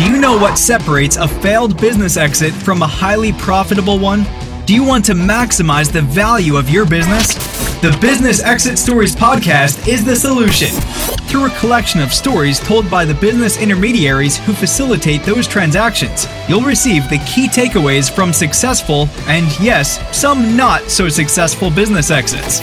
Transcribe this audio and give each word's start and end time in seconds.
Do 0.00 0.06
you 0.06 0.16
know 0.18 0.38
what 0.38 0.56
separates 0.56 1.18
a 1.18 1.28
failed 1.28 1.78
business 1.78 2.16
exit 2.16 2.54
from 2.54 2.80
a 2.80 2.86
highly 2.86 3.34
profitable 3.34 3.98
one? 3.98 4.24
Do 4.70 4.76
you 4.76 4.84
want 4.84 5.04
to 5.06 5.14
maximize 5.14 5.90
the 5.90 6.02
value 6.02 6.54
of 6.54 6.70
your 6.70 6.86
business? 6.86 7.34
The 7.80 7.98
Business 8.00 8.40
Exit 8.40 8.78
Stories 8.78 9.16
podcast 9.16 9.88
is 9.88 10.04
the 10.04 10.14
solution. 10.14 10.68
Through 11.26 11.46
a 11.46 11.58
collection 11.58 12.00
of 12.00 12.12
stories 12.12 12.60
told 12.60 12.88
by 12.88 13.04
the 13.04 13.14
business 13.14 13.60
intermediaries 13.60 14.36
who 14.38 14.52
facilitate 14.52 15.24
those 15.24 15.48
transactions, 15.48 16.28
you'll 16.48 16.60
receive 16.60 17.10
the 17.10 17.18
key 17.26 17.48
takeaways 17.48 18.08
from 18.08 18.32
successful 18.32 19.08
and, 19.26 19.46
yes, 19.58 19.98
some 20.16 20.56
not 20.56 20.88
so 20.88 21.08
successful 21.08 21.68
business 21.68 22.12
exits. 22.12 22.60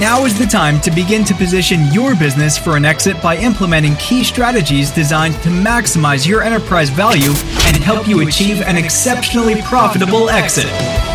Now 0.00 0.24
is 0.24 0.38
the 0.38 0.46
time 0.46 0.80
to 0.80 0.90
begin 0.90 1.22
to 1.26 1.34
position 1.34 1.92
your 1.92 2.16
business 2.16 2.56
for 2.56 2.78
an 2.78 2.86
exit 2.86 3.20
by 3.20 3.36
implementing 3.36 3.94
key 3.96 4.24
strategies 4.24 4.90
designed 4.90 5.34
to 5.42 5.50
maximize 5.50 6.26
your 6.26 6.40
enterprise 6.40 6.88
value 6.88 7.34
and 7.66 7.76
help 7.76 8.08
you 8.08 8.26
achieve 8.26 8.62
an 8.62 8.78
exceptionally 8.78 9.60
profitable 9.60 10.30
exit. 10.30 11.11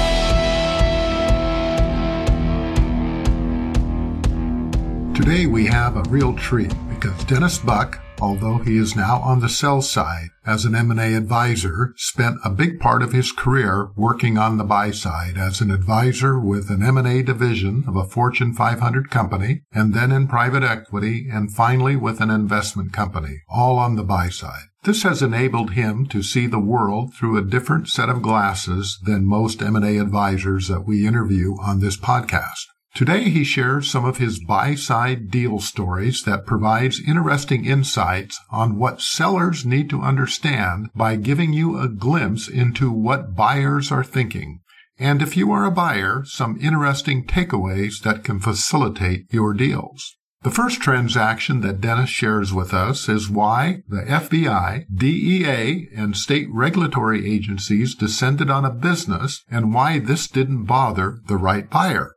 Today 5.27 5.45
we 5.45 5.65
have 5.65 5.97
a 5.97 6.09
real 6.09 6.33
treat 6.33 6.73
because 6.87 7.25
Dennis 7.25 7.57
Buck, 7.57 7.99
although 8.21 8.59
he 8.59 8.77
is 8.77 8.95
now 8.95 9.19
on 9.19 9.41
the 9.41 9.49
sell 9.49 9.81
side 9.81 10.29
as 10.45 10.63
an 10.63 10.73
M&A 10.73 11.15
advisor, 11.15 11.93
spent 11.97 12.37
a 12.45 12.49
big 12.49 12.79
part 12.79 13.03
of 13.03 13.11
his 13.11 13.33
career 13.33 13.89
working 13.97 14.37
on 14.37 14.55
the 14.55 14.63
buy 14.63 14.91
side 14.91 15.37
as 15.37 15.59
an 15.59 15.69
advisor 15.69 16.39
with 16.39 16.69
an 16.69 16.81
M&A 16.81 17.23
division 17.23 17.83
of 17.89 17.97
a 17.97 18.05
Fortune 18.05 18.53
500 18.53 19.09
company 19.09 19.63
and 19.73 19.93
then 19.93 20.13
in 20.13 20.29
private 20.29 20.63
equity 20.63 21.27
and 21.29 21.53
finally 21.53 21.97
with 21.97 22.21
an 22.21 22.29
investment 22.29 22.93
company, 22.93 23.41
all 23.49 23.77
on 23.77 23.97
the 23.97 24.05
buy 24.05 24.29
side. 24.29 24.67
This 24.85 25.03
has 25.03 25.21
enabled 25.21 25.71
him 25.71 26.05
to 26.05 26.23
see 26.23 26.47
the 26.47 26.57
world 26.57 27.13
through 27.13 27.35
a 27.35 27.43
different 27.43 27.89
set 27.89 28.07
of 28.07 28.21
glasses 28.21 28.97
than 29.03 29.27
most 29.27 29.61
M&A 29.61 29.97
advisors 29.97 30.69
that 30.69 30.87
we 30.87 31.05
interview 31.05 31.57
on 31.59 31.81
this 31.81 31.97
podcast. 31.97 32.67
Today 32.97 33.29
he 33.29 33.43
shares 33.43 33.91
some 33.91 34.05
of 34.05 34.17
his 34.17 34.43
buy-side 34.43 35.29
deal 35.29 35.59
stories 35.59 36.23
that 36.23 36.47
provides 36.47 36.99
interesting 36.99 37.63
insights 37.63 38.39
on 38.49 38.79
what 38.79 39.01
sellers 39.01 39.63
need 39.63 39.87
to 39.91 40.01
understand 40.01 40.89
by 40.95 41.15
giving 41.15 41.53
you 41.53 41.77
a 41.77 41.89
glimpse 41.89 42.47
into 42.47 42.91
what 42.91 43.35
buyers 43.35 43.91
are 43.91 44.03
thinking. 44.03 44.61
And 44.97 45.21
if 45.21 45.37
you 45.37 45.51
are 45.51 45.63
a 45.63 45.69
buyer, 45.69 46.23
some 46.25 46.57
interesting 46.59 47.23
takeaways 47.23 48.01
that 48.01 48.23
can 48.23 48.39
facilitate 48.39 49.31
your 49.31 49.53
deals. 49.53 50.17
The 50.41 50.49
first 50.49 50.81
transaction 50.81 51.61
that 51.61 51.79
Dennis 51.79 52.09
shares 52.09 52.51
with 52.51 52.73
us 52.73 53.07
is 53.07 53.29
why 53.29 53.83
the 53.87 54.05
FBI, 54.07 54.85
DEA, 54.91 55.87
and 55.95 56.17
state 56.17 56.47
regulatory 56.51 57.31
agencies 57.31 57.93
descended 57.93 58.49
on 58.49 58.65
a 58.65 58.71
business 58.71 59.43
and 59.51 59.71
why 59.71 59.99
this 59.99 60.27
didn't 60.27 60.65
bother 60.65 61.19
the 61.27 61.37
right 61.37 61.69
buyer. 61.69 62.13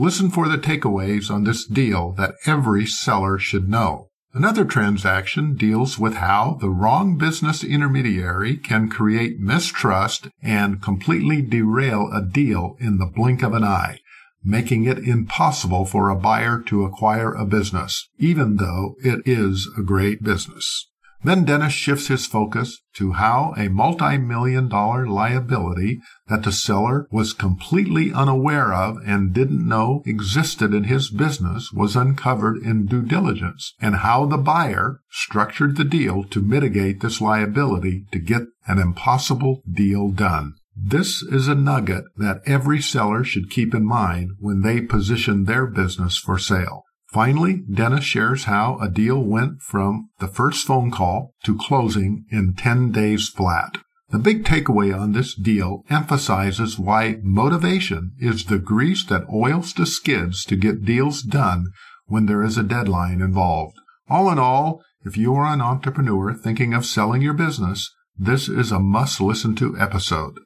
Listen 0.00 0.30
for 0.30 0.48
the 0.48 0.56
takeaways 0.56 1.28
on 1.28 1.42
this 1.42 1.66
deal 1.66 2.12
that 2.12 2.36
every 2.46 2.86
seller 2.86 3.36
should 3.36 3.68
know. 3.68 4.10
Another 4.32 4.64
transaction 4.64 5.56
deals 5.56 5.98
with 5.98 6.14
how 6.14 6.56
the 6.60 6.70
wrong 6.70 7.18
business 7.18 7.64
intermediary 7.64 8.56
can 8.56 8.88
create 8.88 9.40
mistrust 9.40 10.28
and 10.40 10.80
completely 10.80 11.42
derail 11.42 12.08
a 12.12 12.22
deal 12.22 12.76
in 12.78 12.98
the 12.98 13.10
blink 13.12 13.42
of 13.42 13.54
an 13.54 13.64
eye, 13.64 13.98
making 14.44 14.84
it 14.84 14.98
impossible 14.98 15.84
for 15.84 16.10
a 16.10 16.16
buyer 16.16 16.60
to 16.60 16.84
acquire 16.84 17.34
a 17.34 17.44
business, 17.44 18.08
even 18.20 18.58
though 18.58 18.94
it 19.02 19.20
is 19.26 19.68
a 19.76 19.82
great 19.82 20.22
business. 20.22 20.87
Then 21.24 21.44
Dennis 21.44 21.72
shifts 21.72 22.06
his 22.06 22.26
focus 22.26 22.80
to 22.94 23.12
how 23.12 23.52
a 23.56 23.68
multi-million 23.68 24.68
dollar 24.68 25.06
liability 25.06 26.00
that 26.28 26.44
the 26.44 26.52
seller 26.52 27.08
was 27.10 27.32
completely 27.32 28.12
unaware 28.12 28.72
of 28.72 28.98
and 29.04 29.32
didn't 29.32 29.66
know 29.66 30.02
existed 30.06 30.72
in 30.72 30.84
his 30.84 31.10
business 31.10 31.72
was 31.72 31.96
uncovered 31.96 32.58
in 32.58 32.86
due 32.86 33.02
diligence 33.02 33.74
and 33.80 33.96
how 33.96 34.26
the 34.26 34.38
buyer 34.38 35.00
structured 35.10 35.76
the 35.76 35.84
deal 35.84 36.22
to 36.24 36.40
mitigate 36.40 37.00
this 37.00 37.20
liability 37.20 38.04
to 38.12 38.20
get 38.20 38.42
an 38.66 38.78
impossible 38.78 39.62
deal 39.68 40.10
done. 40.10 40.54
This 40.76 41.24
is 41.24 41.48
a 41.48 41.56
nugget 41.56 42.04
that 42.16 42.42
every 42.46 42.80
seller 42.80 43.24
should 43.24 43.50
keep 43.50 43.74
in 43.74 43.84
mind 43.84 44.30
when 44.38 44.60
they 44.60 44.80
position 44.80 45.44
their 45.44 45.66
business 45.66 46.16
for 46.16 46.38
sale. 46.38 46.84
Finally, 47.12 47.62
Dennis 47.72 48.04
shares 48.04 48.44
how 48.44 48.78
a 48.80 48.88
deal 48.88 49.22
went 49.22 49.62
from 49.62 50.10
the 50.18 50.28
first 50.28 50.66
phone 50.66 50.90
call 50.90 51.32
to 51.42 51.56
closing 51.56 52.24
in 52.30 52.54
10 52.54 52.92
days 52.92 53.28
flat. 53.28 53.78
The 54.10 54.18
big 54.18 54.44
takeaway 54.44 54.98
on 54.98 55.12
this 55.12 55.34
deal 55.34 55.84
emphasizes 55.90 56.78
why 56.78 57.18
motivation 57.22 58.12
is 58.18 58.46
the 58.46 58.58
grease 58.58 59.04
that 59.06 59.28
oils 59.32 59.72
the 59.72 59.86
skids 59.86 60.44
to 60.46 60.56
get 60.56 60.84
deals 60.84 61.22
done 61.22 61.66
when 62.06 62.26
there 62.26 62.42
is 62.42 62.56
a 62.56 62.62
deadline 62.62 63.20
involved. 63.20 63.76
All 64.08 64.30
in 64.30 64.38
all, 64.38 64.82
if 65.04 65.16
you 65.16 65.34
are 65.34 65.46
an 65.46 65.60
entrepreneur 65.60 66.34
thinking 66.34 66.74
of 66.74 66.86
selling 66.86 67.22
your 67.22 67.34
business, 67.34 67.90
this 68.16 68.48
is 68.48 68.72
a 68.72 68.80
must 68.80 69.20
listen 69.20 69.54
to 69.56 69.78
episode. 69.78 70.38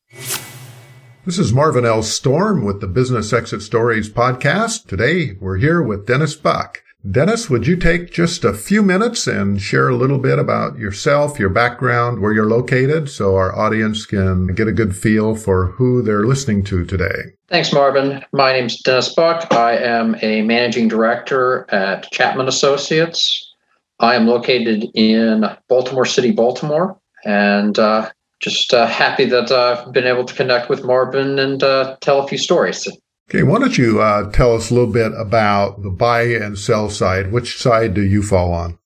This 1.24 1.38
is 1.38 1.52
Marvin 1.52 1.86
L. 1.86 2.02
Storm 2.02 2.64
with 2.64 2.80
the 2.80 2.88
Business 2.88 3.32
Exit 3.32 3.62
Stories 3.62 4.10
podcast. 4.10 4.88
Today 4.88 5.36
we're 5.40 5.58
here 5.58 5.80
with 5.80 6.04
Dennis 6.04 6.34
Buck. 6.34 6.82
Dennis, 7.08 7.48
would 7.48 7.64
you 7.64 7.76
take 7.76 8.10
just 8.10 8.44
a 8.44 8.52
few 8.52 8.82
minutes 8.82 9.28
and 9.28 9.62
share 9.62 9.88
a 9.88 9.94
little 9.94 10.18
bit 10.18 10.40
about 10.40 10.78
yourself, 10.78 11.38
your 11.38 11.48
background, 11.48 12.20
where 12.20 12.32
you're 12.32 12.48
located, 12.48 13.08
so 13.08 13.36
our 13.36 13.56
audience 13.56 14.04
can 14.04 14.48
get 14.48 14.66
a 14.66 14.72
good 14.72 14.96
feel 14.96 15.36
for 15.36 15.66
who 15.66 16.02
they're 16.02 16.26
listening 16.26 16.64
to 16.64 16.84
today? 16.84 17.36
Thanks, 17.46 17.72
Marvin. 17.72 18.24
My 18.32 18.52
name's 18.52 18.82
Dennis 18.82 19.14
Buck. 19.14 19.46
I 19.52 19.76
am 19.76 20.16
a 20.22 20.42
managing 20.42 20.88
director 20.88 21.72
at 21.72 22.10
Chapman 22.10 22.48
Associates. 22.48 23.54
I 24.00 24.16
am 24.16 24.26
located 24.26 24.90
in 24.94 25.44
Baltimore 25.68 26.04
City, 26.04 26.32
Baltimore, 26.32 26.98
and 27.24 27.78
uh, 27.78 28.10
just 28.42 28.74
uh, 28.74 28.86
happy 28.86 29.24
that 29.24 29.50
uh, 29.50 29.84
I've 29.86 29.92
been 29.92 30.06
able 30.06 30.24
to 30.24 30.34
connect 30.34 30.68
with 30.68 30.84
Marvin 30.84 31.38
and 31.38 31.62
uh, 31.62 31.96
tell 32.00 32.20
a 32.20 32.26
few 32.26 32.38
stories. 32.38 32.86
Okay, 33.30 33.44
why 33.44 33.60
don't 33.60 33.78
you 33.78 34.02
uh, 34.02 34.30
tell 34.32 34.54
us 34.54 34.70
a 34.70 34.74
little 34.74 34.92
bit 34.92 35.12
about 35.16 35.82
the 35.82 35.90
buy 35.90 36.22
and 36.22 36.58
sell 36.58 36.90
side? 36.90 37.32
Which 37.32 37.56
side 37.56 37.94
do 37.94 38.02
you 38.02 38.22
fall 38.22 38.52
on? 38.52 38.78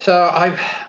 So 0.00 0.30
I, 0.32 0.88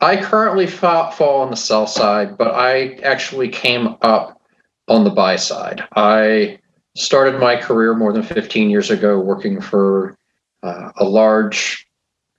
I 0.00 0.16
currently 0.22 0.66
fall, 0.66 1.10
fall 1.10 1.42
on 1.42 1.50
the 1.50 1.56
sell 1.56 1.86
side, 1.86 2.38
but 2.38 2.54
I 2.54 2.94
actually 3.02 3.48
came 3.48 3.96
up 4.00 4.40
on 4.86 5.04
the 5.04 5.10
buy 5.10 5.36
side. 5.36 5.82
I 5.96 6.60
started 6.96 7.40
my 7.40 7.56
career 7.56 7.94
more 7.94 8.12
than 8.12 8.22
15 8.22 8.70
years 8.70 8.90
ago 8.90 9.18
working 9.18 9.60
for 9.60 10.16
uh, 10.62 10.92
a 10.96 11.04
large 11.04 11.86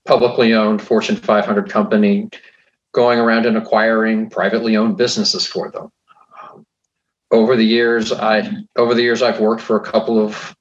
publicly 0.06 0.54
owned 0.54 0.82
Fortune 0.82 1.16
500 1.16 1.70
company 1.70 2.30
going 2.92 3.20
around 3.20 3.46
and 3.46 3.58
acquiring 3.58 4.30
privately 4.30 4.76
owned 4.76 4.98
businesses 4.98 5.46
for 5.46 5.70
them. 5.72 5.92
Um, 6.42 6.66
over 7.32 7.56
the 7.56 7.66
years, 7.66 8.12
I 8.12 8.50
over 8.76 8.94
the 8.94 9.04
years 9.04 9.22
I've 9.22 9.40
worked 9.40 9.62
for 9.62 9.78
a 9.78 9.84
couple 9.84 10.20
of 10.20 10.56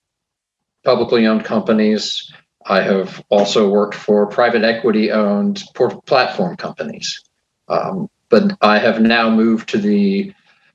publicly 0.84 1.26
owned 1.26 1.44
companies. 1.44 2.32
I 2.66 2.82
have 2.82 3.22
also 3.30 3.68
worked 3.68 3.94
for 3.94 4.26
private 4.26 4.62
equity 4.62 5.10
owned 5.10 5.62
platform 6.06 6.56
companies. 6.56 7.22
Um, 7.68 8.08
but 8.28 8.56
I 8.60 8.78
have 8.78 9.00
now 9.00 9.30
moved 9.30 9.68
to 9.70 9.78
the 9.78 10.32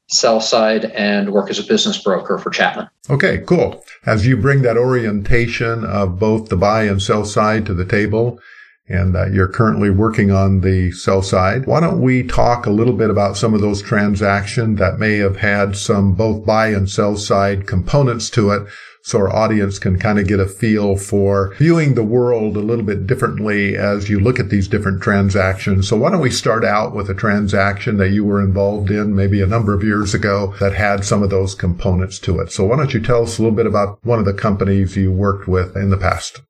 sell 0.07 0.41
side 0.41 0.85
and 0.85 1.31
work 1.31 1.49
as 1.49 1.59
a 1.59 1.63
business 1.63 2.01
broker 2.01 2.37
for 2.37 2.49
Chapman. 2.49 2.87
Okay, 3.09 3.43
cool. 3.47 3.83
As 4.05 4.27
you 4.27 4.37
bring 4.37 4.61
that 4.63 4.77
orientation 4.77 5.85
of 5.85 6.19
both 6.19 6.49
the 6.49 6.57
buy 6.57 6.83
and 6.83 7.01
sell 7.01 7.25
side 7.25 7.65
to 7.67 7.73
the 7.73 7.85
table, 7.85 8.39
and 8.87 9.15
uh, 9.15 9.27
you're 9.27 9.47
currently 9.47 9.89
working 9.89 10.31
on 10.31 10.61
the 10.61 10.91
sell 10.91 11.21
side. 11.21 11.65
Why 11.65 11.79
don't 11.79 12.01
we 12.01 12.23
talk 12.23 12.65
a 12.65 12.71
little 12.71 12.93
bit 12.93 13.09
about 13.09 13.37
some 13.37 13.53
of 13.53 13.61
those 13.61 13.81
transactions 13.81 14.79
that 14.79 14.99
may 14.99 15.17
have 15.17 15.37
had 15.37 15.77
some 15.77 16.13
both 16.13 16.45
buy 16.45 16.67
and 16.67 16.89
sell 16.89 17.15
side 17.15 17.65
components 17.65 18.29
to 18.31 18.51
it 18.51 18.67
so 19.05 19.19
our 19.19 19.35
audience 19.35 19.79
can 19.79 19.99
kind 19.99 20.17
of 20.17 20.27
get 20.27 20.39
a 20.39 20.47
feel 20.47 20.95
for 20.95 21.53
viewing 21.55 21.93
the 21.93 22.03
world 22.03 22.55
a 22.55 22.61
little 22.61 22.85
bit 22.85 23.05
differently 23.05 23.75
as 23.75 24.09
you 24.09 24.19
look 24.19 24.39
at 24.39 24.49
these 24.49 24.67
different 24.67 25.01
transactions. 25.01 25.89
So 25.89 25.97
why 25.97 26.11
don't 26.11 26.21
we 26.21 26.29
start 26.29 26.63
out 26.63 26.95
with 26.95 27.09
a 27.09 27.13
transaction 27.13 27.97
that 27.97 28.11
you 28.11 28.23
were 28.23 28.41
involved 28.41 28.91
in 28.91 29.13
maybe 29.15 29.41
a 29.41 29.47
number 29.47 29.73
of 29.73 29.83
years 29.83 30.13
ago 30.13 30.55
that 30.59 30.73
had 30.73 31.03
some 31.03 31.21
of 31.21 31.29
those 31.29 31.53
components 31.53 32.17
to 32.19 32.39
it. 32.39 32.51
So 32.51 32.65
why 32.65 32.77
don't 32.77 32.93
you 32.93 33.01
tell 33.01 33.23
us 33.23 33.37
a 33.37 33.41
little 33.41 33.55
bit 33.55 33.67
about 33.67 33.99
one 34.03 34.19
of 34.19 34.25
the 34.25 34.33
companies 34.33 34.95
you 34.95 35.11
worked 35.11 35.49
with 35.49 35.75
in 35.75 35.89
the 35.89 35.97
past? 35.97 36.41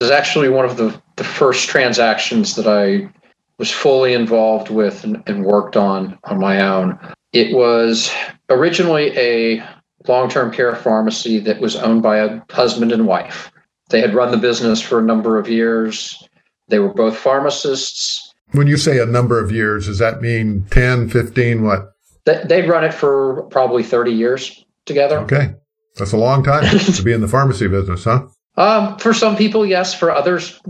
Is 0.00 0.10
actually 0.10 0.48
one 0.48 0.64
of 0.64 0.76
the, 0.76 1.00
the 1.16 1.24
first 1.24 1.68
transactions 1.68 2.54
that 2.56 2.66
I 2.66 3.10
was 3.58 3.70
fully 3.70 4.14
involved 4.14 4.70
with 4.70 5.02
and, 5.04 5.22
and 5.26 5.44
worked 5.44 5.76
on 5.76 6.18
on 6.24 6.38
my 6.38 6.60
own. 6.60 6.98
It 7.32 7.54
was 7.54 8.10
originally 8.48 9.16
a 9.18 9.62
long 10.06 10.30
term 10.30 10.52
care 10.52 10.74
pharmacy 10.76 11.40
that 11.40 11.60
was 11.60 11.76
owned 11.76 12.02
by 12.02 12.18
a 12.18 12.40
husband 12.50 12.92
and 12.92 13.06
wife. 13.06 13.50
They 13.90 14.00
had 14.00 14.14
run 14.14 14.30
the 14.30 14.36
business 14.36 14.80
for 14.80 14.98
a 14.98 15.02
number 15.02 15.38
of 15.38 15.48
years. 15.48 16.22
They 16.68 16.78
were 16.78 16.92
both 16.92 17.16
pharmacists. 17.16 18.32
When 18.52 18.66
you 18.66 18.76
say 18.76 18.98
a 18.98 19.06
number 19.06 19.42
of 19.42 19.50
years, 19.50 19.86
does 19.86 19.98
that 19.98 20.20
mean 20.20 20.66
10, 20.70 21.08
15, 21.08 21.64
what? 21.64 21.94
They'd 22.24 22.68
run 22.68 22.84
it 22.84 22.92
for 22.92 23.42
probably 23.44 23.82
30 23.82 24.12
years 24.12 24.64
together. 24.84 25.18
Okay. 25.20 25.54
That's 25.96 26.12
a 26.12 26.18
long 26.18 26.44
time 26.44 26.64
to 26.78 27.02
be 27.02 27.12
in 27.12 27.22
the 27.22 27.28
pharmacy 27.28 27.68
business, 27.68 28.04
huh? 28.04 28.26
Um, 28.58 28.98
for 28.98 29.14
some 29.14 29.36
people, 29.36 29.64
yes. 29.64 29.94
For 29.94 30.10
others, 30.10 30.60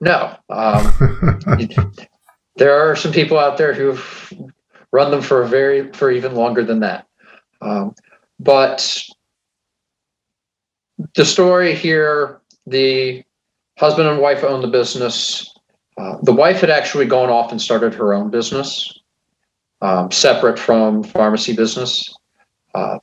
no. 0.00 0.34
Um, 0.48 0.92
there 2.56 2.74
are 2.74 2.96
some 2.96 3.12
people 3.12 3.38
out 3.38 3.58
there 3.58 3.74
who've 3.74 4.32
run 4.90 5.10
them 5.10 5.20
for 5.20 5.42
a 5.42 5.48
very 5.48 5.92
for 5.92 6.10
even 6.10 6.34
longer 6.34 6.64
than 6.64 6.80
that. 6.80 7.06
Um, 7.60 7.94
but 8.40 9.04
the 11.14 11.26
story 11.26 11.74
here: 11.74 12.40
the 12.66 13.22
husband 13.78 14.08
and 14.08 14.18
wife 14.18 14.42
owned 14.42 14.64
the 14.64 14.68
business. 14.68 15.52
Uh, 15.98 16.16
the 16.22 16.32
wife 16.32 16.60
had 16.60 16.70
actually 16.70 17.06
gone 17.06 17.28
off 17.28 17.50
and 17.50 17.60
started 17.60 17.94
her 17.94 18.14
own 18.14 18.30
business, 18.30 18.98
um, 19.82 20.10
separate 20.10 20.58
from 20.58 21.02
pharmacy 21.02 21.54
business. 21.54 22.14
Uh, 22.74 22.98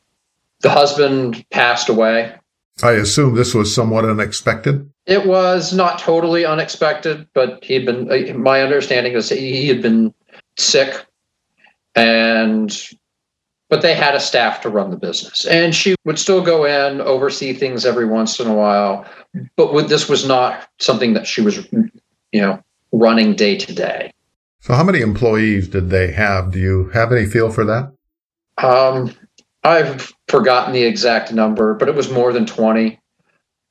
the 0.62 0.70
husband 0.72 1.46
passed 1.52 1.88
away. 1.88 2.36
I 2.82 2.94
assume 2.94 3.36
this 3.36 3.54
was 3.54 3.74
somewhat 3.74 4.06
unexpected. 4.06 4.90
It 5.06 5.26
was 5.26 5.74
not 5.74 6.00
totally 6.00 6.46
unexpected, 6.46 7.28
but 7.34 7.64
he'd 7.64 7.86
been. 7.86 8.10
Uh, 8.10 8.34
my 8.38 8.62
understanding 8.62 9.14
is 9.14 9.30
he 9.30 9.68
had 9.68 9.82
been 9.82 10.14
sick, 10.58 11.06
and 11.96 12.76
but 13.70 13.82
they 13.82 13.94
had 13.94 14.16
a 14.16 14.20
staff 14.20 14.62
to 14.62 14.70
run 14.70 14.92
the 14.92 14.98
business, 14.98 15.46
and 15.46 15.76
she 15.76 15.96
would 16.06 16.18
still 16.18 16.42
go 16.42 16.66
in, 16.66 17.02
oversee 17.02 17.54
things 17.54 17.86
every 17.86 18.06
once 18.06 18.40
in 18.40 18.48
a 18.48 18.54
while. 18.54 19.06
But 19.56 19.74
with, 19.74 19.90
this 19.90 20.10
was 20.10 20.28
not 20.28 20.68
something 20.80 21.14
that 21.14 21.28
she 21.28 21.42
was, 21.42 21.68
you 21.72 22.42
know, 22.42 22.64
running 22.92 23.36
day 23.36 23.58
to 23.58 23.74
day. 23.74 24.14
So, 24.62 24.74
how 24.74 24.84
many 24.84 25.02
employees 25.02 25.68
did 25.68 25.90
they 25.90 26.12
have? 26.12 26.52
Do 26.52 26.60
you 26.60 26.90
have 26.90 27.12
any 27.12 27.26
feel 27.26 27.52
for 27.52 27.66
that? 27.66 27.92
Um, 28.58 29.14
I've 29.64 30.12
forgotten 30.28 30.74
the 30.74 30.84
exact 30.84 31.32
number, 31.32 31.74
but 31.74 31.88
it 31.88 31.96
was 31.96 32.12
more 32.12 32.34
than 32.34 32.46
20. 32.46 33.00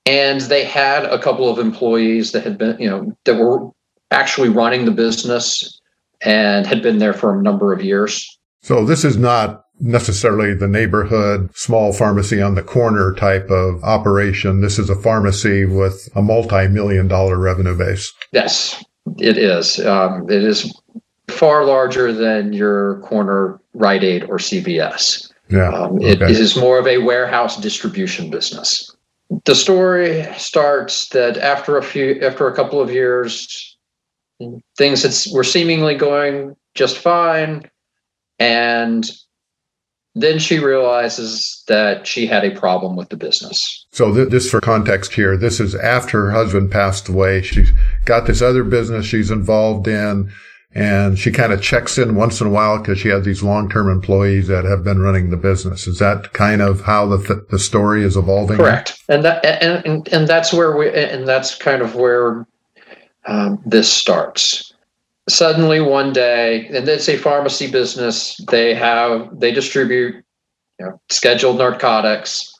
And 0.07 0.41
they 0.43 0.65
had 0.65 1.05
a 1.05 1.19
couple 1.19 1.49
of 1.49 1.59
employees 1.59 2.33
that 2.33 2.45
had 2.45 2.59
been, 2.59 2.79
you 2.81 2.91
know, 2.91 3.17
that 3.25 3.37
were 3.37 3.71
actually 4.11 4.49
running 4.49 4.85
the 4.85 4.91
business 4.91 5.81
and 6.23 6.67
had 6.67 6.83
been 6.83 6.99
there 6.99 7.13
for 7.13 7.39
a 7.39 7.43
number 7.43 7.73
of 7.73 7.83
years. 7.83 8.39
So 8.63 8.85
this 8.85 9.05
is 9.05 9.17
not 9.17 9.65
necessarily 9.81 10.55
the 10.55 10.69
neighborhood 10.69 11.51
small 11.55 11.93
pharmacy 11.93 12.41
on 12.41 12.55
the 12.55 12.63
corner 12.63 13.15
type 13.15 13.51
of 13.51 13.83
operation. 13.83 14.61
This 14.61 14.79
is 14.79 14.89
a 14.89 14.95
pharmacy 14.95 15.65
with 15.65 16.09
a 16.15 16.23
multi-million 16.23 17.09
dollar 17.09 17.39
revenue 17.39 17.77
base. 17.77 18.13
Yes, 18.33 18.83
it 19.19 19.37
is. 19.37 19.81
Um, 19.81 20.31
it 20.31 20.45
is 20.45 20.73
far 21.29 21.65
larger 21.65 22.13
than 22.13 22.53
your 22.53 23.01
corner 23.01 23.61
Rite 23.75 24.05
Aid 24.05 24.25
or 24.25 24.39
CVS. 24.39 25.32
Yeah. 25.53 25.69
Um, 25.69 26.01
it, 26.01 26.23
okay. 26.23 26.33
it 26.33 26.39
is 26.39 26.57
more 26.57 26.79
of 26.79 26.87
a 26.87 26.99
warehouse 26.99 27.61
distribution 27.61 28.31
business. 28.31 28.95
The 29.45 29.55
story 29.55 30.27
starts 30.37 31.09
that 31.11 31.37
after 31.39 31.79
a 31.79 31.83
few, 31.83 32.21
after 32.23 32.47
a 32.47 32.55
couple 32.55 32.81
of 32.81 32.91
years, 32.91 33.77
things 34.77 35.03
had, 35.03 35.35
were 35.35 35.45
seemingly 35.45 35.95
going 35.95 36.57
just 36.75 36.99
fine, 36.99 37.71
and 38.39 39.11
then 40.15 40.39
she 40.39 40.59
realizes 40.59 41.63
that 41.69 42.07
she 42.07 42.27
had 42.27 42.45
a 42.45 42.59
problem 42.59 42.97
with 42.97 43.09
the 43.09 43.17
business. 43.17 43.87
So 43.93 44.15
th- 44.15 44.29
this 44.29 44.51
for 44.51 44.61
context 44.61 45.15
here, 45.15 45.37
this 45.37 45.61
is 45.61 45.75
after 45.75 46.27
her 46.27 46.31
husband 46.33 46.71
passed 46.71 47.09
away. 47.09 47.43
She's 47.43 47.71
got 48.05 48.27
this 48.27 48.43
other 48.43 48.65
business 48.65 49.07
she's 49.07 49.31
involved 49.31 49.89
in 49.89 50.31
and 50.75 51.19
she 51.19 51.31
kind 51.31 51.53
of 51.53 51.63
checks 51.63 51.99
in 51.99 52.15
once 52.15 52.41
in 52.41 52.47
a 52.47 52.51
while 52.51 52.79
because 52.79 52.99
she 52.99 53.09
has 53.09 53.25
these 53.25 53.43
long-term 53.43 53.91
employees 53.91 54.49
that 54.49 54.65
have 54.65 54.83
been 54.83 55.01
running 55.01 55.31
the 55.31 55.37
business. 55.37 55.87
Is 55.87 55.99
that 55.99 56.33
kind 56.33 56.63
of 56.63 56.81
how 56.81 57.07
the 57.07 57.19
th- 57.19 57.49
the 57.51 57.59
story 57.59 58.05
is 58.05 58.17
evolving? 58.17 58.57
Correct, 58.57 59.03
and 59.09 59.25
that 59.25 59.45
and, 59.45 59.85
and 59.85 60.09
and 60.09 60.29
that's 60.29 60.53
where 60.53 60.77
we 60.77 60.93
and 60.93 61.29
that's 61.29 61.55
kind 61.55 61.83
of 61.83 61.95
where 61.95 62.47
um, 63.27 63.63
this 63.67 63.93
starts. 63.93 64.73
Suddenly, 65.29 65.81
one 65.81 66.13
day, 66.13 66.67
and 66.69 66.89
it's 66.89 67.09
a 67.09 67.17
pharmacy 67.17 67.71
business. 67.71 68.37
They 68.51 68.75
have 68.75 69.29
they 69.39 69.53
distribute 69.53 70.25
you 70.81 70.87
know, 70.87 71.01
scheduled 71.11 71.59
narcotics, 71.59 72.53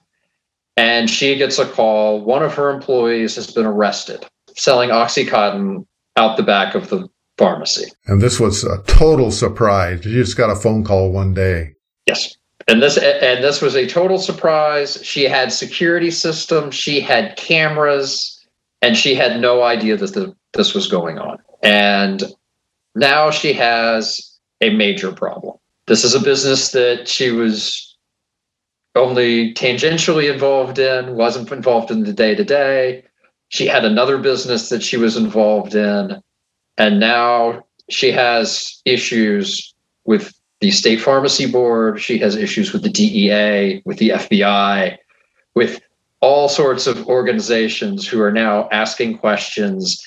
and 0.77 1.09
she 1.09 1.37
gets 1.37 1.59
a 1.59 1.67
call. 1.67 2.21
One 2.21 2.43
of 2.43 2.55
her 2.55 2.71
employees 2.71 3.35
has 3.37 3.51
been 3.51 3.67
arrested 3.67 4.27
selling 4.57 4.91
OxyContin 4.91 5.87
out 6.17 6.37
the 6.37 6.43
back 6.43 6.75
of 6.75 6.91
the 6.91 7.09
pharmacy. 7.43 7.91
And 8.07 8.21
this 8.21 8.39
was 8.39 8.65
a 8.65 8.83
total 8.83 9.31
surprise. 9.31 10.05
You 10.05 10.23
just 10.23 10.37
got 10.37 10.51
a 10.51 10.57
phone 10.57 10.85
call 10.85 11.11
one 11.11 11.35
day. 11.35 11.75
Yes. 12.07 12.37
And 12.69 12.81
this 12.81 12.97
and 12.97 13.43
this 13.43 13.61
was 13.61 13.75
a 13.75 13.87
total 13.87 14.19
surprise. 14.19 15.05
She 15.05 15.25
had 15.25 15.53
security 15.53 16.13
systems, 16.13 16.77
she 16.77 17.01
had 17.01 17.37
cameras, 17.37 18.41
and 18.81 18.97
she 18.97 19.17
had 19.17 19.41
no 19.41 19.63
idea 19.65 19.97
that 19.97 20.15
the, 20.15 20.35
this 20.53 20.73
was 20.73 20.87
going 20.87 21.19
on. 21.19 21.39
And 21.63 22.23
now 22.95 23.31
she 23.31 23.53
has 23.55 24.39
a 24.61 24.71
major 24.71 25.11
problem. 25.11 25.57
This 25.87 26.05
is 26.05 26.15
a 26.15 26.21
business 26.21 26.71
that 26.71 27.09
she 27.09 27.33
was 27.33 27.97
only 28.95 29.53
tangentially 29.55 30.33
involved 30.33 30.79
in, 30.79 31.17
wasn't 31.17 31.51
involved 31.51 31.91
in 31.91 32.05
the 32.05 32.13
day 32.13 32.37
to 32.37 32.45
day. 32.45 33.05
She 33.49 33.67
had 33.67 33.85
another 33.85 34.19
business 34.19 34.69
that 34.69 34.83
she 34.83 34.97
was 34.97 35.17
involved 35.17 35.75
in 35.75 36.23
and 36.79 37.01
now 37.01 37.65
she 37.91 38.11
has 38.13 38.81
issues 38.85 39.75
with 40.05 40.33
the 40.61 40.71
state 40.71 41.01
pharmacy 41.01 41.51
board. 41.51 42.01
She 42.01 42.19
has 42.19 42.37
issues 42.37 42.73
with 42.73 42.83
the 42.83 42.89
DEA, 42.89 43.83
with 43.85 43.99
the 43.99 44.11
FBI, 44.11 44.97
with 45.55 45.81
all 46.21 46.49
sorts 46.49 46.87
of 46.87 47.07
organizations 47.09 48.07
who 48.07 48.23
are 48.23 48.33
now 48.33 48.69
asking 48.71 49.19
questions. 49.19 50.01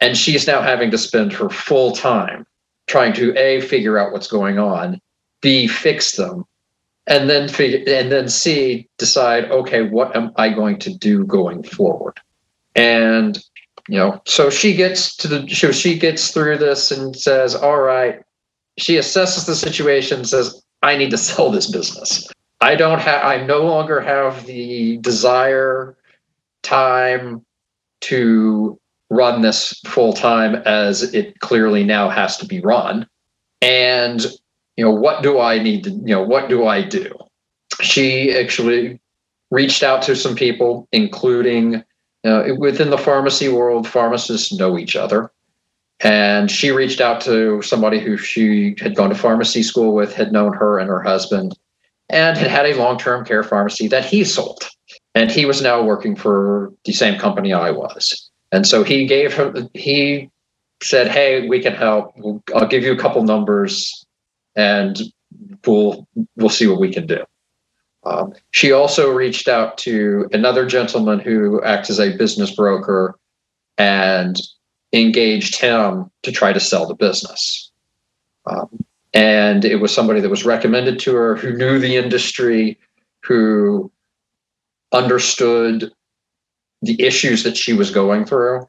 And 0.00 0.16
she's 0.16 0.46
now 0.46 0.60
having 0.60 0.90
to 0.90 0.98
spend 0.98 1.32
her 1.32 1.48
full 1.48 1.92
time 1.92 2.44
trying 2.86 3.12
to 3.14 3.34
A, 3.38 3.60
figure 3.60 3.98
out 3.98 4.12
what's 4.12 4.26
going 4.26 4.58
on, 4.58 5.00
B, 5.40 5.66
fix 5.66 6.16
them, 6.16 6.44
and 7.06 7.30
then 7.30 7.48
figure 7.48 7.78
and 7.86 8.10
then 8.10 8.28
C, 8.28 8.88
decide, 8.98 9.50
okay, 9.50 9.82
what 9.82 10.14
am 10.16 10.32
I 10.36 10.50
going 10.50 10.78
to 10.80 10.92
do 10.92 11.24
going 11.24 11.62
forward? 11.62 12.18
And 12.74 13.42
you 13.88 13.98
know 13.98 14.20
so 14.24 14.50
she 14.50 14.74
gets 14.74 15.16
to 15.16 15.28
the 15.28 15.48
so 15.48 15.72
she 15.72 15.98
gets 15.98 16.30
through 16.30 16.58
this 16.58 16.90
and 16.90 17.16
says 17.16 17.54
all 17.54 17.80
right. 17.80 18.22
She 18.78 18.96
assesses 18.96 19.46
the 19.46 19.54
situation 19.54 20.24
says 20.24 20.62
i 20.82 20.96
need 20.96 21.10
to 21.10 21.18
sell 21.18 21.50
this 21.50 21.70
business. 21.70 22.28
I 22.60 22.76
don't 22.76 23.00
have 23.00 23.24
i 23.24 23.44
no 23.44 23.62
longer 23.62 24.00
have 24.00 24.46
the 24.46 24.98
desire 24.98 25.96
time 26.62 27.44
to 28.02 28.78
run 29.10 29.42
this 29.42 29.80
full 29.86 30.12
time 30.12 30.56
as 30.66 31.14
it 31.14 31.38
clearly 31.40 31.84
now 31.84 32.08
has 32.08 32.36
to 32.38 32.46
be 32.46 32.60
run. 32.60 33.06
And 33.60 34.24
you 34.76 34.84
know 34.84 34.90
what 34.90 35.22
do 35.22 35.38
i 35.40 35.62
need 35.62 35.84
to 35.84 35.90
you 35.90 36.14
know 36.14 36.22
what 36.22 36.48
do 36.48 36.66
i 36.66 36.82
do? 36.82 37.12
She 37.80 38.36
actually 38.36 38.98
reached 39.50 39.82
out 39.82 40.02
to 40.02 40.16
some 40.16 40.34
people 40.34 40.88
including 40.90 41.84
uh, 42.24 42.54
within 42.58 42.90
the 42.90 42.98
pharmacy 42.98 43.48
world, 43.48 43.86
pharmacists 43.86 44.52
know 44.52 44.78
each 44.78 44.96
other. 44.96 45.30
And 46.00 46.50
she 46.50 46.70
reached 46.70 47.00
out 47.00 47.20
to 47.22 47.62
somebody 47.62 48.00
who 48.00 48.16
she 48.16 48.74
had 48.80 48.96
gone 48.96 49.10
to 49.10 49.14
pharmacy 49.14 49.62
school 49.62 49.94
with, 49.94 50.14
had 50.14 50.32
known 50.32 50.52
her 50.52 50.78
and 50.78 50.88
her 50.88 51.00
husband, 51.00 51.56
and 52.08 52.36
had 52.36 52.50
had 52.50 52.66
a 52.66 52.76
long 52.76 52.98
term 52.98 53.24
care 53.24 53.42
pharmacy 53.42 53.86
that 53.88 54.04
he 54.04 54.24
sold. 54.24 54.64
And 55.14 55.30
he 55.30 55.44
was 55.46 55.62
now 55.62 55.82
working 55.82 56.16
for 56.16 56.72
the 56.84 56.92
same 56.92 57.18
company 57.18 57.52
I 57.52 57.70
was. 57.70 58.30
And 58.50 58.66
so 58.66 58.82
he 58.82 59.06
gave 59.06 59.32
her, 59.34 59.52
he 59.74 60.30
said, 60.82 61.08
Hey, 61.08 61.48
we 61.48 61.60
can 61.60 61.74
help. 61.74 62.12
I'll 62.54 62.66
give 62.66 62.82
you 62.82 62.92
a 62.92 62.98
couple 62.98 63.22
numbers 63.22 64.04
and 64.56 65.00
we'll, 65.66 66.06
we'll 66.36 66.48
see 66.48 66.66
what 66.66 66.80
we 66.80 66.92
can 66.92 67.06
do. 67.06 67.24
Um, 68.06 68.34
she 68.50 68.72
also 68.72 69.10
reached 69.10 69.48
out 69.48 69.78
to 69.78 70.28
another 70.32 70.66
gentleman 70.66 71.20
who 71.20 71.62
acts 71.62 71.90
as 71.90 71.98
a 71.98 72.16
business 72.16 72.54
broker 72.54 73.18
and 73.78 74.36
engaged 74.92 75.60
him 75.60 76.10
to 76.22 76.32
try 76.32 76.52
to 76.52 76.60
sell 76.60 76.86
the 76.86 76.94
business. 76.94 77.70
Um, 78.46 78.84
and 79.12 79.64
it 79.64 79.76
was 79.76 79.94
somebody 79.94 80.20
that 80.20 80.30
was 80.30 80.44
recommended 80.44 80.98
to 81.00 81.14
her 81.14 81.36
who 81.36 81.56
knew 81.56 81.78
the 81.78 81.96
industry, 81.96 82.78
who 83.22 83.90
understood 84.92 85.90
the 86.82 87.00
issues 87.02 87.42
that 87.44 87.56
she 87.56 87.72
was 87.72 87.90
going 87.90 88.24
through, 88.24 88.68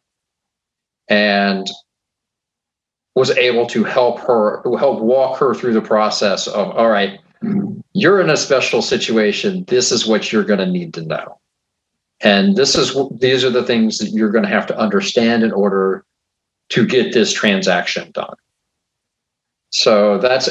and 1.09 1.67
was 3.15 3.31
able 3.31 3.65
to 3.67 3.83
help 3.83 4.19
her, 4.19 4.61
help 4.77 5.01
walk 5.01 5.37
her 5.39 5.53
through 5.53 5.73
the 5.73 5.81
process 5.81 6.47
of, 6.47 6.69
all 6.71 6.89
right, 6.89 7.19
you're 7.93 8.21
in 8.21 8.29
a 8.29 8.37
special 8.37 8.81
situation. 8.81 9.63
This 9.67 9.91
is 9.91 10.05
what 10.05 10.31
you're 10.31 10.43
going 10.43 10.59
to 10.59 10.65
need 10.65 10.93
to 10.95 11.01
know. 11.01 11.39
And 12.21 12.55
this 12.55 12.75
is 12.75 12.95
these 13.19 13.43
are 13.43 13.49
the 13.49 13.63
things 13.63 13.97
that 13.97 14.09
you're 14.09 14.31
going 14.31 14.43
to 14.43 14.49
have 14.49 14.67
to 14.67 14.77
understand 14.77 15.43
in 15.43 15.51
order 15.51 16.05
to 16.69 16.85
get 16.85 17.13
this 17.13 17.31
transaction 17.31 18.11
done. 18.11 18.35
So 19.69 20.17
that's 20.17 20.49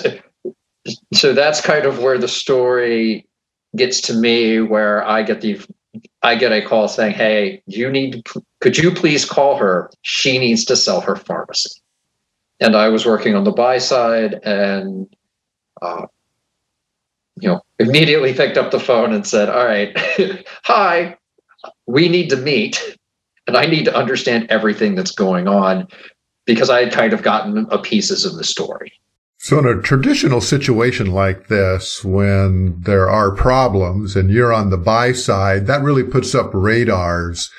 so 1.13 1.33
that's 1.33 1.61
kind 1.61 1.87
of 1.87 2.01
where 2.01 2.19
the 2.19 2.29
story 2.29 3.27
gets 3.77 4.01
to 4.03 4.15
me, 4.15 4.61
where 4.61 5.07
I 5.07 5.23
get 5.23 5.41
the 5.41 5.61
I 6.23 6.35
get 6.35 6.53
a 6.53 6.63
call 6.63 6.89
saying, 6.89 7.15
"Hey, 7.15 7.63
you 7.67 7.91
need 7.91 8.27
could 8.61 8.77
you 8.77 8.91
please 8.91 9.25
call 9.25 9.57
her? 9.57 9.91
She 10.03 10.39
needs 10.39 10.65
to 10.67 10.77
sell 10.77 11.01
her 11.01 11.17
pharmacy." 11.17 11.81
And 12.61 12.77
I 12.77 12.89
was 12.89 13.07
working 13.07 13.35
on 13.35 13.45
the 13.45 13.53
buy 13.53 13.79
side, 13.79 14.35
and 14.45 15.07
uh, 15.83 16.07
you 17.41 17.49
know, 17.49 17.61
immediately 17.79 18.33
picked 18.33 18.57
up 18.57 18.71
the 18.71 18.81
phone 18.81 19.13
and 19.13 19.27
said, 19.27 19.49
"All 19.49 19.65
right, 19.65 19.93
hi, 20.65 21.17
we 21.87 22.09
need 22.09 22.31
to 22.31 22.37
meet, 22.37 22.97
and 23.47 23.57
I 23.57 23.67
need 23.67 23.85
to 23.85 23.97
understand 23.97 24.47
everything 24.51 24.95
that's 24.95 25.13
going 25.13 25.49
on." 25.49 25.89
Because 26.47 26.69
I 26.69 26.85
had 26.85 26.93
kind 26.93 27.15
of 27.15 27.23
gotten 27.23 27.67
a 27.71 27.79
pieces 27.79 28.27
of 28.27 28.37
the 28.37 28.45
story. 28.45 28.93
So 29.39 29.59
in 29.59 29.67
a 29.67 29.81
traditional 29.81 30.41
situation 30.41 31.11
like 31.11 31.49
this, 31.49 32.05
when 32.05 32.81
there 32.81 33.11
are 33.11 33.31
problems 33.31 34.17
and 34.17 34.31
you're 34.31 34.53
on 34.53 34.71
the 34.71 34.79
buy 34.79 35.13
side, 35.13 35.67
that 35.67 35.83
really 35.83 36.03
puts 36.03 36.35
up 36.35 36.51
radars 36.53 37.51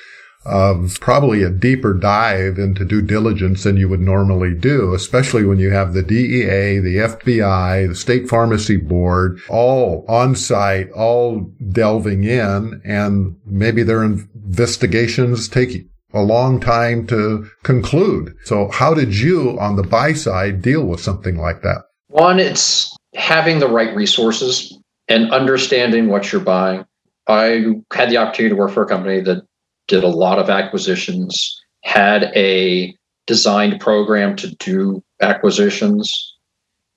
of 0.46 0.98
probably 1.00 1.42
a 1.42 1.50
deeper 1.50 1.92
dive 1.92 2.58
into 2.58 2.84
due 2.84 3.02
diligence 3.02 3.64
than 3.64 3.76
you 3.76 3.88
would 3.88 4.00
normally 4.00 4.54
do, 4.54 4.94
especially 4.94 5.44
when 5.44 5.58
you 5.58 5.70
have 5.70 5.92
the 5.92 6.02
DEA, 6.02 6.78
the 6.78 6.96
FBI, 6.96 7.88
the 7.88 7.94
state 7.94 8.28
pharmacy 8.28 8.76
board, 8.76 9.38
all 9.48 10.04
on 10.08 10.34
site, 10.36 10.90
all 10.92 11.40
delving 11.72 12.24
in 12.24 12.80
and 12.84 13.36
maybe 13.44 13.82
their 13.82 14.04
investigations 14.04 15.48
take 15.48 15.86
a 16.12 16.22
long 16.22 16.60
time 16.60 17.06
to 17.08 17.48
conclude. 17.62 18.34
So 18.44 18.68
how 18.68 18.94
did 18.94 19.16
you 19.16 19.58
on 19.58 19.76
the 19.76 19.82
buy 19.82 20.12
side 20.12 20.62
deal 20.62 20.86
with 20.86 21.00
something 21.00 21.36
like 21.36 21.62
that? 21.62 21.82
One, 22.08 22.38
it's 22.38 22.96
having 23.14 23.58
the 23.58 23.68
right 23.68 23.94
resources 23.94 24.78
and 25.08 25.30
understanding 25.32 26.08
what 26.08 26.32
you're 26.32 26.40
buying. 26.40 26.84
I 27.28 27.64
had 27.92 28.10
the 28.10 28.18
opportunity 28.18 28.54
to 28.54 28.56
work 28.56 28.70
for 28.70 28.84
a 28.84 28.88
company 28.88 29.20
that 29.22 29.42
did 29.88 30.04
a 30.04 30.08
lot 30.08 30.38
of 30.38 30.50
acquisitions, 30.50 31.60
had 31.82 32.24
a 32.34 32.96
designed 33.26 33.80
program 33.80 34.36
to 34.36 34.54
do 34.56 35.02
acquisitions, 35.20 36.34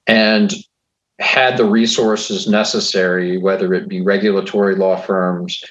and 0.08 0.54
had 1.20 1.58
the 1.58 1.66
resources 1.66 2.48
necessary, 2.48 3.38
whether 3.38 3.74
it 3.74 3.88
be 3.88 4.02
regulatory 4.02 4.76
law 4.76 4.96
firms, 4.96 5.62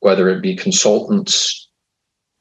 whether 0.00 0.28
it 0.28 0.42
be 0.42 0.56
consultants, 0.56 1.68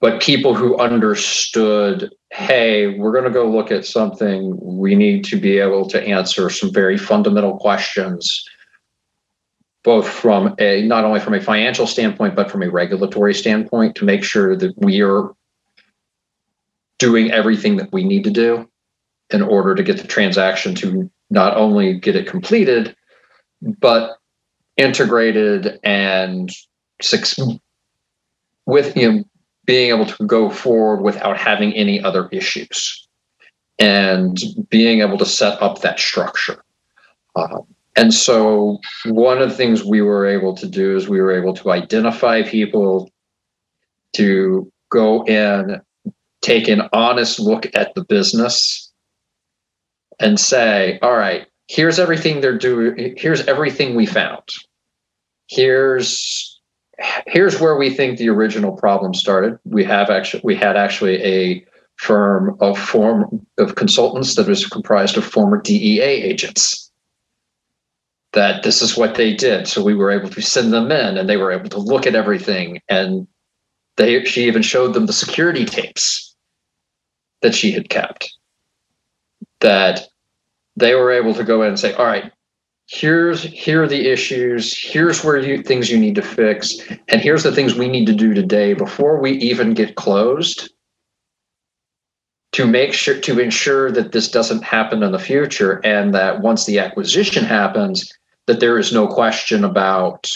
but 0.01 0.21
people 0.21 0.53
who 0.53 0.77
understood 0.77 2.11
hey 2.31 2.97
we're 2.99 3.13
going 3.13 3.23
to 3.23 3.29
go 3.29 3.49
look 3.49 3.71
at 3.71 3.85
something. 3.85 4.57
We 4.61 4.93
need 4.95 5.23
to 5.25 5.39
be 5.39 5.57
able 5.57 5.87
to 5.89 6.01
answer 6.01 6.49
some 6.49 6.73
very 6.73 6.97
fundamental 6.97 7.57
questions 7.57 8.43
both 9.85 10.09
from 10.09 10.55
a 10.59 10.81
not 10.81 11.05
only 11.05 11.19
from 11.19 11.35
a 11.35 11.39
financial 11.39 11.87
standpoint 11.87 12.35
but 12.35 12.51
from 12.51 12.63
a 12.63 12.69
regulatory 12.69 13.33
standpoint 13.33 13.95
to 13.95 14.03
make 14.03 14.23
sure 14.23 14.55
that 14.57 14.73
we 14.77 15.01
are 15.01 15.29
doing 16.99 17.31
everything 17.31 17.77
that 17.77 17.91
we 17.93 18.03
need 18.03 18.23
to 18.23 18.31
do 18.31 18.67
in 19.29 19.41
order 19.41 19.75
to 19.75 19.83
get 19.83 19.97
the 19.97 20.07
transaction 20.07 20.75
to 20.75 21.09
not 21.29 21.55
only 21.55 21.97
get 21.97 22.15
it 22.15 22.27
completed 22.27 22.95
but 23.79 24.17
integrated 24.75 25.79
and 25.83 26.49
with 28.65 28.97
you 28.97 29.11
know 29.11 29.23
being 29.65 29.89
able 29.89 30.05
to 30.05 30.25
go 30.25 30.49
forward 30.49 31.01
without 31.01 31.37
having 31.37 31.73
any 31.73 32.01
other 32.01 32.27
issues 32.31 33.07
and 33.79 34.37
being 34.69 35.01
able 35.01 35.17
to 35.17 35.25
set 35.25 35.61
up 35.61 35.81
that 35.81 35.99
structure. 35.99 36.63
Uh, 37.35 37.59
and 37.95 38.13
so, 38.13 38.79
one 39.05 39.41
of 39.41 39.49
the 39.49 39.55
things 39.55 39.83
we 39.83 40.01
were 40.01 40.25
able 40.25 40.53
to 40.55 40.67
do 40.67 40.95
is 40.97 41.07
we 41.07 41.21
were 41.21 41.31
able 41.31 41.53
to 41.53 41.71
identify 41.71 42.43
people 42.43 43.09
to 44.13 44.71
go 44.91 45.23
in, 45.25 45.81
take 46.41 46.67
an 46.67 46.83
honest 46.91 47.39
look 47.39 47.67
at 47.73 47.95
the 47.95 48.03
business, 48.03 48.91
and 50.19 50.39
say, 50.39 50.99
all 51.01 51.15
right, 51.15 51.47
here's 51.67 51.99
everything 51.99 52.41
they're 52.41 52.57
doing, 52.57 53.15
here's 53.17 53.45
everything 53.47 53.95
we 53.95 54.05
found. 54.05 54.43
Here's 55.47 56.59
here's 57.27 57.59
where 57.59 57.75
we 57.77 57.89
think 57.89 58.17
the 58.17 58.29
original 58.29 58.71
problem 58.71 59.13
started. 59.13 59.57
We 59.63 59.83
have 59.85 60.09
actually 60.09 60.41
we 60.43 60.55
had 60.55 60.75
actually 60.75 61.23
a 61.23 61.65
firm 61.97 62.57
of 62.59 62.77
form 62.77 63.45
of 63.57 63.75
consultants 63.75 64.35
that 64.35 64.47
was 64.47 64.65
comprised 64.65 65.17
of 65.17 65.23
former 65.23 65.61
DEA 65.61 66.01
agents. 66.01 66.84
That 68.35 68.63
this 68.63 68.81
is 68.81 68.97
what 68.97 69.15
they 69.15 69.33
did. 69.33 69.67
So 69.67 69.83
we 69.83 69.95
were 69.95 70.11
able 70.11 70.29
to 70.29 70.41
send 70.41 70.71
them 70.71 70.91
in 70.91 71.17
and 71.17 71.29
they 71.29 71.37
were 71.37 71.51
able 71.51 71.69
to 71.69 71.79
look 71.79 72.05
at 72.05 72.15
everything. 72.15 72.81
And 72.89 73.27
they 73.97 74.23
she 74.25 74.45
even 74.45 74.61
showed 74.61 74.93
them 74.93 75.05
the 75.05 75.13
security 75.13 75.65
tapes 75.65 76.35
that 77.41 77.55
she 77.55 77.71
had 77.71 77.89
kept. 77.89 78.31
That 79.61 80.07
they 80.75 80.95
were 80.95 81.11
able 81.11 81.33
to 81.33 81.43
go 81.43 81.61
in 81.63 81.69
and 81.69 81.79
say, 81.79 81.93
all 81.93 82.05
right, 82.05 82.31
here's 82.87 83.41
here 83.41 83.83
are 83.83 83.87
the 83.87 84.07
issues 84.07 84.77
here's 84.77 85.23
where 85.23 85.39
you 85.39 85.63
things 85.63 85.89
you 85.89 85.97
need 85.97 86.13
to 86.13 86.21
fix 86.21 86.77
and 87.07 87.19
here's 87.19 87.41
the 87.41 87.51
things 87.51 87.73
we 87.73 87.87
need 87.87 88.05
to 88.05 88.13
do 88.13 88.33
today 88.33 88.73
before 88.73 89.19
we 89.19 89.31
even 89.31 89.73
get 89.73 89.95
closed 89.95 90.71
to 92.51 92.67
make 92.67 92.93
sure 92.93 93.19
to 93.19 93.39
ensure 93.39 93.91
that 93.91 94.11
this 94.11 94.29
doesn't 94.29 94.63
happen 94.63 95.01
in 95.01 95.11
the 95.11 95.19
future 95.19 95.81
and 95.83 96.13
that 96.13 96.41
once 96.41 96.65
the 96.65 96.77
acquisition 96.77 97.43
happens 97.43 98.13
that 98.47 98.59
there 98.59 98.77
is 98.77 98.93
no 98.93 99.07
question 99.07 99.63
about 99.63 100.29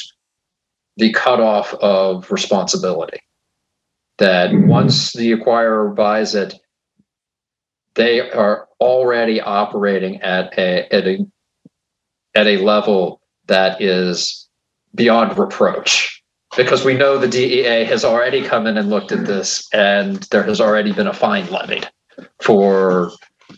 the 0.97 1.13
cutoff 1.13 1.73
of 1.75 2.29
responsibility 2.31 3.19
that 4.17 4.51
mm-hmm. 4.51 4.67
once 4.67 5.13
the 5.13 5.31
acquirer 5.31 5.95
buys 5.95 6.35
it 6.35 6.55
they 7.95 8.29
are 8.31 8.67
already 8.79 9.41
operating 9.41 10.21
at 10.21 10.53
a 10.57 10.93
at 10.93 11.07
a 11.07 11.25
at 12.35 12.47
a 12.47 12.57
level 12.57 13.21
that 13.47 13.81
is 13.81 14.47
beyond 14.95 15.37
reproach 15.37 16.21
because 16.57 16.83
we 16.83 16.93
know 16.93 17.17
the 17.17 17.27
DEA 17.27 17.83
has 17.85 18.03
already 18.03 18.43
come 18.43 18.67
in 18.67 18.77
and 18.77 18.89
looked 18.89 19.11
at 19.11 19.25
this 19.25 19.67
and 19.73 20.23
there 20.31 20.43
has 20.43 20.59
already 20.59 20.91
been 20.91 21.07
a 21.07 21.13
fine 21.13 21.49
levied 21.49 21.89
for 22.41 23.11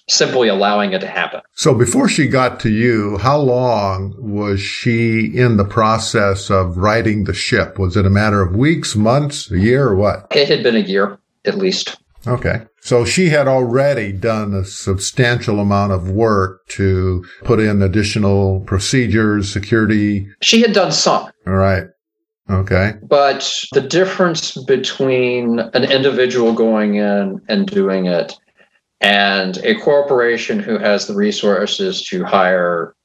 simply 0.09 0.47
allowing 0.47 0.93
it 0.93 0.99
to 1.01 1.07
happen. 1.07 1.41
So 1.53 1.73
before 1.73 2.09
she 2.09 2.27
got 2.27 2.59
to 2.61 2.69
you, 2.69 3.17
how 3.17 3.37
long 3.37 4.15
was 4.17 4.61
she 4.61 5.25
in 5.25 5.57
the 5.57 5.65
process 5.65 6.49
of 6.49 6.77
righting 6.77 7.25
the 7.25 7.33
ship? 7.33 7.79
Was 7.79 7.95
it 7.95 8.05
a 8.05 8.09
matter 8.09 8.41
of 8.41 8.55
weeks, 8.55 8.95
months, 8.95 9.49
a 9.51 9.59
year, 9.59 9.87
or 9.87 9.95
what? 9.95 10.27
It 10.31 10.47
had 10.47 10.63
been 10.63 10.75
a 10.75 10.79
year 10.79 11.17
at 11.45 11.57
least. 11.57 11.97
Okay. 12.27 12.61
So 12.81 13.05
she 13.05 13.29
had 13.29 13.47
already 13.47 14.11
done 14.11 14.53
a 14.53 14.65
substantial 14.65 15.59
amount 15.59 15.91
of 15.91 16.09
work 16.09 16.67
to 16.69 17.23
put 17.43 17.59
in 17.59 17.81
additional 17.81 18.61
procedures, 18.61 19.51
security. 19.51 20.27
She 20.41 20.61
had 20.61 20.73
done 20.73 20.91
some. 20.91 21.31
All 21.47 21.53
right. 21.53 21.85
Okay. 22.49 22.93
But 23.03 23.65
the 23.71 23.81
difference 23.81 24.57
between 24.65 25.59
an 25.59 25.83
individual 25.83 26.53
going 26.53 26.95
in 26.95 27.41
and 27.47 27.67
doing 27.67 28.07
it 28.07 28.33
and 29.01 29.57
a 29.57 29.75
corporation 29.79 30.59
who 30.59 30.77
has 30.77 31.07
the 31.07 31.15
resources 31.15 32.03
to 32.07 32.23
hire 32.23 32.95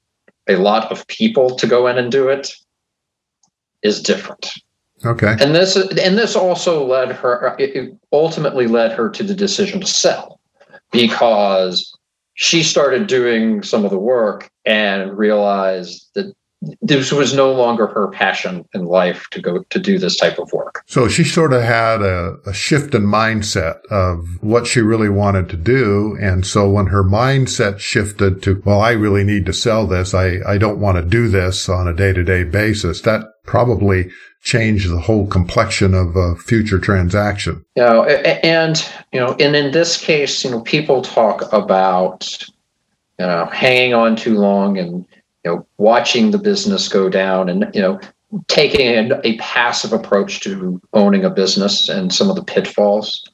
a 0.48 0.56
lot 0.56 0.92
of 0.92 1.06
people 1.08 1.56
to 1.56 1.66
go 1.66 1.86
in 1.86 1.98
and 1.98 2.12
do 2.12 2.28
it 2.28 2.52
is 3.82 4.02
different. 4.02 4.50
Okay. 5.04 5.36
And 5.40 5.54
this 5.54 5.76
and 5.76 6.16
this 6.18 6.36
also 6.36 6.86
led 6.86 7.12
her 7.12 7.54
it 7.58 7.94
ultimately 8.12 8.66
led 8.66 8.92
her 8.92 9.10
to 9.10 9.22
the 9.22 9.34
decision 9.34 9.80
to 9.80 9.86
sell 9.86 10.40
because 10.90 11.96
she 12.34 12.62
started 12.62 13.06
doing 13.06 13.62
some 13.62 13.84
of 13.84 13.90
the 13.90 13.98
work 13.98 14.50
and 14.64 15.16
realized 15.16 16.10
that 16.14 16.34
this 16.80 17.12
was 17.12 17.34
no 17.34 17.52
longer 17.52 17.86
her 17.86 18.08
passion 18.08 18.64
in 18.74 18.84
life 18.84 19.26
to 19.30 19.40
go 19.40 19.62
to 19.70 19.78
do 19.78 19.98
this 19.98 20.16
type 20.16 20.38
of 20.38 20.52
work. 20.52 20.82
So 20.86 21.08
she 21.08 21.24
sort 21.24 21.52
of 21.52 21.62
had 21.62 22.02
a, 22.02 22.36
a, 22.46 22.52
shift 22.54 22.94
in 22.94 23.02
mindset 23.02 23.84
of 23.86 24.24
what 24.42 24.66
she 24.66 24.80
really 24.80 25.08
wanted 25.08 25.48
to 25.50 25.56
do. 25.56 26.16
And 26.20 26.46
so 26.46 26.68
when 26.68 26.86
her 26.86 27.04
mindset 27.04 27.78
shifted 27.78 28.42
to, 28.42 28.62
well, 28.64 28.80
I 28.80 28.92
really 28.92 29.24
need 29.24 29.46
to 29.46 29.52
sell 29.52 29.86
this. 29.86 30.14
I, 30.14 30.38
I 30.46 30.58
don't 30.58 30.80
want 30.80 30.96
to 30.96 31.04
do 31.04 31.28
this 31.28 31.68
on 31.68 31.88
a 31.88 31.94
day 31.94 32.12
to 32.12 32.24
day 32.24 32.44
basis. 32.44 33.02
That 33.02 33.24
probably 33.44 34.10
changed 34.42 34.90
the 34.90 35.00
whole 35.00 35.26
complexion 35.26 35.94
of 35.94 36.14
a 36.16 36.36
future 36.36 36.78
transaction. 36.78 37.64
You 37.74 37.82
know, 37.82 38.04
and, 38.04 38.88
you 39.12 39.20
know, 39.20 39.36
and 39.40 39.56
in 39.56 39.72
this 39.72 39.96
case, 39.96 40.44
you 40.44 40.50
know, 40.50 40.60
people 40.60 41.02
talk 41.02 41.52
about, 41.52 42.30
you 43.18 43.26
know, 43.26 43.46
hanging 43.46 43.94
on 43.94 44.16
too 44.16 44.38
long 44.38 44.78
and, 44.78 45.04
you 45.46 45.52
know, 45.52 45.66
watching 45.78 46.32
the 46.32 46.38
business 46.38 46.88
go 46.88 47.08
down 47.08 47.48
and, 47.48 47.70
you 47.72 47.80
know, 47.80 48.00
taking 48.48 49.12
a, 49.12 49.20
a 49.22 49.36
passive 49.38 49.92
approach 49.92 50.40
to 50.40 50.80
owning 50.92 51.24
a 51.24 51.30
business 51.30 51.88
and 51.88 52.12
some 52.12 52.28
of 52.28 52.34
the 52.34 52.42
pitfalls. 52.42 53.24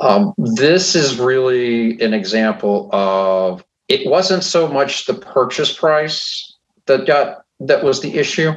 Um, 0.00 0.32
this 0.38 0.94
is 0.94 1.18
really 1.18 2.00
an 2.00 2.14
example 2.14 2.88
of 2.92 3.64
it 3.88 4.08
wasn't 4.08 4.44
so 4.44 4.68
much 4.68 5.06
the 5.06 5.14
purchase 5.14 5.76
price 5.76 6.54
that 6.86 7.04
got 7.04 7.44
that 7.58 7.82
was 7.82 8.00
the 8.00 8.16
issue. 8.16 8.52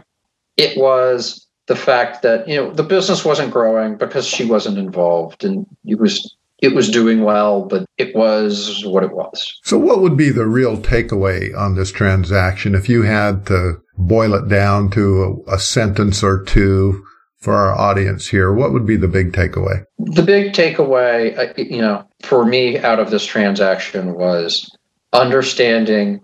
It 0.57 0.77
was 0.77 1.47
the 1.65 1.75
fact 1.75 2.21
that 2.21 2.47
you 2.47 2.57
know 2.57 2.71
the 2.71 2.83
business 2.83 3.25
wasn't 3.25 3.51
growing 3.51 3.95
because 3.97 4.27
she 4.27 4.45
wasn't 4.45 4.77
involved, 4.77 5.43
and 5.43 5.65
it 5.83 5.97
was 5.97 6.35
it 6.61 6.75
was 6.75 6.89
doing 6.89 7.23
well, 7.23 7.63
but 7.63 7.85
it 7.97 8.15
was 8.15 8.83
what 8.85 9.03
it 9.03 9.13
was. 9.13 9.57
So, 9.63 9.77
what 9.77 10.01
would 10.01 10.17
be 10.17 10.29
the 10.29 10.47
real 10.47 10.77
takeaway 10.77 11.55
on 11.57 11.75
this 11.75 11.91
transaction 11.91 12.75
if 12.75 12.89
you 12.89 13.03
had 13.03 13.45
to 13.47 13.81
boil 13.97 14.33
it 14.33 14.47
down 14.47 14.89
to 14.91 15.43
a, 15.47 15.55
a 15.55 15.59
sentence 15.59 16.23
or 16.23 16.43
two? 16.43 17.03
for 17.39 17.53
our 17.53 17.73
audience 17.73 18.27
here, 18.27 18.53
what 18.53 18.73
would 18.73 18.85
be 18.85 18.97
the 18.97 19.07
big 19.07 19.31
takeaway? 19.31 19.83
The 19.97 20.21
big 20.21 20.53
takeaway, 20.53 21.37
uh, 21.37 21.53
you 21.55 21.81
know, 21.81 22.05
for 22.21 22.45
me 22.45 22.77
out 22.77 22.99
of 22.99 23.11
this 23.11 23.25
transaction 23.25 24.13
was 24.15 24.69
understanding 25.13 26.21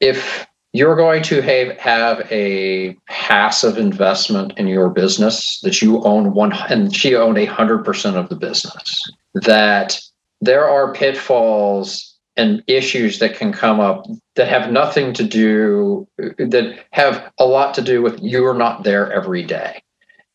if 0.00 0.46
you're 0.72 0.96
going 0.96 1.22
to 1.24 1.40
have, 1.40 1.76
have 1.78 2.30
a 2.30 2.94
passive 3.08 3.76
investment 3.76 4.52
in 4.56 4.68
your 4.68 4.90
business 4.90 5.60
that 5.62 5.82
you 5.82 6.02
own 6.04 6.32
one 6.34 6.52
and 6.68 6.94
she 6.94 7.16
owned 7.16 7.38
a 7.38 7.46
hundred 7.46 7.84
percent 7.84 8.16
of 8.16 8.28
the 8.28 8.36
business 8.36 9.10
that 9.34 9.98
there 10.40 10.68
are 10.68 10.92
pitfalls 10.92 12.16
and 12.36 12.62
issues 12.66 13.18
that 13.18 13.36
can 13.36 13.52
come 13.52 13.80
up 13.80 14.06
that 14.36 14.48
have 14.48 14.72
nothing 14.72 15.12
to 15.12 15.24
do 15.24 16.08
that 16.16 16.78
have 16.92 17.30
a 17.38 17.44
lot 17.44 17.74
to 17.74 17.82
do 17.82 18.00
with 18.02 18.18
you're 18.22 18.54
not 18.54 18.84
there 18.84 19.12
every 19.12 19.42
day. 19.42 19.82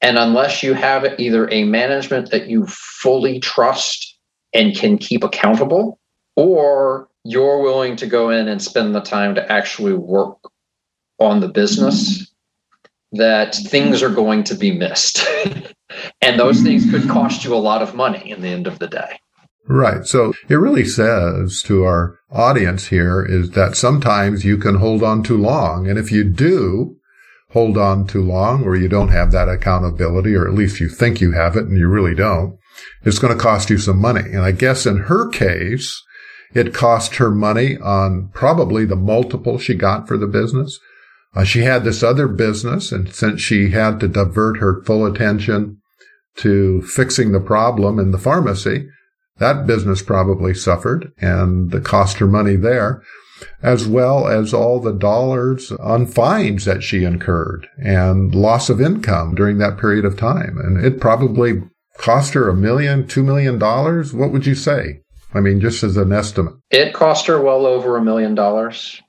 And 0.02 0.18
unless 0.18 0.62
you 0.62 0.74
have 0.74 1.20
either 1.20 1.50
a 1.50 1.64
management 1.64 2.30
that 2.30 2.48
you 2.48 2.68
fully 2.68 3.40
trust 3.40 4.18
and 4.54 4.76
can 4.76 4.98
keep 4.98 5.24
accountable 5.24 6.00
or 6.36 7.08
you're 7.24 7.62
willing 7.62 7.96
to 7.96 8.06
go 8.06 8.30
in 8.30 8.48
and 8.48 8.62
spend 8.62 8.94
the 8.94 9.02
time 9.02 9.34
to 9.36 9.52
actually 9.52 9.94
work 9.94 10.38
on 11.20 11.40
the 11.40 11.48
business 11.48 12.32
that 13.14 13.56
things 13.56 14.04
are 14.04 14.10
going 14.10 14.44
to 14.44 14.54
be 14.54 14.72
missed 14.72 15.26
and 16.22 16.40
those 16.40 16.62
things 16.62 16.90
could 16.90 17.10
cost 17.10 17.44
you 17.44 17.54
a 17.54 17.58
lot 17.58 17.82
of 17.82 17.96
money 17.96 18.32
in 18.32 18.42
the 18.42 18.50
end 18.50 18.68
of 18.68 18.80
the 18.80 18.88
day. 18.88 19.20
Right. 19.68 20.06
So 20.06 20.34
it 20.48 20.56
really 20.56 20.86
says 20.86 21.64
to 21.64 21.84
our 21.84 22.20
audience 22.32 22.88
here 22.88 23.26
is 23.26 23.52
that 23.52 23.76
sometimes 23.76 24.46
you 24.46 24.58
can 24.58 24.76
hold 24.76 25.02
on 25.02 25.24
too 25.24 25.38
long. 25.38 25.88
And 25.88 25.98
if 25.98 26.12
you 26.12 26.24
do 26.24 26.98
hold 27.52 27.78
on 27.78 28.06
too 28.06 28.22
long 28.22 28.64
or 28.64 28.76
you 28.76 28.88
don't 28.88 29.10
have 29.10 29.32
that 29.32 29.50
accountability 29.50 30.36
or 30.36 30.48
at 30.48 30.54
least 30.54 30.80
you 30.80 30.90
think 30.90 31.20
you 31.20 31.32
have 31.32 31.56
it 31.56 31.66
and 31.66 31.78
you 31.78 31.88
really 31.88 32.14
don't 32.14 32.60
it's 33.04 33.20
going 33.20 33.36
to 33.36 33.42
cost 33.42 33.70
you 33.70 33.78
some 33.78 34.00
money. 34.00 34.22
And 34.22 34.42
i 34.42 34.52
guess 34.52 34.86
in 34.86 34.98
her 34.98 35.30
case 35.30 36.04
it 36.54 36.74
cost 36.74 37.18
her 37.18 37.30
money 37.30 37.78
on 37.78 38.30
probably 38.34 38.86
the 38.86 38.96
multiple 38.96 39.58
she 39.60 39.76
got 39.76 40.08
for 40.08 40.18
the 40.18 40.28
business. 40.28 40.80
Uh, 41.36 41.44
she 41.44 41.62
had 41.62 41.84
this 41.84 42.02
other 42.02 42.30
business, 42.30 42.94
and 42.94 43.14
since 43.14 43.42
she 43.42 43.72
had 43.72 44.00
to 44.00 44.08
divert 44.08 44.58
her 44.60 44.82
full 44.84 45.06
attention 45.06 45.82
to 46.38 46.82
fixing 46.84 47.32
the 47.32 47.40
problem 47.40 48.00
in 48.00 48.12
the 48.12 48.18
pharmacy, 48.18 48.88
that 49.38 49.68
business 49.68 50.02
probably 50.02 50.54
suffered 50.54 51.12
and 51.20 51.74
it 51.74 51.84
cost 51.84 52.20
her 52.20 52.28
money 52.28 52.56
there, 52.56 53.02
as 53.62 53.88
well 53.88 54.28
as 54.28 54.54
all 54.54 54.80
the 54.80 54.94
dollars 54.94 55.72
on 55.74 56.06
fines 56.06 56.66
that 56.66 56.84
she 56.84 57.04
incurred 57.04 57.68
and 57.78 58.34
loss 58.34 58.70
of 58.70 58.80
income 58.80 59.36
during 59.36 59.58
that 59.58 59.78
period 59.78 60.06
of 60.06 60.18
time. 60.18 60.58
And 60.58 60.84
it 60.84 61.02
probably 61.02 61.62
cost 61.98 62.34
her 62.34 62.50
a 62.50 62.56
million, 62.56 63.08
two 63.08 63.24
million 63.24 63.60
dollars. 63.60 64.14
What 64.14 64.32
would 64.32 64.46
you 64.46 64.56
say? 64.56 65.02
I 65.34 65.42
mean, 65.42 65.60
just 65.60 65.84
as 65.84 65.98
an 65.98 66.14
estimate. 66.14 66.54
It 66.72 66.94
cost 66.94 67.28
her 67.28 67.42
well 67.42 67.66
over 67.66 67.98
a 67.98 68.04
million 68.04 68.36
dollars. 68.36 69.02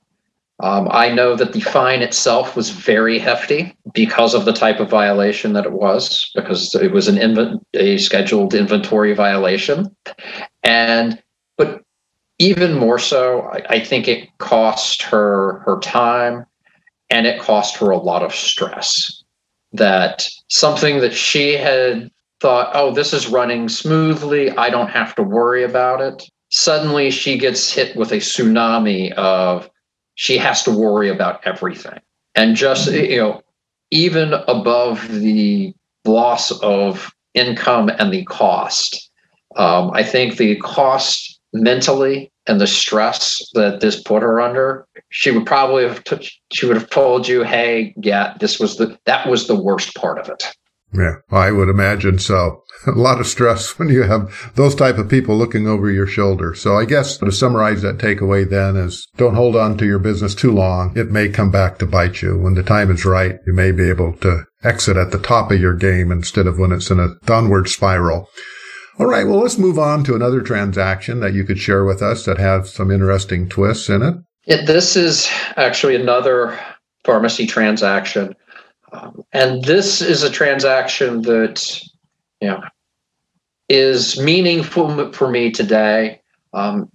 Um, 0.59 0.87
I 0.89 1.09
know 1.09 1.35
that 1.35 1.53
the 1.53 1.61
fine 1.61 2.01
itself 2.01 2.55
was 2.55 2.71
very 2.71 3.19
hefty 3.19 3.75
because 3.93 4.33
of 4.33 4.45
the 4.45 4.53
type 4.53 4.79
of 4.79 4.89
violation 4.89 5.53
that 5.53 5.65
it 5.65 5.71
was, 5.71 6.31
because 6.33 6.73
it 6.73 6.91
was 6.91 7.07
an 7.07 7.17
inv- 7.17 7.61
a 7.75 7.97
scheduled 7.99 8.55
inventory 8.55 9.13
violation, 9.13 9.95
and 10.63 11.21
but 11.57 11.83
even 12.39 12.73
more 12.73 12.97
so, 12.97 13.41
I, 13.53 13.75
I 13.75 13.79
think 13.79 14.07
it 14.07 14.35
cost 14.39 15.03
her 15.03 15.59
her 15.59 15.79
time, 15.79 16.43
and 17.11 17.27
it 17.27 17.39
cost 17.39 17.77
her 17.77 17.91
a 17.91 17.97
lot 17.97 18.23
of 18.23 18.33
stress. 18.33 19.23
That 19.73 20.27
something 20.47 21.01
that 21.01 21.13
she 21.13 21.53
had 21.53 22.09
thought, 22.39 22.71
oh, 22.73 22.91
this 22.91 23.13
is 23.13 23.27
running 23.27 23.69
smoothly. 23.69 24.49
I 24.51 24.71
don't 24.71 24.89
have 24.89 25.13
to 25.15 25.23
worry 25.23 25.63
about 25.63 26.01
it. 26.01 26.23
Suddenly 26.49 27.11
she 27.11 27.37
gets 27.37 27.71
hit 27.71 27.95
with 27.95 28.11
a 28.11 28.17
tsunami 28.17 29.11
of 29.13 29.69
she 30.17 30.37
has 30.37 30.63
to 30.63 30.71
worry 30.71 31.09
about 31.09 31.39
everything. 31.45 31.99
And 32.35 32.55
just, 32.55 32.91
you 32.91 33.17
know, 33.17 33.41
even 33.91 34.33
above 34.33 35.07
the 35.09 35.73
loss 36.05 36.51
of 36.61 37.11
income 37.33 37.89
and 37.89 38.11
the 38.11 38.25
cost, 38.25 39.09
um, 39.55 39.91
I 39.93 40.03
think 40.03 40.37
the 40.37 40.57
cost 40.57 41.39
mentally 41.53 42.31
and 42.47 42.59
the 42.59 42.67
stress 42.67 43.41
that 43.53 43.79
this 43.79 44.01
put 44.01 44.23
her 44.23 44.41
under, 44.41 44.87
she 45.09 45.31
would 45.31 45.45
probably 45.45 45.83
have 45.83 46.03
t- 46.03 46.29
she 46.51 46.65
would 46.65 46.77
have 46.77 46.89
told 46.89 47.27
you, 47.27 47.43
"Hey, 47.43 47.93
yeah, 47.97 48.33
this 48.39 48.59
was 48.59 48.77
the 48.77 48.97
that 49.05 49.27
was 49.27 49.47
the 49.47 49.55
worst 49.55 49.93
part 49.95 50.17
of 50.17 50.29
it." 50.29 50.43
Yeah, 50.93 51.15
I 51.31 51.51
would 51.51 51.69
imagine 51.69 52.17
so. 52.19 52.63
A 52.87 52.91
lot 52.91 53.19
of 53.19 53.27
stress 53.27 53.77
when 53.79 53.89
you 53.89 54.03
have 54.03 54.51
those 54.55 54.75
type 54.75 54.97
of 54.97 55.09
people 55.09 55.35
looking 55.37 55.67
over 55.67 55.91
your 55.91 56.07
shoulder. 56.07 56.53
So 56.53 56.77
I 56.77 56.85
guess 56.85 57.17
to 57.17 57.31
summarize 57.31 57.81
that 57.81 57.97
takeaway 57.97 58.49
then 58.49 58.77
is 58.77 59.07
don't 59.17 59.35
hold 59.35 59.55
on 59.55 59.77
to 59.77 59.85
your 59.85 59.99
business 59.99 60.33
too 60.33 60.51
long. 60.51 60.97
It 60.97 61.11
may 61.11 61.29
come 61.29 61.51
back 61.51 61.77
to 61.79 61.85
bite 61.85 62.21
you. 62.21 62.37
When 62.37 62.53
the 62.53 62.63
time 62.63 62.91
is 62.91 63.05
right, 63.05 63.35
you 63.45 63.53
may 63.53 63.71
be 63.71 63.89
able 63.89 64.13
to 64.17 64.45
exit 64.63 64.97
at 64.97 65.11
the 65.11 65.19
top 65.19 65.51
of 65.51 65.59
your 65.59 65.75
game 65.75 66.11
instead 66.11 66.47
of 66.47 66.57
when 66.57 66.71
it's 66.71 66.89
in 66.89 66.99
a 66.99 67.15
downward 67.25 67.67
spiral. 67.67 68.27
All 68.99 69.05
right. 69.05 69.27
Well, 69.27 69.39
let's 69.39 69.59
move 69.59 69.77
on 69.77 70.03
to 70.05 70.15
another 70.15 70.41
transaction 70.41 71.19
that 71.19 71.33
you 71.33 71.43
could 71.43 71.59
share 71.59 71.85
with 71.85 72.01
us 72.01 72.25
that 72.25 72.39
has 72.39 72.73
some 72.73 72.89
interesting 72.89 73.47
twists 73.47 73.89
in 73.89 74.01
it. 74.01 74.15
Yeah, 74.45 74.65
this 74.65 74.95
is 74.95 75.29
actually 75.55 75.95
another 75.95 76.57
pharmacy 77.03 77.45
transaction 77.45 78.35
um, 78.91 79.23
and 79.33 79.63
this 79.63 80.01
is 80.01 80.23
a 80.23 80.29
transaction 80.29 81.21
that, 81.23 81.81
you 82.41 82.47
know, 82.47 82.61
is 83.69 84.19
meaningful 84.19 85.11
for 85.11 85.29
me 85.29 85.51
today 85.51 86.21
um, 86.53 86.89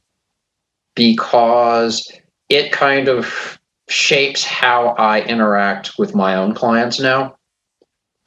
because 0.95 2.11
it 2.49 2.73
kind 2.73 3.09
of 3.09 3.59
shapes 3.89 4.43
how 4.43 4.89
I 4.99 5.21
interact 5.23 5.99
with 5.99 6.15
my 6.15 6.35
own 6.37 6.55
clients 6.55 6.99
now. 6.99 7.37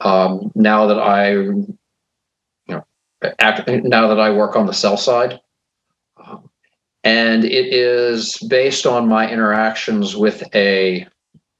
Um, 0.00 0.52
now 0.54 0.86
that 0.86 0.98
I, 0.98 1.32
you 1.32 1.76
know, 2.68 2.84
act, 3.40 3.68
now 3.68 4.06
that 4.08 4.20
I 4.20 4.30
work 4.30 4.54
on 4.54 4.66
the 4.66 4.72
sell 4.72 4.96
side, 4.96 5.40
um, 6.24 6.48
and 7.02 7.44
it 7.44 7.72
is 7.72 8.36
based 8.48 8.86
on 8.86 9.08
my 9.08 9.28
interactions 9.28 10.14
with 10.14 10.44
a 10.54 11.06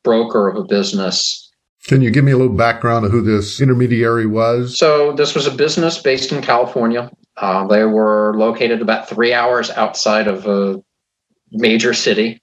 broker 0.04 0.48
of 0.48 0.56
a 0.56 0.64
business 0.64 1.45
can 1.86 2.02
you 2.02 2.10
give 2.10 2.24
me 2.24 2.32
a 2.32 2.36
little 2.36 2.56
background 2.56 3.04
of 3.04 3.12
who 3.12 3.22
this 3.22 3.60
intermediary 3.60 4.26
was? 4.26 4.78
So, 4.78 5.12
this 5.12 5.34
was 5.34 5.46
a 5.46 5.50
business 5.50 5.98
based 5.98 6.32
in 6.32 6.42
California. 6.42 7.10
Uh, 7.36 7.66
they 7.66 7.84
were 7.84 8.34
located 8.36 8.80
about 8.80 9.08
three 9.08 9.32
hours 9.32 9.70
outside 9.70 10.26
of 10.26 10.46
a 10.46 10.82
major 11.52 11.94
city. 11.94 12.42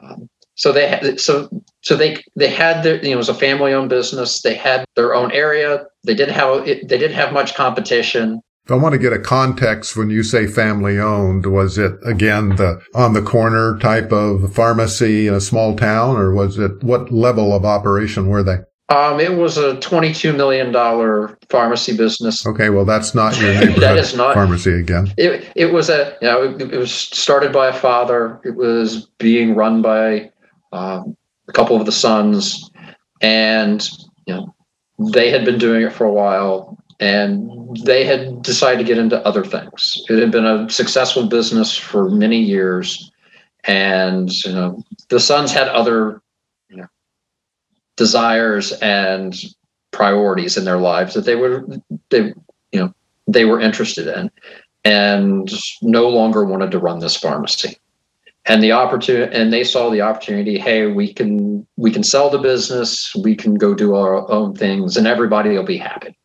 Um, 0.00 0.28
so 0.54 0.72
they 0.72 0.88
had, 0.88 1.18
so 1.18 1.48
so 1.82 1.96
they 1.96 2.22
they 2.36 2.48
had 2.48 2.82
their 2.82 2.96
you 2.96 3.10
know 3.10 3.12
it 3.12 3.16
was 3.16 3.30
a 3.30 3.34
family 3.34 3.72
owned 3.72 3.88
business. 3.88 4.42
They 4.42 4.54
had 4.54 4.84
their 4.94 5.14
own 5.14 5.32
area. 5.32 5.86
They 6.04 6.14
didn't 6.14 6.34
have 6.34 6.66
they 6.66 6.84
didn't 6.84 7.14
have 7.14 7.32
much 7.32 7.54
competition. 7.54 8.42
I 8.68 8.74
want 8.74 8.92
to 8.92 8.98
get 8.98 9.12
a 9.12 9.18
context 9.18 9.96
when 9.96 10.10
you 10.10 10.22
say 10.22 10.46
family 10.46 10.98
owned. 10.98 11.46
Was 11.46 11.78
it 11.78 11.94
again 12.04 12.56
the 12.56 12.80
on 12.94 13.14
the 13.14 13.22
corner 13.22 13.78
type 13.78 14.12
of 14.12 14.54
pharmacy 14.54 15.26
in 15.26 15.34
a 15.34 15.40
small 15.40 15.76
town, 15.76 16.16
or 16.16 16.34
was 16.34 16.58
it 16.58 16.82
what 16.84 17.10
level 17.10 17.54
of 17.54 17.64
operation 17.64 18.28
were 18.28 18.42
they? 18.42 18.58
Um, 18.90 19.20
it 19.20 19.32
was 19.36 19.56
a 19.56 19.78
twenty-two 19.78 20.32
million 20.32 20.72
dollar 20.72 21.38
pharmacy 21.48 21.96
business. 21.96 22.44
Okay, 22.44 22.70
well, 22.70 22.84
that's 22.84 23.14
not 23.14 23.38
your 23.40 23.54
neighborhood 23.54 23.82
that 23.82 23.96
is 23.96 24.16
not, 24.16 24.34
pharmacy 24.34 24.72
again. 24.72 25.14
It 25.16 25.50
it 25.54 25.72
was 25.72 25.88
a 25.88 26.16
you 26.20 26.26
know 26.26 26.42
it, 26.42 26.60
it 26.60 26.76
was 26.76 26.92
started 26.92 27.52
by 27.52 27.68
a 27.68 27.72
father. 27.72 28.40
It 28.44 28.56
was 28.56 29.06
being 29.18 29.54
run 29.54 29.80
by 29.80 30.32
um, 30.72 31.16
a 31.48 31.52
couple 31.52 31.76
of 31.76 31.86
the 31.86 31.92
sons, 31.92 32.68
and 33.20 33.88
you 34.26 34.34
know 34.34 34.54
they 35.12 35.30
had 35.30 35.44
been 35.44 35.58
doing 35.58 35.82
it 35.82 35.92
for 35.92 36.04
a 36.04 36.12
while, 36.12 36.76
and 36.98 37.76
they 37.84 38.04
had 38.04 38.42
decided 38.42 38.78
to 38.78 38.84
get 38.84 38.98
into 38.98 39.24
other 39.24 39.44
things. 39.44 40.02
It 40.08 40.18
had 40.18 40.32
been 40.32 40.46
a 40.46 40.68
successful 40.68 41.28
business 41.28 41.76
for 41.76 42.10
many 42.10 42.40
years, 42.40 43.12
and 43.64 44.32
you 44.44 44.52
know 44.52 44.82
the 45.10 45.20
sons 45.20 45.52
had 45.52 45.68
other 45.68 46.20
desires 48.00 48.72
and 48.80 49.44
priorities 49.90 50.56
in 50.56 50.64
their 50.64 50.78
lives 50.78 51.12
that 51.12 51.26
they 51.26 51.36
were 51.36 51.66
they 52.08 52.32
you 52.72 52.80
know 52.80 52.94
they 53.26 53.44
were 53.44 53.60
interested 53.60 54.06
in 54.06 54.30
and 54.86 55.52
no 55.82 56.08
longer 56.08 56.42
wanted 56.42 56.70
to 56.70 56.78
run 56.78 57.00
this 57.00 57.14
pharmacy. 57.14 57.76
And 58.46 58.62
the 58.62 58.72
opportunity 58.72 59.36
and 59.36 59.52
they 59.52 59.64
saw 59.64 59.90
the 59.90 60.00
opportunity 60.00 60.58
hey 60.58 60.86
we 60.86 61.12
can 61.12 61.66
we 61.76 61.92
can 61.92 62.02
sell 62.02 62.30
the 62.30 62.38
business 62.38 63.14
we 63.22 63.36
can 63.36 63.56
go 63.56 63.74
do 63.74 63.94
our 63.94 64.30
own 64.30 64.54
things 64.54 64.96
and 64.96 65.06
everybody 65.06 65.50
will 65.50 65.62
be 65.62 65.76
happy. 65.76 66.16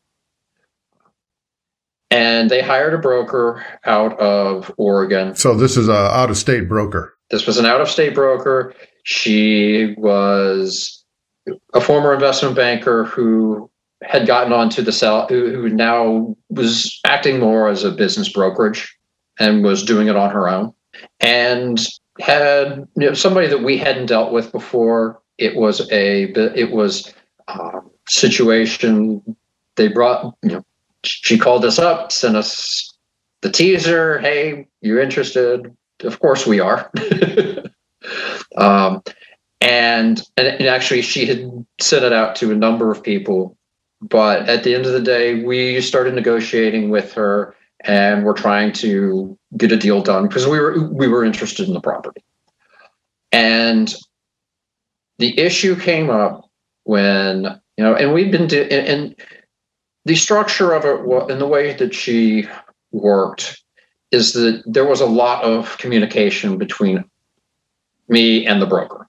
And 2.09 2.49
they 2.49 2.61
hired 2.61 2.93
a 2.93 2.99
broker 2.99 3.65
out 3.83 4.17
of 4.17 4.71
oregon. 4.77 5.35
So 5.35 5.53
this 5.55 5.75
is 5.75 5.89
a 5.89 5.91
out 6.19 6.29
of 6.29 6.37
state 6.37 6.69
broker. 6.69 7.17
This 7.31 7.45
was 7.45 7.57
an 7.57 7.65
out 7.65 7.81
of 7.81 7.89
state 7.89 8.15
broker. 8.15 8.73
She 9.03 9.93
was 9.97 10.94
a 11.73 11.81
former 11.81 12.13
investment 12.13 12.55
banker 12.55 13.05
who 13.05 13.69
had 14.03 14.27
gotten 14.27 14.53
onto 14.53 14.81
the 14.81 14.91
sell 14.91 15.27
who, 15.27 15.69
now 15.69 16.35
was 16.49 16.99
acting 17.05 17.39
more 17.39 17.69
as 17.69 17.83
a 17.83 17.91
business 17.91 18.29
brokerage 18.29 18.95
and 19.39 19.63
was 19.63 19.83
doing 19.83 20.07
it 20.07 20.15
on 20.15 20.29
her 20.29 20.47
own 20.47 20.73
and 21.19 21.87
had 22.19 22.87
you 22.95 23.07
know, 23.07 23.13
somebody 23.13 23.47
that 23.47 23.63
we 23.63 23.77
hadn't 23.77 24.07
dealt 24.07 24.31
with 24.31 24.51
before. 24.51 25.21
It 25.37 25.55
was 25.55 25.81
a 25.91 26.31
it 26.57 26.71
was 26.71 27.13
a 27.47 27.81
situation. 28.07 29.21
They 29.75 29.89
brought 29.89 30.35
you 30.43 30.51
know 30.51 30.65
she 31.03 31.37
called 31.37 31.65
us 31.65 31.77
up, 31.77 32.11
sent 32.11 32.35
us 32.35 32.93
the 33.41 33.51
teaser. 33.51 34.19
Hey, 34.19 34.67
you 34.81 34.99
interested? 34.99 35.75
Of 36.03 36.19
course 36.19 36.45
we 36.45 36.59
are. 36.59 36.91
um, 38.57 39.01
and, 39.61 40.21
and 40.37 40.61
actually 40.67 41.01
she 41.01 41.25
had 41.25 41.65
sent 41.79 42.05
it 42.05 42.13
out 42.13 42.35
to 42.37 42.51
a 42.51 42.55
number 42.55 42.91
of 42.91 43.01
people. 43.03 43.57
But 44.01 44.47
at 44.49 44.63
the 44.63 44.75
end 44.75 44.85
of 44.85 44.93
the 44.93 45.01
day, 45.01 45.43
we 45.43 45.81
started 45.81 46.13
negotiating 46.13 46.89
with 46.89 47.13
her 47.13 47.55
and 47.81 48.23
we're 48.23 48.33
trying 48.33 48.73
to 48.73 49.37
get 49.57 49.71
a 49.71 49.77
deal 49.77 50.01
done 50.01 50.27
because 50.27 50.47
we 50.47 50.59
were 50.59 50.89
we 50.91 51.07
were 51.07 51.23
interested 51.23 51.67
in 51.67 51.73
the 51.73 51.81
property. 51.81 52.23
And 53.31 53.93
the 55.17 55.37
issue 55.39 55.79
came 55.79 56.09
up 56.09 56.49
when 56.83 57.59
you 57.77 57.83
know, 57.83 57.95
and 57.95 58.13
we've 58.13 58.31
been 58.31 58.47
do- 58.47 58.63
and, 58.63 59.15
the 60.05 60.15
structure 60.15 60.71
of 60.71 60.85
it 60.85 61.31
and 61.31 61.41
the 61.41 61.47
way 61.47 61.73
that 61.73 61.95
she 61.95 62.47
worked 62.91 63.59
is 64.11 64.33
that 64.33 64.61
there 64.65 64.85
was 64.85 65.01
a 65.01 65.05
lot 65.07 65.43
of 65.43 65.79
communication 65.79 66.59
between 66.59 67.03
me 68.07 68.45
and 68.45 68.61
the 68.61 68.67
broker. 68.67 69.04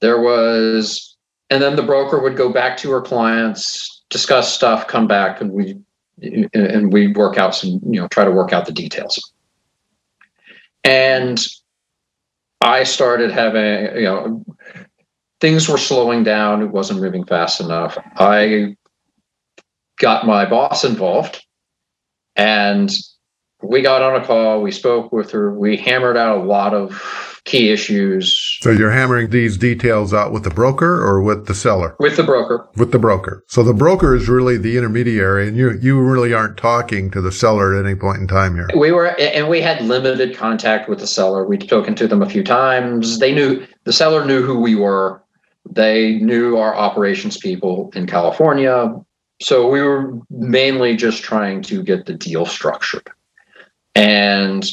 There 0.00 0.20
was, 0.20 1.16
and 1.50 1.62
then 1.62 1.76
the 1.76 1.82
broker 1.82 2.20
would 2.20 2.36
go 2.36 2.52
back 2.52 2.76
to 2.78 2.90
her 2.90 3.00
clients, 3.00 4.02
discuss 4.10 4.52
stuff, 4.52 4.86
come 4.86 5.06
back, 5.06 5.40
and 5.40 5.52
we 5.52 5.78
and 6.20 6.92
we 6.92 7.08
work 7.12 7.38
out 7.38 7.54
some, 7.54 7.80
you 7.84 8.00
know, 8.00 8.08
try 8.08 8.24
to 8.24 8.30
work 8.30 8.52
out 8.52 8.66
the 8.66 8.72
details. 8.72 9.32
And 10.82 11.44
I 12.60 12.82
started 12.82 13.30
having, 13.30 13.96
you 13.96 14.04
know, 14.04 14.44
things 15.40 15.68
were 15.68 15.78
slowing 15.78 16.24
down. 16.24 16.62
It 16.62 16.70
wasn't 16.70 17.00
moving 17.00 17.24
fast 17.24 17.60
enough. 17.60 17.96
I 18.16 18.76
got 19.98 20.26
my 20.26 20.44
boss 20.44 20.84
involved 20.84 21.44
and 22.36 22.90
we 23.62 23.82
got 23.82 24.02
on 24.02 24.20
a 24.20 24.24
call. 24.24 24.62
We 24.62 24.72
spoke 24.72 25.12
with 25.12 25.30
her. 25.32 25.52
We 25.52 25.76
hammered 25.76 26.16
out 26.16 26.38
a 26.38 26.42
lot 26.42 26.74
of 26.74 27.27
key 27.48 27.70
issues. 27.70 28.58
So 28.60 28.70
you're 28.70 28.90
hammering 28.90 29.30
these 29.30 29.56
details 29.56 30.12
out 30.12 30.32
with 30.32 30.44
the 30.44 30.50
broker 30.50 31.02
or 31.02 31.22
with 31.22 31.46
the 31.46 31.54
seller? 31.54 31.96
With 31.98 32.16
the 32.16 32.22
broker. 32.22 32.68
With 32.76 32.92
the 32.92 32.98
broker. 32.98 33.42
So 33.48 33.62
the 33.62 33.72
broker 33.72 34.14
is 34.14 34.28
really 34.28 34.58
the 34.58 34.76
intermediary 34.76 35.48
and 35.48 35.56
you, 35.56 35.72
you 35.80 35.98
really 36.00 36.34
aren't 36.34 36.58
talking 36.58 37.10
to 37.12 37.20
the 37.20 37.32
seller 37.32 37.74
at 37.74 37.84
any 37.84 37.94
point 37.94 38.18
in 38.18 38.28
time 38.28 38.54
here. 38.54 38.68
We 38.76 38.92
were, 38.92 39.18
and 39.18 39.48
we 39.48 39.62
had 39.62 39.82
limited 39.82 40.36
contact 40.36 40.88
with 40.88 41.00
the 41.00 41.06
seller. 41.06 41.46
We'd 41.46 41.62
spoken 41.62 41.94
to 41.96 42.06
them 42.06 42.22
a 42.22 42.28
few 42.28 42.44
times. 42.44 43.18
They 43.18 43.34
knew, 43.34 43.66
the 43.84 43.92
seller 43.92 44.24
knew 44.24 44.42
who 44.42 44.60
we 44.60 44.74
were. 44.74 45.22
They 45.70 46.16
knew 46.16 46.58
our 46.58 46.74
operations 46.74 47.38
people 47.38 47.90
in 47.94 48.06
California. 48.06 48.94
So 49.40 49.68
we 49.70 49.80
were 49.80 50.18
mainly 50.28 50.96
just 50.96 51.22
trying 51.22 51.62
to 51.62 51.82
get 51.82 52.06
the 52.06 52.14
deal 52.14 52.44
structured. 52.44 53.08
And 53.94 54.68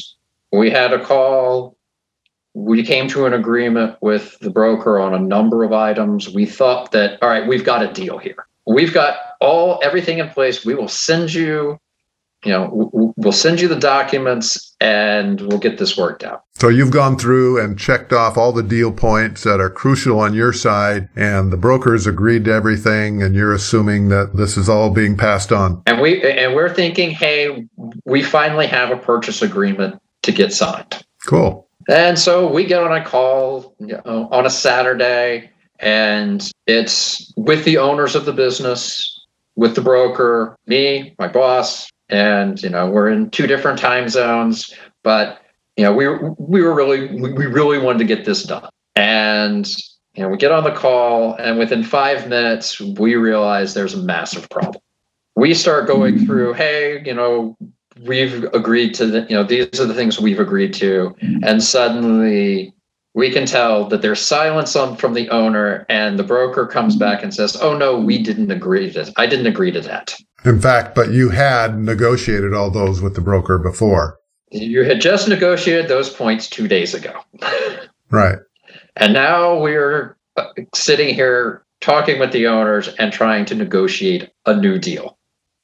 we 0.52 0.70
had 0.70 0.92
a 0.92 1.04
call 1.04 1.75
we 2.56 2.82
came 2.82 3.06
to 3.06 3.26
an 3.26 3.34
agreement 3.34 3.98
with 4.00 4.38
the 4.40 4.48
broker 4.48 4.98
on 4.98 5.12
a 5.12 5.18
number 5.18 5.62
of 5.62 5.74
items. 5.74 6.30
We 6.30 6.46
thought 6.46 6.90
that, 6.92 7.22
all 7.22 7.28
right, 7.28 7.46
we've 7.46 7.64
got 7.64 7.82
a 7.82 7.92
deal 7.92 8.16
here. 8.16 8.46
We've 8.66 8.94
got 8.94 9.18
all 9.42 9.78
everything 9.82 10.20
in 10.20 10.30
place. 10.30 10.64
We 10.64 10.74
will 10.74 10.88
send 10.88 11.34
you, 11.34 11.78
you 12.46 12.52
know, 12.52 12.90
we'll 13.16 13.32
send 13.32 13.60
you 13.60 13.68
the 13.68 13.78
documents 13.78 14.74
and 14.80 15.38
we'll 15.42 15.58
get 15.58 15.76
this 15.76 15.98
worked 15.98 16.24
out. 16.24 16.44
So 16.54 16.68
you've 16.68 16.90
gone 16.90 17.18
through 17.18 17.62
and 17.62 17.78
checked 17.78 18.14
off 18.14 18.38
all 18.38 18.52
the 18.52 18.62
deal 18.62 18.90
points 18.90 19.42
that 19.42 19.60
are 19.60 19.68
crucial 19.68 20.18
on 20.18 20.32
your 20.32 20.54
side 20.54 21.10
and 21.14 21.52
the 21.52 21.58
brokers 21.58 22.06
agreed 22.06 22.46
to 22.46 22.52
everything 22.52 23.22
and 23.22 23.34
you're 23.34 23.52
assuming 23.52 24.08
that 24.08 24.34
this 24.34 24.56
is 24.56 24.66
all 24.66 24.88
being 24.88 25.18
passed 25.18 25.52
on. 25.52 25.82
And 25.84 26.00
we 26.00 26.22
and 26.22 26.54
we're 26.54 26.72
thinking, 26.72 27.10
hey, 27.10 27.68
we 28.06 28.22
finally 28.22 28.66
have 28.66 28.90
a 28.90 28.96
purchase 28.96 29.42
agreement 29.42 30.00
to 30.22 30.32
get 30.32 30.54
signed. 30.54 31.04
Cool. 31.26 31.65
And 31.88 32.18
so 32.18 32.50
we 32.50 32.64
get 32.64 32.82
on 32.82 32.92
a 32.92 33.04
call 33.04 33.74
you 33.78 34.00
know, 34.04 34.28
on 34.30 34.46
a 34.46 34.50
Saturday, 34.50 35.50
and 35.78 36.50
it's 36.66 37.32
with 37.36 37.64
the 37.64 37.78
owners 37.78 38.14
of 38.14 38.24
the 38.24 38.32
business, 38.32 39.26
with 39.54 39.74
the 39.74 39.80
broker, 39.80 40.56
me, 40.66 41.14
my 41.18 41.28
boss, 41.28 41.88
and 42.08 42.62
you 42.62 42.68
know 42.68 42.88
we're 42.88 43.08
in 43.08 43.30
two 43.30 43.46
different 43.46 43.78
time 43.78 44.08
zones, 44.08 44.74
but 45.02 45.40
you 45.76 45.84
know 45.84 45.92
we 45.92 46.08
we 46.38 46.62
were 46.62 46.74
really 46.74 47.06
we 47.20 47.46
really 47.46 47.78
wanted 47.78 47.98
to 47.98 48.04
get 48.04 48.24
this 48.24 48.42
done, 48.44 48.68
and 48.94 49.68
you 50.14 50.22
know 50.22 50.28
we 50.28 50.36
get 50.36 50.52
on 50.52 50.64
the 50.64 50.74
call, 50.74 51.34
and 51.34 51.58
within 51.58 51.84
five 51.84 52.28
minutes 52.28 52.80
we 52.80 53.14
realize 53.14 53.74
there's 53.74 53.94
a 53.94 54.02
massive 54.02 54.48
problem. 54.50 54.82
We 55.36 55.52
start 55.52 55.86
going 55.86 56.14
mm-hmm. 56.14 56.26
through, 56.26 56.54
hey, 56.54 57.02
you 57.04 57.12
know, 57.12 57.58
we've 58.02 58.44
agreed 58.52 58.94
to 58.94 59.06
the, 59.06 59.20
you 59.22 59.36
know, 59.36 59.44
these 59.44 59.80
are 59.80 59.86
the 59.86 59.94
things 59.94 60.20
we've 60.20 60.40
agreed 60.40 60.74
to. 60.74 61.14
And 61.42 61.62
suddenly 61.62 62.74
we 63.14 63.30
can 63.30 63.46
tell 63.46 63.88
that 63.88 64.02
there's 64.02 64.20
silence 64.20 64.76
on 64.76 64.96
from 64.96 65.14
the 65.14 65.28
owner 65.30 65.86
and 65.88 66.18
the 66.18 66.24
broker 66.24 66.66
comes 66.66 66.96
back 66.96 67.22
and 67.22 67.32
says, 67.32 67.56
oh 67.56 67.76
no, 67.76 67.98
we 67.98 68.22
didn't 68.22 68.50
agree 68.50 68.88
to 68.88 68.92
this 68.92 69.12
I 69.16 69.26
didn't 69.26 69.46
agree 69.46 69.72
to 69.72 69.80
that. 69.80 70.14
In 70.44 70.60
fact, 70.60 70.94
but 70.94 71.10
you 71.10 71.30
had 71.30 71.78
negotiated 71.78 72.52
all 72.54 72.70
those 72.70 73.00
with 73.00 73.14
the 73.14 73.20
broker 73.20 73.58
before. 73.58 74.18
You 74.52 74.84
had 74.84 75.00
just 75.00 75.28
negotiated 75.28 75.88
those 75.88 76.10
points 76.10 76.48
two 76.48 76.68
days 76.68 76.94
ago. 76.94 77.20
right. 78.10 78.38
And 78.96 79.12
now 79.12 79.58
we're 79.58 80.16
uh, 80.36 80.48
sitting 80.74 81.14
here 81.14 81.64
talking 81.80 82.20
with 82.20 82.32
the 82.32 82.46
owners 82.46 82.88
and 82.98 83.12
trying 83.12 83.44
to 83.46 83.54
negotiate 83.54 84.30
a 84.44 84.54
new 84.54 84.78
deal. 84.78 85.18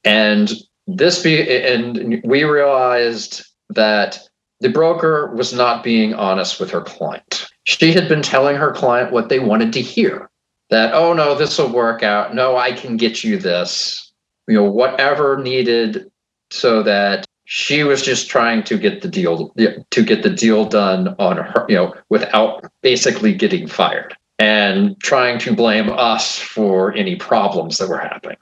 And 0.04 0.52
this 0.86 1.22
be 1.22 1.40
and 1.64 2.20
we 2.24 2.44
realized 2.44 3.44
that 3.70 4.18
the 4.60 4.68
broker 4.68 5.34
was 5.34 5.52
not 5.52 5.82
being 5.82 6.14
honest 6.14 6.60
with 6.60 6.70
her 6.70 6.82
client. 6.82 7.46
She 7.64 7.92
had 7.92 8.08
been 8.08 8.22
telling 8.22 8.56
her 8.56 8.72
client 8.72 9.12
what 9.12 9.28
they 9.28 9.38
wanted 9.38 9.72
to 9.74 9.80
hear. 9.80 10.30
That, 10.70 10.94
oh 10.94 11.12
no, 11.12 11.34
this 11.34 11.58
will 11.58 11.70
work 11.70 12.02
out. 12.02 12.34
No, 12.34 12.56
I 12.56 12.72
can 12.72 12.96
get 12.96 13.22
you 13.22 13.38
this. 13.38 14.12
You 14.48 14.54
know, 14.54 14.64
whatever 14.64 15.36
needed 15.36 16.10
so 16.50 16.82
that 16.82 17.26
she 17.44 17.82
was 17.82 18.02
just 18.02 18.30
trying 18.30 18.62
to 18.64 18.78
get 18.78 19.02
the 19.02 19.08
deal 19.08 19.52
to 19.90 20.02
get 20.02 20.22
the 20.22 20.30
deal 20.30 20.64
done 20.64 21.14
on 21.18 21.36
her, 21.36 21.66
you 21.68 21.76
know, 21.76 21.94
without 22.08 22.64
basically 22.80 23.34
getting 23.34 23.66
fired 23.66 24.16
and 24.38 24.98
trying 25.00 25.38
to 25.40 25.54
blame 25.54 25.90
us 25.90 26.38
for 26.38 26.92
any 26.94 27.16
problems 27.16 27.78
that 27.78 27.88
were 27.88 27.98
happening. 27.98 28.38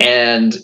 And 0.00 0.56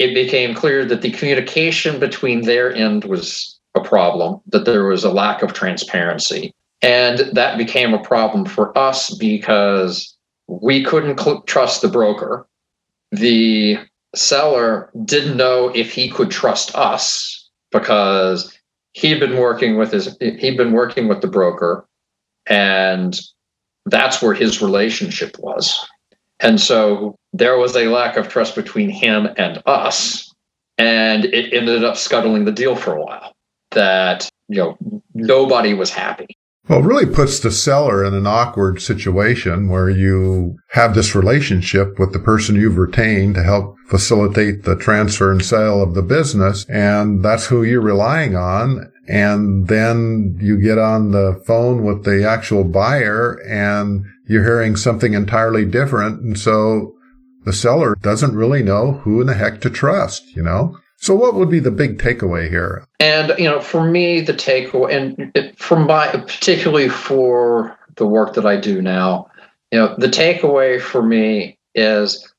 it 0.00 0.14
became 0.14 0.54
clear 0.54 0.86
that 0.86 1.02
the 1.02 1.10
communication 1.10 2.00
between 2.00 2.40
their 2.40 2.74
end 2.74 3.04
was 3.04 3.60
a 3.74 3.80
problem, 3.80 4.40
that 4.46 4.64
there 4.64 4.86
was 4.86 5.04
a 5.04 5.12
lack 5.12 5.42
of 5.42 5.52
transparency. 5.52 6.54
And 6.80 7.18
that 7.34 7.58
became 7.58 7.92
a 7.92 8.02
problem 8.02 8.46
for 8.46 8.76
us 8.76 9.14
because 9.14 10.16
we 10.46 10.82
couldn't 10.82 11.20
cl- 11.20 11.42
trust 11.42 11.82
the 11.82 11.88
broker. 11.88 12.46
The 13.12 13.78
seller 14.14 14.90
didn't 15.04 15.36
know 15.36 15.68
if 15.74 15.92
he 15.92 16.08
could 16.08 16.30
trust 16.30 16.74
us 16.74 17.50
because 17.70 18.58
he'd 18.92 19.20
been 19.20 19.36
working 19.36 19.76
with 19.76 19.92
his 19.92 20.16
he'd 20.20 20.56
been 20.56 20.72
working 20.72 21.08
with 21.08 21.20
the 21.20 21.28
broker 21.28 21.86
and 22.46 23.20
that's 23.86 24.20
where 24.20 24.34
his 24.34 24.62
relationship 24.62 25.36
was. 25.38 25.86
And 26.40 26.60
so 26.60 27.16
there 27.32 27.58
was 27.58 27.76
a 27.76 27.88
lack 27.88 28.16
of 28.16 28.28
trust 28.28 28.54
between 28.54 28.90
him 28.90 29.28
and 29.36 29.62
us. 29.66 30.32
And 30.78 31.26
it 31.26 31.52
ended 31.52 31.84
up 31.84 31.96
scuttling 31.96 32.46
the 32.46 32.52
deal 32.52 32.74
for 32.74 32.96
a 32.96 33.04
while 33.04 33.32
that, 33.72 34.28
you 34.48 34.58
know, 34.58 35.02
nobody 35.14 35.74
was 35.74 35.90
happy. 35.90 36.28
Well, 36.68 36.80
it 36.80 36.86
really 36.86 37.06
puts 37.06 37.40
the 37.40 37.50
seller 37.50 38.04
in 38.04 38.14
an 38.14 38.26
awkward 38.26 38.80
situation 38.80 39.68
where 39.68 39.90
you 39.90 40.56
have 40.70 40.94
this 40.94 41.14
relationship 41.14 41.98
with 41.98 42.12
the 42.12 42.18
person 42.18 42.54
you've 42.54 42.78
retained 42.78 43.34
to 43.34 43.42
help 43.42 43.76
facilitate 43.88 44.62
the 44.62 44.76
transfer 44.76 45.32
and 45.32 45.44
sale 45.44 45.82
of 45.82 45.94
the 45.94 46.02
business. 46.02 46.64
And 46.68 47.24
that's 47.24 47.46
who 47.46 47.64
you're 47.64 47.80
relying 47.80 48.36
on. 48.36 48.90
And 49.08 49.66
then 49.66 50.38
you 50.40 50.60
get 50.60 50.78
on 50.78 51.10
the 51.10 51.42
phone 51.44 51.82
with 51.82 52.04
the 52.04 52.24
actual 52.24 52.62
buyer 52.62 53.32
and 53.48 54.04
you're 54.30 54.44
hearing 54.44 54.76
something 54.76 55.14
entirely 55.14 55.64
different. 55.64 56.20
And 56.22 56.38
so 56.38 56.94
the 57.44 57.52
seller 57.52 57.96
doesn't 58.00 58.36
really 58.36 58.62
know 58.62 58.92
who 58.92 59.20
in 59.20 59.26
the 59.26 59.34
heck 59.34 59.60
to 59.62 59.70
trust, 59.70 60.36
you 60.36 60.42
know? 60.42 60.78
So 60.98 61.16
what 61.16 61.34
would 61.34 61.50
be 61.50 61.58
the 61.58 61.72
big 61.72 61.98
takeaway 61.98 62.48
here? 62.48 62.86
And, 63.00 63.36
you 63.38 63.46
know, 63.46 63.60
for 63.60 63.84
me, 63.90 64.20
the 64.20 64.32
takeaway, 64.32 64.94
and 64.94 65.58
from 65.58 65.88
my, 65.88 66.06
particularly 66.12 66.88
for 66.88 67.76
the 67.96 68.06
work 68.06 68.34
that 68.34 68.46
I 68.46 68.56
do 68.56 68.80
now, 68.80 69.28
you 69.72 69.80
know, 69.80 69.96
the 69.98 70.06
takeaway 70.06 70.80
for 70.80 71.02
me 71.02 71.58
is 71.74 72.32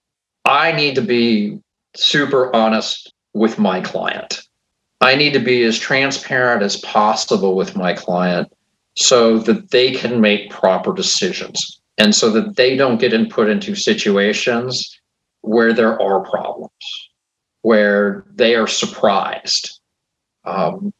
I 0.46 0.72
need 0.72 0.96
to 0.96 1.02
be 1.02 1.60
super 1.94 2.56
honest 2.56 3.14
with 3.34 3.60
my 3.60 3.82
client. 3.82 4.44
I 5.02 5.16
need 5.16 5.34
to 5.34 5.40
be 5.40 5.64
as 5.64 5.78
transparent 5.78 6.64
as 6.64 6.78
possible 6.78 7.58
with 7.58 7.76
my 7.76 7.94
client 7.94 8.50
so 8.96 9.40
that 9.40 9.72
they 9.72 9.92
can 9.92 10.22
make 10.22 10.50
proper 10.50 10.94
decisions 10.94 11.81
and 11.98 12.16
so 12.16 12.30
that 12.32 12.56
they 12.56 12.76
don't 12.76 13.00
get 13.00 13.14
in, 13.14 13.30
put 13.30 13.50
into 13.50 13.76
situations 13.76 15.00
where 15.42 15.74
there 15.74 16.02
are 16.02 16.22
problems, 16.22 17.10
where 17.62 18.26
they 18.34 18.56
are 18.56 18.68
surprised. 18.68 19.80
Um, 20.46 20.94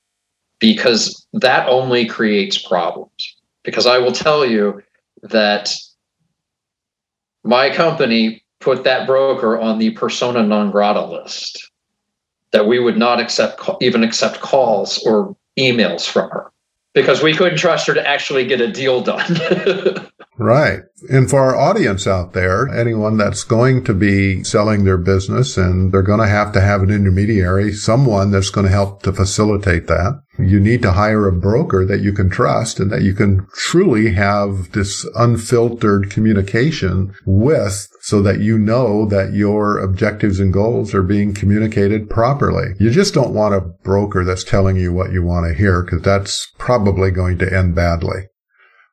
because 0.60 1.26
that 1.34 1.68
only 1.68 2.06
creates 2.06 2.58
problems. 2.58 3.36
Because 3.64 3.86
I 3.86 3.98
will 3.98 4.12
tell 4.12 4.46
you 4.46 4.82
that 5.24 5.74
my 7.44 7.74
company 7.74 8.44
put 8.60 8.84
that 8.84 9.08
broker 9.08 9.60
on 9.60 9.80
the 9.80 9.90
persona 9.92 10.44
non 10.44 10.72
grata 10.72 11.04
list 11.04 11.72
that 12.52 12.68
we 12.68 12.80
would 12.80 12.98
not 12.98 13.20
accept 13.20 13.60
even 13.82 14.04
accept 14.04 14.42
calls 14.42 15.00
or 15.06 15.36
emails 15.58 16.08
from 16.08 16.30
her 16.30 16.51
because 16.94 17.24
we 17.24 17.34
couldn't 17.34 17.58
trust 17.58 17.88
her 17.88 17.94
to 17.94 18.08
actually 18.08 18.46
get 18.46 18.62
a 18.62 18.72
deal 18.72 19.02
done. 19.02 19.38
right. 20.38 20.82
And 21.10 21.30
for 21.30 21.40
our 21.40 21.56
audience 21.56 22.06
out 22.06 22.34
there, 22.34 22.68
anyone 22.68 23.18
that's 23.18 23.44
going 23.44 23.84
to 23.86 23.94
be 23.94 24.44
selling 24.44 24.84
their 24.84 24.98
business 24.98 25.58
and 25.58 25.92
they're 25.92 26.02
going 26.02 26.20
to 26.20 26.28
have 26.28 26.52
to 26.54 26.62
have 26.62 26.84
an 26.84 26.90
intermediary, 26.90 27.72
someone 27.72 28.32
that's 28.32 28.50
going 28.50 28.66
to 28.66 28.72
help 28.72 29.04
to 29.04 29.14
facilitate 29.14 29.88
that. 29.88 30.22
You 30.40 30.60
need 30.60 30.82
to 30.84 30.94
hire 30.94 31.28
a 31.28 31.34
broker 31.34 31.86
that 31.86 32.00
you 32.00 32.14
can 32.14 32.30
trust 32.30 32.80
and 32.80 32.90
that 32.92 33.02
you 33.02 33.14
can 33.14 33.48
truly 33.54 34.14
have 34.14 34.72
this 34.72 35.06
unfiltered 35.16 36.10
communication 36.10 37.14
with 37.26 37.88
so 38.02 38.22
that 38.22 38.40
you 38.40 38.58
know 38.58 39.06
that 39.08 39.34
your 39.34 39.78
objectives 39.78 40.40
and 40.40 40.54
goals 40.54 40.94
are 40.94 41.04
being 41.04 41.34
communicated 41.34 42.10
properly. 42.10 42.74
You 42.80 42.92
just 42.92 43.14
don't 43.14 43.34
want 43.34 43.56
a 43.56 43.62
broker 43.84 44.24
that's 44.24 44.44
telling 44.44 44.78
you 44.78 44.94
what 44.94 45.12
you 45.12 45.22
want 45.22 45.48
to 45.48 45.54
hear 45.54 45.84
because 45.84 46.02
that's 46.02 46.52
probably 46.58 47.12
going 47.12 47.38
to 47.40 47.54
end 47.54 47.76
badly. 47.76 48.28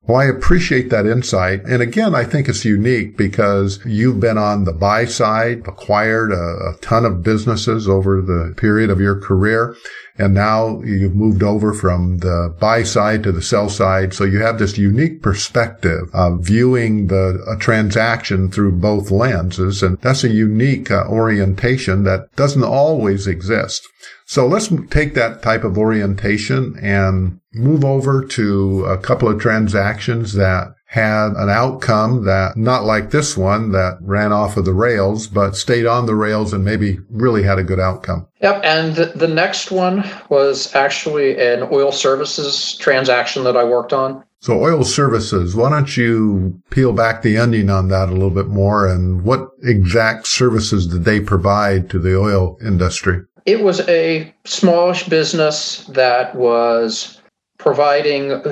Well, 0.08 0.16
I 0.16 0.24
appreciate 0.24 0.88
that 0.88 1.04
insight. 1.04 1.64
And 1.64 1.82
again, 1.82 2.14
I 2.14 2.24
think 2.24 2.48
it's 2.48 2.64
unique 2.64 3.18
because 3.18 3.78
you've 3.84 4.20
been 4.20 4.38
on 4.38 4.64
the 4.64 4.72
buy 4.72 5.04
side, 5.04 5.68
acquired 5.68 6.32
a, 6.32 6.34
a, 6.34 6.78
ton 6.80 7.04
of 7.04 7.22
businesses 7.22 7.86
over 7.86 8.22
the 8.22 8.54
period 8.56 8.88
of 8.88 9.02
your 9.02 9.20
career. 9.20 9.76
And 10.18 10.34
now 10.34 10.80
you've 10.82 11.14
moved 11.14 11.42
over 11.42 11.72
from 11.72 12.18
the 12.18 12.54
buy 12.58 12.82
side 12.82 13.22
to 13.22 13.32
the 13.32 13.42
sell 13.42 13.68
side. 13.68 14.12
So 14.12 14.24
you 14.24 14.40
have 14.40 14.58
this 14.58 14.76
unique 14.76 15.22
perspective 15.22 16.10
of 16.12 16.44
viewing 16.44 17.06
the 17.06 17.44
a 17.48 17.56
transaction 17.56 18.50
through 18.50 18.72
both 18.72 19.10
lenses. 19.10 19.82
And 19.82 19.98
that's 19.98 20.24
a 20.24 20.28
unique 20.28 20.90
uh, 20.90 21.04
orientation 21.08 22.02
that 22.04 22.34
doesn't 22.34 22.64
always 22.64 23.26
exist. 23.26 23.86
So 24.26 24.46
let's 24.46 24.72
take 24.90 25.14
that 25.14 25.42
type 25.42 25.64
of 25.64 25.78
orientation 25.78 26.76
and 26.82 27.40
move 27.54 27.84
over 27.84 28.24
to 28.24 28.84
a 28.84 28.98
couple 28.98 29.28
of 29.28 29.40
transactions 29.40 30.34
that 30.34 30.74
had 30.88 31.32
an 31.36 31.50
outcome 31.50 32.24
that 32.24 32.56
not 32.56 32.82
like 32.82 33.10
this 33.10 33.36
one 33.36 33.72
that 33.72 33.98
ran 34.00 34.32
off 34.32 34.56
of 34.56 34.64
the 34.64 34.72
rails, 34.72 35.26
but 35.26 35.54
stayed 35.54 35.84
on 35.84 36.06
the 36.06 36.14
rails 36.14 36.54
and 36.54 36.64
maybe 36.64 36.98
really 37.10 37.42
had 37.42 37.58
a 37.58 37.62
good 37.62 37.78
outcome. 37.78 38.26
Yep. 38.40 38.62
And 38.64 38.96
the 38.96 39.28
next 39.28 39.70
one 39.70 40.02
was 40.30 40.74
actually 40.74 41.38
an 41.38 41.68
oil 41.70 41.92
services 41.92 42.74
transaction 42.78 43.44
that 43.44 43.54
I 43.54 43.64
worked 43.64 43.92
on. 43.92 44.24
So 44.40 44.62
oil 44.62 44.82
services, 44.82 45.54
why 45.54 45.68
don't 45.68 45.94
you 45.94 46.58
peel 46.70 46.94
back 46.94 47.20
the 47.20 47.36
onion 47.36 47.68
on 47.68 47.88
that 47.88 48.08
a 48.08 48.12
little 48.12 48.30
bit 48.30 48.46
more 48.46 48.86
and 48.86 49.24
what 49.24 49.50
exact 49.62 50.26
services 50.26 50.86
did 50.86 51.04
they 51.04 51.20
provide 51.20 51.90
to 51.90 51.98
the 51.98 52.18
oil 52.18 52.56
industry? 52.64 53.20
It 53.44 53.62
was 53.62 53.86
a 53.88 54.34
smallish 54.46 55.06
business 55.06 55.84
that 55.88 56.34
was 56.34 57.20
providing 57.58 58.42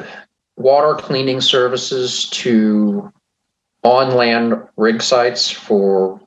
water 0.57 0.95
cleaning 0.95 1.41
services 1.41 2.29
to 2.31 3.13
on 3.83 4.15
land 4.15 4.55
rig 4.77 5.03
sites 5.03 5.51
for 5.51 6.21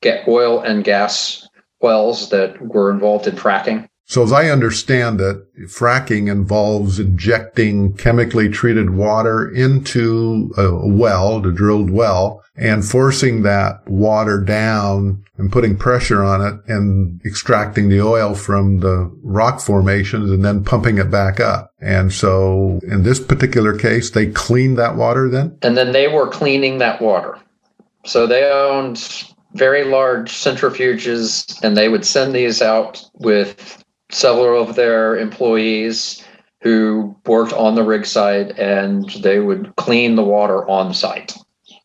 get 0.00 0.26
oil 0.26 0.60
and 0.60 0.84
gas 0.84 1.48
wells 1.80 2.30
that 2.30 2.60
were 2.60 2.90
involved 2.90 3.26
in 3.26 3.34
fracking. 3.36 3.88
So 4.06 4.22
as 4.22 4.32
I 4.32 4.50
understand 4.50 5.20
it, 5.20 5.38
fracking 5.68 6.30
involves 6.30 6.98
injecting 6.98 7.94
chemically 7.94 8.48
treated 8.48 8.90
water 8.90 9.48
into 9.48 10.52
a 10.56 10.86
well, 10.86 11.40
the 11.40 11.52
drilled 11.52 11.90
well, 11.90 12.42
and 12.56 12.84
forcing 12.84 13.42
that 13.42 13.88
water 13.88 14.38
down 14.38 15.24
and 15.38 15.50
putting 15.50 15.76
pressure 15.76 16.22
on 16.22 16.42
it 16.42 16.60
and 16.66 17.20
extracting 17.24 17.88
the 17.88 18.00
oil 18.02 18.34
from 18.34 18.80
the 18.80 19.10
rock 19.22 19.60
formations 19.60 20.30
and 20.30 20.44
then 20.44 20.62
pumping 20.62 20.98
it 20.98 21.10
back 21.10 21.40
up. 21.40 21.70
And 21.80 22.12
so 22.12 22.80
in 22.82 23.04
this 23.04 23.18
particular 23.18 23.76
case, 23.76 24.10
they 24.10 24.26
cleaned 24.26 24.78
that 24.78 24.96
water 24.96 25.30
then? 25.30 25.56
And 25.62 25.76
then 25.76 25.92
they 25.92 26.08
were 26.08 26.28
cleaning 26.28 26.78
that 26.78 27.00
water. 27.00 27.38
So 28.04 28.26
they 28.26 28.44
owned 28.44 29.24
very 29.54 29.84
large 29.84 30.32
centrifuges 30.32 31.62
and 31.62 31.76
they 31.76 31.88
would 31.88 32.04
send 32.04 32.34
these 32.34 32.60
out 32.60 33.02
with 33.14 33.81
several 34.14 34.62
of 34.62 34.76
their 34.76 35.16
employees 35.16 36.24
who 36.60 37.16
worked 37.26 37.52
on 37.52 37.74
the 37.74 37.82
rig 37.82 38.06
site 38.06 38.56
and 38.58 39.10
they 39.22 39.40
would 39.40 39.74
clean 39.76 40.14
the 40.14 40.22
water 40.22 40.68
on 40.68 40.94
site 40.94 41.36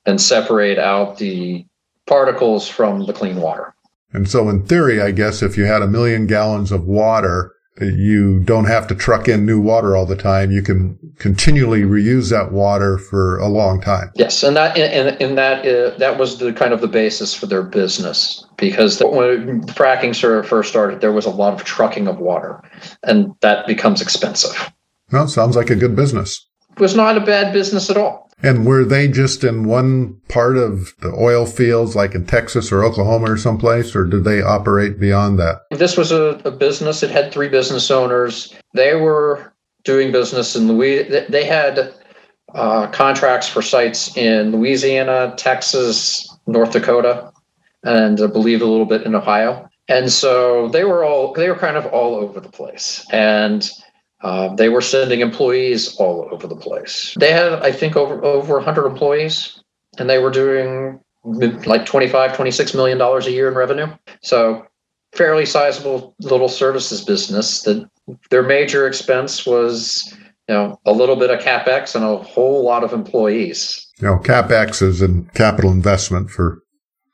and 0.06 0.22
separate 0.22 0.78
out 0.78 1.18
the 1.18 1.66
particles 2.06 2.68
from 2.68 3.06
the 3.06 3.14
clean 3.14 3.38
water. 3.38 3.74
And 4.14 4.30
so, 4.30 4.50
in 4.50 4.66
theory, 4.66 5.02
I 5.02 5.12
guess 5.12 5.42
if 5.42 5.58
you 5.58 5.66
had 5.66 5.82
a 5.82 5.88
million 5.88 6.28
gallons 6.28 6.72
of 6.72 6.86
water 6.86 7.54
you 7.80 8.40
don't 8.40 8.66
have 8.66 8.88
to 8.88 8.96
truck 8.96 9.28
in 9.28 9.46
new 9.46 9.60
water 9.60 9.96
all 9.96 10.06
the 10.06 10.16
time. 10.16 10.52
You 10.52 10.62
can 10.62 10.98
continually 11.20 11.82
reuse 11.82 12.30
that 12.30 12.52
water 12.52 12.98
for 12.98 13.38
a 13.38 13.48
long 13.48 13.82
time. 13.82 14.12
Yes, 14.16 14.44
and 14.44 14.56
that 14.56 14.78
and, 14.78 15.22
and 15.22 15.38
that 15.38 15.66
uh, 15.66 15.98
that 15.98 16.18
was 16.18 16.40
the 16.40 16.54
kind 16.54 16.74
of 16.74 16.82
the 16.82 16.88
basis 16.88 17.34
for 17.34 17.46
their 17.46 17.64
business 17.64 18.46
because 18.58 19.00
the, 19.00 19.08
when 19.08 19.62
fracking 19.68 20.16
first 20.46 20.70
started, 20.70 21.02
there 21.02 21.12
was 21.12 21.26
a 21.26 21.32
lot 21.32 21.54
of 21.54 21.64
trucking 21.64 22.08
of 22.08 22.20
water, 22.20 22.62
and 23.04 23.34
that 23.42 23.68
becomes 23.68 24.02
expensive. 24.02 24.72
Well, 25.12 25.28
sounds 25.28 25.56
like 25.56 25.70
a 25.70 25.76
good 25.76 25.96
business. 25.96 26.46
It 26.72 26.80
was 26.80 26.96
not 26.96 27.18
a 27.18 27.22
bad 27.22 27.54
business 27.54 27.90
at 27.90 27.98
all. 27.98 28.27
And 28.44 28.66
were 28.66 28.84
they 28.84 29.08
just 29.08 29.44
in 29.44 29.64
one 29.64 30.20
part 30.30 30.58
of 30.58 30.94
the 31.00 31.10
oil 31.10 31.46
fields, 31.46 31.96
like 31.96 32.14
in 32.14 32.26
Texas 32.26 32.72
or 32.72 32.84
Oklahoma 32.84 33.32
or 33.32 33.38
someplace, 33.38 33.96
or 33.96 34.06
did 34.06 34.26
they 34.26 34.42
operate 34.42 35.00
beyond 35.00 35.40
that? 35.40 35.62
This 35.72 35.98
was 35.98 36.12
a, 36.12 36.40
a 36.46 36.52
business. 36.52 37.02
It 37.02 37.10
had 37.10 37.32
three 37.32 37.50
business 37.50 37.90
owners. 37.90 38.54
They 38.74 38.96
were 38.96 39.54
doing 39.84 40.12
business 40.12 40.56
in 40.56 40.68
Louis. 40.68 41.04
They 41.30 41.46
had 41.46 41.94
uh, 42.54 42.88
contracts 42.88 43.50
for 43.50 43.62
sites 43.62 44.16
in 44.16 44.52
Louisiana, 44.52 45.34
Texas, 45.38 46.38
North 46.46 46.72
Dakota, 46.72 47.32
and 47.84 48.22
I 48.22 48.28
believe 48.28 48.62
a 48.62 48.66
little 48.66 48.86
bit 48.86 49.04
in 49.04 49.16
Ohio. 49.16 49.68
And 49.90 50.12
so 50.12 50.68
they 50.68 50.84
were 50.84 51.04
all 51.04 51.34
they 51.34 51.50
were 51.50 51.56
kind 51.56 51.78
of 51.78 51.86
all 51.88 52.16
over 52.16 52.40
the 52.40 52.50
place. 52.50 53.06
And 53.12 53.70
uh, 54.22 54.56
they 54.56 54.70
were 54.70 54.82
sending 54.82 55.20
employees 55.20 55.96
all 55.98 56.28
over 56.32 56.48
the 56.48 56.56
place. 56.56 57.16
They 57.20 57.32
had, 57.32 57.54
I 57.54 57.72
think, 57.72 57.96
over 57.96 58.24
over 58.24 58.56
100 58.56 58.86
employees, 58.86 59.62
and 60.00 60.10
they 60.10 60.18
were 60.18 60.32
doing 60.32 61.00
like 61.24 61.86
25, 61.86 62.36
26 62.36 62.74
million 62.74 62.98
dollars 62.98 63.28
a 63.28 63.32
year 63.32 63.48
in 63.48 63.54
revenue. 63.54 63.88
So, 64.22 64.66
fairly 65.14 65.46
sizable 65.46 66.16
little 66.20 66.50
services 66.50 67.04
business. 67.04 67.62
That 67.64 67.88
their 68.30 68.44
major 68.44 68.88
expense 68.88 69.46
was, 69.46 70.12
you 70.48 70.56
know, 70.56 70.80
a 70.86 70.94
little 70.94 71.16
bit 71.16 71.30
of 71.30 71.40
capex 71.40 71.94
and 71.96 72.04
a 72.04 72.18
whole 72.18 72.64
lot 72.64 72.84
of 72.84 72.94
employees. 72.94 73.86
You 74.00 74.08
know, 74.08 74.18
capex 74.18 74.82
is 74.82 75.02
a 75.02 75.22
capital 75.36 75.72
investment 75.72 76.32
for 76.32 76.64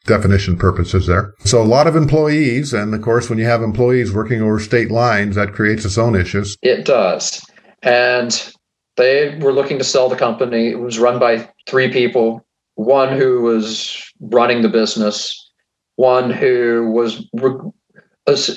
definition 0.06 0.58
purposes 0.58 1.08
there. 1.08 1.34
So 1.46 1.62
a 1.62 1.64
lot 1.64 1.88
of 1.88 1.96
employees, 1.96 2.74
and 2.74 2.94
of 2.94 3.02
course, 3.02 3.30
when 3.30 3.40
you 3.40 3.46
have 3.46 3.62
employees 3.62 4.14
working 4.14 4.42
over 4.42 4.60
state 4.60 4.92
lines, 4.92 5.36
that 5.36 5.54
creates 5.54 5.86
its 5.86 5.98
own 5.98 6.16
issues. 6.16 6.58
It 6.62 6.86
does. 6.86 7.46
And 7.82 8.54
they 8.98 9.38
were 9.40 9.54
looking 9.54 9.78
to 9.78 9.84
sell 9.84 10.10
the 10.10 10.16
company. 10.16 10.70
It 10.70 10.80
was 10.80 11.00
run 11.00 11.20
by 11.20 11.50
three 11.68 11.92
people 11.92 12.46
one 12.76 13.16
who 13.16 13.42
was 13.42 14.04
running 14.20 14.64
the 14.64 14.70
business, 14.70 15.52
one 15.96 16.32
who 16.32 16.90
was 16.92 17.28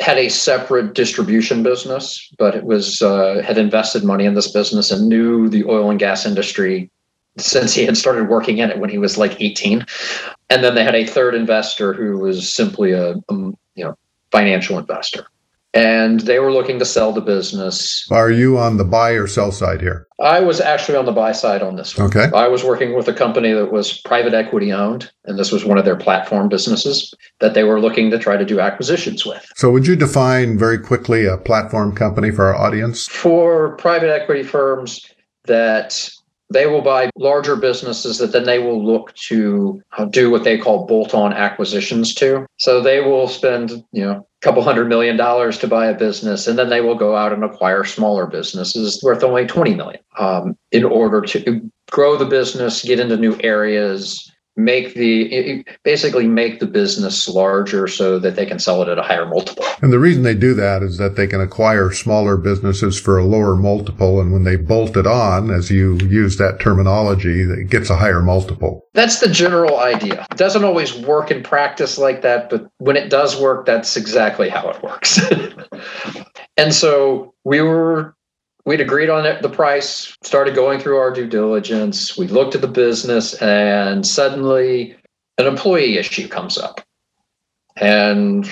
had 0.01 0.17
a 0.17 0.29
separate 0.29 0.95
distribution 0.95 1.63
business, 1.63 2.33
but 2.39 2.55
it 2.55 2.65
was 2.65 3.03
uh, 3.03 3.43
had 3.45 3.59
invested 3.59 4.05
money 4.05 4.25
in 4.25 4.35
this 4.35 4.51
business 4.51 4.91
and 4.91 5.09
knew 5.09 5.49
the 5.49 5.65
oil 5.65 5.91
and 5.91 5.99
gas 5.99 6.25
industry 6.25 6.91
since 7.39 7.75
he 7.75 7.85
had 7.85 7.97
started 7.97 8.29
working 8.29 8.59
in 8.59 8.71
it 8.71 8.79
when 8.79 8.89
he 8.89 8.99
was 8.99 9.19
like 9.19 9.41
18. 9.41 9.85
And 10.49 10.63
then 10.63 10.75
they 10.75 10.85
had 10.85 10.95
a 10.95 11.07
third 11.07 11.35
investor 11.35 11.93
who 11.93 12.19
was 12.19 12.53
simply 12.53 12.93
a, 12.93 13.13
a 13.15 13.35
you 13.75 13.85
know 13.85 13.97
financial 14.31 14.79
investor 14.79 15.27
and 15.77 16.21
they 16.21 16.39
were 16.39 16.53
looking 16.53 16.79
to 16.79 16.87
sell 16.87 17.13
the 17.13 17.21
business. 17.21 18.09
Are 18.11 18.31
you 18.31 18.57
on 18.57 18.79
the 18.79 18.85
buy 18.85 19.11
or 19.11 19.27
sell 19.27 19.53
side 19.53 19.83
here? 19.83 20.07
I 20.19 20.41
was 20.41 20.59
actually 20.59 20.97
on 20.97 21.05
the 21.05 21.13
buy 21.13 21.33
side 21.33 21.63
on 21.63 21.77
this 21.77 21.97
one. 21.97 22.07
Okay. 22.07 22.31
I 22.35 22.49
was 22.49 22.65
working 22.65 22.95
with 22.95 23.07
a 23.09 23.13
company 23.13 23.53
that 23.53 23.71
was 23.71 24.01
private 24.01 24.33
equity 24.33 24.73
owned, 24.73 25.11
and 25.27 25.39
this 25.39 25.53
was 25.53 25.67
one 25.67 25.77
of 25.77 25.85
their 25.85 25.97
platform 25.97 26.49
businesses 26.49 27.13
that 27.41 27.53
they 27.53 27.63
were 27.63 27.79
looking 27.79 28.11
to 28.11 28.19
try 28.19 28.39
to 28.39 28.45
do 28.45 28.59
acquisitions 28.59 29.27
with. 29.27 29.47
So, 29.55 29.71
would 29.71 29.87
you 29.87 29.97
define 29.97 30.59
very 30.59 30.79
quickly 30.79 31.27
a 31.27 31.37
platform 31.37 31.95
company 31.95 32.31
for 32.31 32.47
our 32.47 32.57
audience? 32.57 33.07
For 33.07 33.77
private 33.77 34.11
equity 34.11 34.45
firms 34.45 35.05
that 35.45 36.11
they 36.51 36.67
will 36.67 36.83
buy 36.83 37.11
larger 37.17 37.57
businesses 37.57 38.19
that 38.19 38.33
then 38.33 38.45
they 38.45 38.59
will 38.59 38.85
look 38.85 39.13
to 39.15 39.83
do 40.11 40.31
what 40.31 40.45
they 40.45 40.57
call 40.57 40.87
bolt-on 40.87 41.33
acquisitions 41.33 42.15
to. 42.15 42.47
So 42.59 42.81
they 42.81 43.01
will 43.01 43.29
spend, 43.29 43.85
you 43.93 44.05
know, 44.05 44.13
a 44.13 44.25
couple 44.43 44.63
hundred 44.63 44.89
million 44.89 45.17
dollars 45.17 45.59
to 45.59 45.69
buy 45.69 45.87
a 45.87 45.95
business, 45.95 46.47
and 46.47 46.59
then 46.59 46.69
they 46.69 46.81
will 46.81 46.95
go 46.95 47.17
out 47.17 47.33
and 47.33 47.43
acquire 47.43 47.85
smaller 47.85 48.27
businesses 48.27 49.03
worth 49.03 49.25
only 49.25 49.47
20 49.47 49.75
million 49.75 50.01
um, 50.19 50.57
in 50.71 50.85
order 50.85 51.21
to 51.23 51.71
grow 51.91 52.17
the 52.17 52.25
business, 52.25 52.85
get 52.85 53.01
into 53.01 53.17
new 53.17 53.37
areas, 53.41 54.31
make 54.57 54.95
the 54.95 55.65
basically 55.83 56.27
make 56.27 56.61
the 56.61 56.67
business 56.67 57.29
larger 57.29 57.87
so 57.87 58.19
that 58.19 58.37
they 58.37 58.47
can 58.47 58.59
sell 58.59 58.83
it 58.83 58.89
at 58.89 58.99
a 58.99 59.03
higher 59.03 59.27
multiple. 59.27 59.65
And 59.83 59.93
the 59.93 59.99
reason 59.99 60.23
they 60.23 60.35
do 60.35 60.55
that 60.55 60.83
is 60.83 60.97
that 60.97 61.17
they 61.17 61.27
can 61.27 61.41
acquire 61.41 61.93
smaller 61.93 62.37
businesses 62.37 62.99
for 62.99 63.19
a 63.19 63.25
lower 63.25 63.55
multiple 63.55 64.21
and 64.21 64.33
when 64.33 64.45
they 64.45 64.57
bolt 64.57 64.97
it 64.97 65.07
on 65.07 65.51
as 65.51 65.71
you 65.71 65.99
use 65.99 66.39
that 66.39 66.59
terminology 66.59 67.43
it 67.43 67.69
gets 67.69 67.91
a 67.91 67.97
higher 67.97 68.23
multiple. 68.23 68.87
That's 68.95 69.21
the 69.21 69.29
general 69.29 69.79
idea. 69.79 70.27
It 70.31 70.39
doesn't 70.39 70.65
always 70.65 70.97
work 70.97 71.31
in 71.31 71.43
practice 71.43 71.99
like 71.99 72.23
that, 72.23 72.49
but 72.49 72.67
when 72.79 72.97
it 72.97 73.11
does 73.11 73.39
work 73.39 73.67
that's 73.67 73.97
exactly 73.97 74.49
how 74.49 74.71
it 74.71 74.83
works. 74.83 75.21
and 76.57 76.75
so 76.75 77.35
we 77.45 77.61
were 77.61 78.16
we'd 78.67 78.81
agreed 78.81 79.09
on 79.09 79.25
it, 79.25 79.41
the 79.41 79.49
price, 79.49 80.15
started 80.23 80.55
going 80.55 80.81
through 80.81 80.99
our 80.99 81.13
due 81.13 81.27
diligence. 81.27 82.19
We 82.19 82.27
looked 82.27 82.55
at 82.55 82.61
the 82.61 82.69
business, 82.69 83.41
and 83.41 84.07
suddenly 84.07 84.97
an 85.39 85.47
employee 85.47 85.97
issue 85.97 86.29
comes 86.29 86.59
up. 86.59 86.83
And 87.77 88.51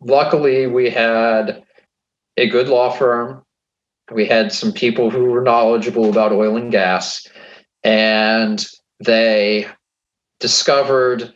luckily, 0.00 0.66
we 0.66 0.90
had 0.90 1.62
a 2.36 2.48
good 2.48 2.68
law 2.68 2.90
firm. 2.90 3.44
We 4.10 4.24
had 4.24 4.52
some 4.52 4.72
people 4.72 5.10
who 5.10 5.26
were 5.26 5.42
knowledgeable 5.42 6.08
about 6.08 6.32
oil 6.32 6.56
and 6.56 6.72
gas, 6.72 7.26
and 7.84 8.64
they 9.04 9.68
discovered 10.40 11.34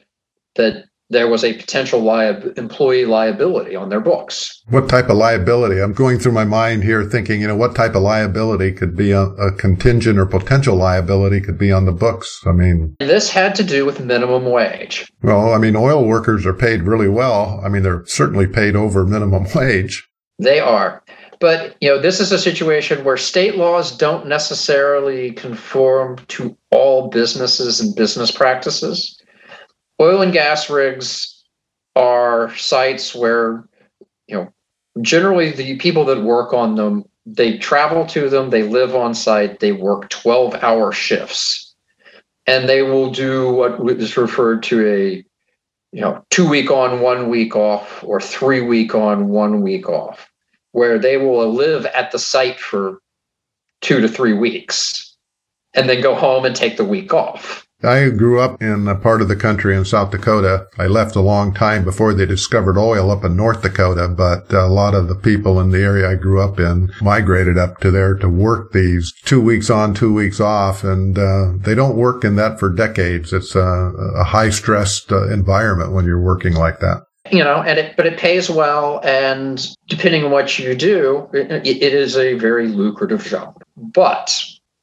that 0.55 0.85
there 1.11 1.29
was 1.29 1.43
a 1.43 1.53
potential 1.55 2.09
employee 2.57 3.05
liability 3.05 3.75
on 3.75 3.89
their 3.89 4.01
books. 4.01 4.63
What 4.69 4.89
type 4.89 5.11
of 5.11 5.17
liability? 5.17 5.81
I'm 5.81 5.93
going 5.93 6.19
through 6.19 6.33
my 6.33 6.45
mind 6.45 6.85
here 6.85 7.05
thinking, 7.05 7.41
you 7.41 7.49
know, 7.49 7.57
what 7.57 7.75
type 7.75 7.97
of 7.97 8.03
liability 8.03 8.73
could 8.73 8.97
be 8.97 9.11
a, 9.11 9.23
a 9.23 9.53
contingent 9.53 10.19
or 10.19 10.27
potential 10.27 10.77
liability 10.77 11.41
could 11.41 11.59
be 11.59 11.73
on 11.73 11.85
the 11.85 11.93
books? 11.93 12.41
I 12.47 12.53
mean, 12.53 12.97
this 13.01 13.29
had 13.29 13.57
to 13.57 13.65
do 13.65 13.85
with 13.85 14.01
minimum 14.01 14.45
wage. 14.45 15.11
Well, 15.23 15.53
I 15.53 15.59
mean, 15.59 15.75
oil 15.75 16.05
workers 16.05 16.47
are 16.47 16.55
paid 16.55 16.85
really 16.85 17.09
well. 17.09 17.61
I 17.65 17.69
mean, 17.69 17.83
they're 17.83 18.07
certainly 18.07 18.47
paid 18.47 18.77
over 18.77 19.05
minimum 19.05 19.47
wage. 19.55 20.09
They 20.39 20.61
are. 20.61 21.03
But, 21.41 21.75
you 21.81 21.89
know, 21.89 21.99
this 21.99 22.21
is 22.21 22.33
a 22.33 22.39
situation 22.39 23.03
where 23.03 23.17
state 23.17 23.57
laws 23.57 23.97
don't 23.97 24.27
necessarily 24.27 25.33
conform 25.33 26.19
to 26.29 26.57
all 26.71 27.09
businesses 27.09 27.81
and 27.81 27.97
business 27.97 28.31
practices 28.31 29.20
oil 30.01 30.23
and 30.23 30.33
gas 30.33 30.71
rigs 30.71 31.45
are 31.95 32.55
sites 32.57 33.15
where 33.15 33.69
you 34.27 34.35
know 34.35 34.53
generally 35.03 35.51
the 35.51 35.77
people 35.77 36.05
that 36.05 36.23
work 36.23 36.53
on 36.53 36.75
them 36.75 37.05
they 37.27 37.59
travel 37.59 38.07
to 38.07 38.29
them 38.29 38.51
they 38.51 38.63
live 38.63 38.97
on 38.97 39.15
site 39.15 39.61
they 39.61 39.73
work 39.73 40.09
12 40.09 40.55
hour 40.63 40.91
shifts. 40.93 41.67
And 42.47 42.69
they 42.69 42.83
will 42.83 43.11
do 43.11 43.53
what 43.53 43.79
is 44.01 44.17
referred 44.17 44.63
to 44.65 44.87
a 44.89 45.25
you 45.93 46.01
know 46.01 46.25
two 46.31 46.49
week 46.49 46.71
on 46.71 47.01
one 47.01 47.29
week 47.29 47.55
off 47.55 48.03
or 48.05 48.21
three 48.21 48.61
week 48.61 48.95
on 48.95 49.29
one 49.29 49.61
week 49.61 49.89
off 49.89 50.31
where 50.73 50.99
they 50.99 51.17
will 51.17 51.53
live 51.53 51.85
at 51.87 52.13
the 52.13 52.19
site 52.19 52.59
for 52.59 53.01
two 53.81 54.01
to 54.01 54.09
three 54.09 54.33
weeks 54.33 55.17
and 55.75 55.89
then 55.89 56.01
go 56.01 56.15
home 56.15 56.45
and 56.45 56.57
take 56.57 56.77
the 56.77 56.85
week 56.85 57.13
off 57.13 57.67
I 57.83 58.11
grew 58.11 58.41
up 58.41 58.63
in 58.63 58.89
a 58.89 58.95
part 58.95 59.23
of 59.23 59.29
the 59.29 59.37
country 59.37 59.75
in 59.75 59.85
South 59.85 60.11
Dakota. 60.11 60.67
I 60.79 60.87
left 60.87 61.17
a 61.17 61.21
long 61.21 61.55
time 61.55 61.83
before 61.83 62.13
they 62.13 62.27
discovered 62.27 62.79
oil 62.79 63.11
up 63.11 63.25
in 63.25 63.37
North 63.37 63.63
Dakota, 63.63 64.09
but 64.09 64.53
a 64.53 64.67
lot 64.67 64.95
of 64.95 65.09
the 65.09 65.15
people 65.15 65.61
in 65.61 65.71
the 65.71 65.83
area 65.83 66.11
I 66.11 66.15
grew 66.17 66.43
up 66.43 66.61
in 66.61 66.91
migrated 67.01 67.57
up 67.57 67.79
to 67.81 67.91
there 67.91 68.15
to 68.17 68.29
work 68.29 68.73
these 68.73 69.13
two 69.25 69.41
weeks 69.41 69.71
on, 69.71 69.95
two 69.95 70.13
weeks 70.13 70.41
off, 70.41 70.85
and 70.85 71.19
uh, 71.19 71.53
they 71.57 71.75
don't 71.75 71.97
work 71.97 72.23
in 72.23 72.37
that 72.37 72.59
for 72.59 72.69
decades. 72.69 73.33
It's 73.33 73.55
a, 73.55 73.61
a 73.61 74.25
high 74.25 74.51
stressed 74.51 75.11
uh, 75.11 75.29
environment 75.29 75.93
when 75.93 76.05
you're 76.05 76.21
working 76.21 76.55
like 76.55 76.81
that 76.81 77.05
you 77.31 77.45
know 77.45 77.63
and 77.63 77.79
it 77.79 77.97
but 77.97 78.07
it 78.07 78.19
pays 78.19 78.49
well 78.49 78.99
and 79.05 79.77
depending 79.89 80.25
on 80.25 80.31
what 80.31 80.59
you 80.59 80.75
do 80.75 81.29
it, 81.35 81.67
it 81.67 81.95
is 81.95 82.17
a 82.17 82.35
very 82.35 82.67
lucrative 82.67 83.23
job 83.23 83.63
but 83.77 84.35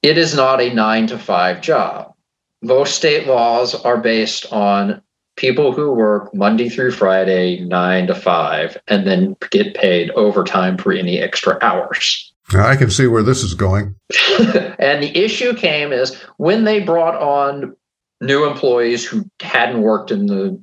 it 0.04 0.18
is 0.18 0.36
not 0.36 0.62
a 0.62 0.74
nine 0.74 1.08
to 1.08 1.18
five 1.18 1.62
job 1.62 2.14
most 2.62 2.96
state 2.96 3.28
laws 3.28 3.76
are 3.76 3.98
based 3.98 4.52
on 4.52 5.02
people 5.36 5.72
who 5.72 5.94
work 5.94 6.34
Monday 6.34 6.70
through 6.70 6.92
Friday, 6.92 7.60
nine 7.62 8.08
to 8.08 8.16
five, 8.16 8.78
and 8.88 9.08
then 9.08 9.36
get 9.52 9.76
paid 9.76 10.10
overtime 10.12 10.78
for 10.78 10.92
any 10.92 11.20
extra 11.20 11.58
hours. 11.62 12.34
I 12.54 12.76
can 12.76 12.90
see 12.90 13.08
where 13.08 13.24
this 13.24 13.44
is 13.44 13.54
going. 13.54 13.96
and 14.80 15.04
the 15.04 15.12
issue 15.16 15.54
came 15.54 15.92
is 15.92 16.16
when 16.38 16.64
they 16.64 16.80
brought 16.80 17.16
on 17.16 17.76
new 18.22 18.46
employees 18.46 19.06
who 19.06 19.30
hadn't 19.42 19.82
worked 19.82 20.12
in 20.12 20.28
the 20.28 20.60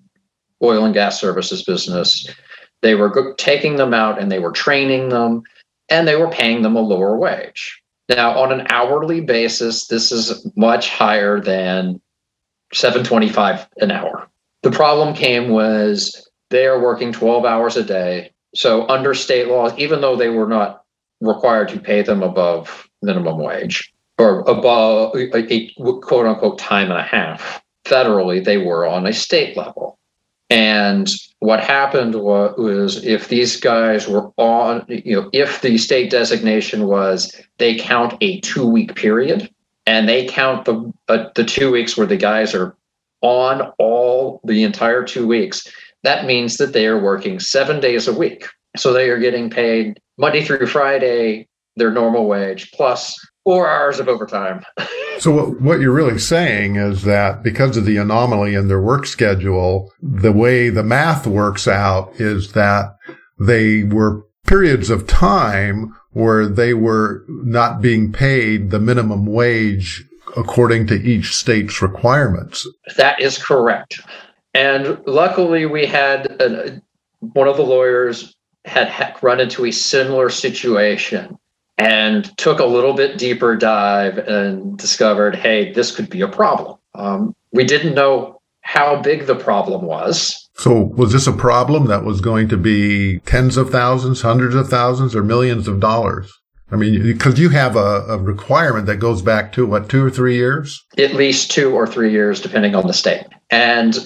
oil 0.62 0.84
and 0.84 0.94
gas 0.94 1.20
services 1.20 1.62
business, 1.62 2.26
they 2.82 2.94
were 2.94 3.34
taking 3.38 3.76
them 3.76 3.94
out 3.94 4.20
and 4.20 4.32
they 4.32 4.38
were 4.38 4.50
training 4.50 5.10
them 5.10 5.42
and 5.88 6.08
they 6.08 6.16
were 6.16 6.30
paying 6.30 6.62
them 6.62 6.74
a 6.74 6.80
lower 6.80 7.16
wage. 7.16 7.82
Now, 8.08 8.38
on 8.38 8.52
an 8.52 8.66
hourly 8.70 9.20
basis, 9.20 9.86
this 9.86 10.12
is 10.12 10.46
much 10.56 10.90
higher 10.90 11.40
than 11.40 12.00
725 12.72 13.66
an 13.78 13.90
hour. 13.90 14.28
The 14.62 14.70
problem 14.70 15.14
came 15.14 15.48
was 15.48 16.28
they 16.50 16.66
are 16.66 16.80
working 16.80 17.12
12 17.12 17.44
hours 17.44 17.76
a 17.76 17.84
day. 17.84 18.32
So 18.54 18.86
under 18.88 19.14
state 19.14 19.48
laws, 19.48 19.72
even 19.78 20.00
though 20.00 20.16
they 20.16 20.28
were 20.28 20.48
not 20.48 20.82
required 21.20 21.68
to 21.68 21.80
pay 21.80 22.02
them 22.02 22.22
above 22.22 22.88
minimum 23.02 23.38
wage 23.38 23.92
or 24.18 24.40
above 24.40 25.14
a, 25.14 25.34
a 25.34 25.70
quote 26.00 26.26
unquote 26.26 26.58
time 26.58 26.90
and 26.90 27.00
a 27.00 27.02
half, 27.02 27.62
federally, 27.84 28.44
they 28.44 28.58
were 28.58 28.86
on 28.86 29.06
a 29.06 29.12
state 29.12 29.56
level. 29.56 29.98
And 30.54 31.10
what 31.40 31.58
happened 31.58 32.14
was, 32.14 32.54
was, 32.56 33.04
if 33.04 33.26
these 33.26 33.58
guys 33.58 34.06
were 34.06 34.30
on, 34.36 34.84
you 34.86 35.20
know, 35.20 35.28
if 35.32 35.62
the 35.62 35.76
state 35.78 36.12
designation 36.12 36.86
was 36.86 37.34
they 37.58 37.74
count 37.74 38.14
a 38.20 38.38
two 38.40 38.64
week 38.64 38.94
period 38.94 39.52
and 39.84 40.08
they 40.08 40.26
count 40.26 40.64
the 40.64 40.92
uh, 41.08 41.26
the 41.34 41.42
two 41.42 41.72
weeks 41.72 41.96
where 41.96 42.06
the 42.06 42.16
guys 42.16 42.54
are 42.54 42.76
on 43.20 43.72
all 43.80 44.40
the 44.44 44.62
entire 44.62 45.02
two 45.02 45.26
weeks, 45.26 45.66
that 46.04 46.24
means 46.24 46.56
that 46.58 46.72
they 46.72 46.86
are 46.86 47.02
working 47.02 47.40
seven 47.40 47.80
days 47.80 48.06
a 48.06 48.12
week. 48.12 48.46
So 48.76 48.92
they 48.92 49.10
are 49.10 49.18
getting 49.18 49.50
paid 49.50 50.00
Monday 50.18 50.44
through 50.44 50.66
Friday, 50.68 51.48
their 51.74 51.90
normal 51.90 52.26
wage 52.26 52.70
plus 52.70 53.18
four 53.44 53.68
hours 53.68 54.00
of 54.00 54.08
overtime. 54.08 54.64
so 55.18 55.50
what 55.52 55.80
you're 55.80 55.92
really 55.92 56.18
saying 56.18 56.76
is 56.76 57.02
that 57.02 57.42
because 57.42 57.76
of 57.76 57.84
the 57.84 57.98
anomaly 57.98 58.54
in 58.54 58.68
their 58.68 58.80
work 58.80 59.06
schedule, 59.06 59.92
the 60.02 60.32
way 60.32 60.70
the 60.70 60.82
math 60.82 61.26
works 61.26 61.68
out 61.68 62.12
is 62.18 62.52
that 62.52 62.96
they 63.38 63.84
were 63.84 64.24
periods 64.46 64.90
of 64.90 65.06
time 65.06 65.94
where 66.12 66.46
they 66.46 66.74
were 66.74 67.24
not 67.28 67.80
being 67.80 68.12
paid 68.12 68.70
the 68.70 68.80
minimum 68.80 69.26
wage 69.26 70.04
according 70.36 70.86
to 70.86 70.94
each 70.94 71.34
state's 71.34 71.82
requirements. 71.82 72.66
That 72.96 73.20
is 73.20 73.38
correct. 73.38 74.00
And 74.52 75.00
luckily, 75.06 75.66
we 75.66 75.86
had 75.86 76.26
a, 76.40 76.80
one 77.20 77.48
of 77.48 77.56
the 77.56 77.64
lawyers 77.64 78.34
had 78.64 79.16
run 79.20 79.40
into 79.40 79.66
a 79.66 79.72
similar 79.72 80.30
situation 80.30 81.36
and 81.78 82.36
took 82.38 82.58
a 82.58 82.64
little 82.64 82.94
bit 82.94 83.18
deeper 83.18 83.56
dive 83.56 84.18
and 84.18 84.78
discovered 84.78 85.34
hey, 85.34 85.72
this 85.72 85.94
could 85.94 86.08
be 86.08 86.20
a 86.20 86.28
problem. 86.28 86.78
Um, 86.94 87.34
we 87.52 87.64
didn't 87.64 87.94
know 87.94 88.40
how 88.60 89.00
big 89.00 89.26
the 89.26 89.34
problem 89.34 89.82
was. 89.82 90.48
So 90.56 90.72
was 90.96 91.12
this 91.12 91.26
a 91.26 91.32
problem 91.32 91.86
that 91.86 92.04
was 92.04 92.20
going 92.20 92.48
to 92.48 92.56
be 92.56 93.18
tens 93.20 93.56
of 93.56 93.70
thousands, 93.70 94.22
hundreds 94.22 94.54
of 94.54 94.68
thousands, 94.68 95.14
or 95.14 95.22
millions 95.22 95.68
of 95.68 95.80
dollars? 95.80 96.32
I 96.70 96.76
mean, 96.76 97.02
because 97.02 97.38
you 97.38 97.50
have 97.50 97.76
a, 97.76 98.04
a, 98.08 98.18
requirement 98.18 98.86
that 98.86 98.96
goes 98.96 99.20
back 99.20 99.52
to 99.52 99.66
what, 99.66 99.88
two 99.88 100.04
or 100.04 100.10
three 100.10 100.34
years? 100.34 100.82
At 100.96 101.14
least 101.14 101.50
two 101.50 101.74
or 101.74 101.86
three 101.86 102.10
years, 102.10 102.40
depending 102.40 102.74
on 102.74 102.86
the 102.86 102.94
state. 102.94 103.26
And 103.50 103.98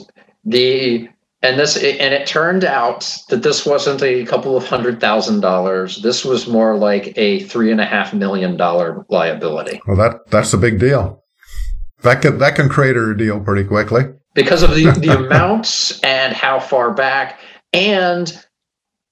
the 0.44 1.08
and 1.42 1.58
this 1.58 1.76
and 1.76 2.14
it 2.14 2.26
turned 2.26 2.64
out 2.64 3.16
that 3.28 3.42
this 3.42 3.64
wasn't 3.64 4.02
a 4.02 4.24
couple 4.24 4.56
of 4.56 4.66
hundred 4.66 5.00
thousand 5.00 5.40
dollars. 5.40 6.02
This 6.02 6.24
was 6.24 6.48
more 6.48 6.76
like 6.76 7.12
a 7.16 7.40
three 7.44 7.70
and 7.70 7.80
a 7.80 7.84
half 7.84 8.12
million 8.12 8.56
dollar 8.56 9.04
liability. 9.08 9.80
Well, 9.86 9.96
that 9.96 10.30
that's 10.30 10.52
a 10.52 10.58
big 10.58 10.80
deal. 10.80 11.22
That 12.02 12.22
can 12.22 12.38
that 12.38 12.56
can 12.56 12.68
create 12.68 12.96
a 12.96 13.14
deal 13.14 13.40
pretty 13.40 13.64
quickly 13.64 14.02
because 14.34 14.62
of 14.62 14.70
the, 14.74 14.90
the 15.00 15.16
amounts 15.16 16.00
and 16.00 16.32
how 16.32 16.58
far 16.58 16.92
back 16.92 17.40
and 17.72 18.32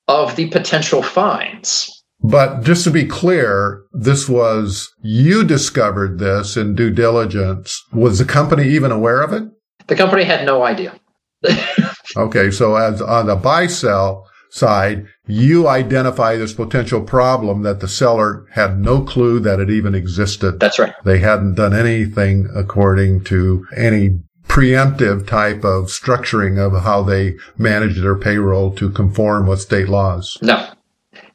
of 0.09 0.37
the 0.37 0.49
potential 0.49 1.03
fines. 1.03 1.93
But 2.23 2.63
just 2.63 2.83
to 2.85 2.91
be 2.91 3.05
clear, 3.05 3.83
this 3.93 4.29
was 4.29 4.91
you 5.03 5.45
discovered 5.45 6.19
this 6.19 6.57
in 6.57 6.75
due 6.75 6.91
diligence. 6.91 7.85
Was 7.93 8.19
the 8.19 8.25
company 8.25 8.69
even 8.69 8.91
aware 8.91 9.21
of 9.21 9.33
it? 9.33 9.45
The 9.87 9.97
company 9.97 10.25
had 10.25 10.45
no 10.45 10.65
idea. 10.65 10.99
okay, 12.17 12.51
so 12.51 12.77
as 12.77 13.01
on 13.03 13.27
the 13.27 13.37
buy 13.37 13.67
sell 13.67 14.29
side, 14.51 15.07
you 15.27 15.69
identify 15.69 16.37
this 16.37 16.53
potential 16.53 17.03
problem 17.03 17.63
that 17.63 17.81
the 17.81 17.89
seller 17.89 18.47
had 18.53 18.79
no 18.79 19.03
clue 19.03 19.41
that 19.41 19.61
it 19.61 19.71
even 19.71 19.95
existed. 19.95 20.61
That's 20.61 20.79
right. 20.79 20.95
They 21.05 21.19
hadn't 21.19 21.55
done 21.55 21.75
anything 21.75 22.49
according 22.55 23.25
to 23.25 23.67
any 23.77 24.21
preemptive 24.49 25.27
type 25.27 25.65
of 25.65 25.87
structuring 25.87 26.59
of 26.59 26.83
how 26.85 27.03
they 27.03 27.35
manage 27.59 28.01
their 28.01 28.15
payroll 28.15 28.71
to 28.77 28.91
conform 28.91 29.47
with 29.47 29.61
state 29.61 29.89
laws. 29.89 30.39
No, 30.41 30.69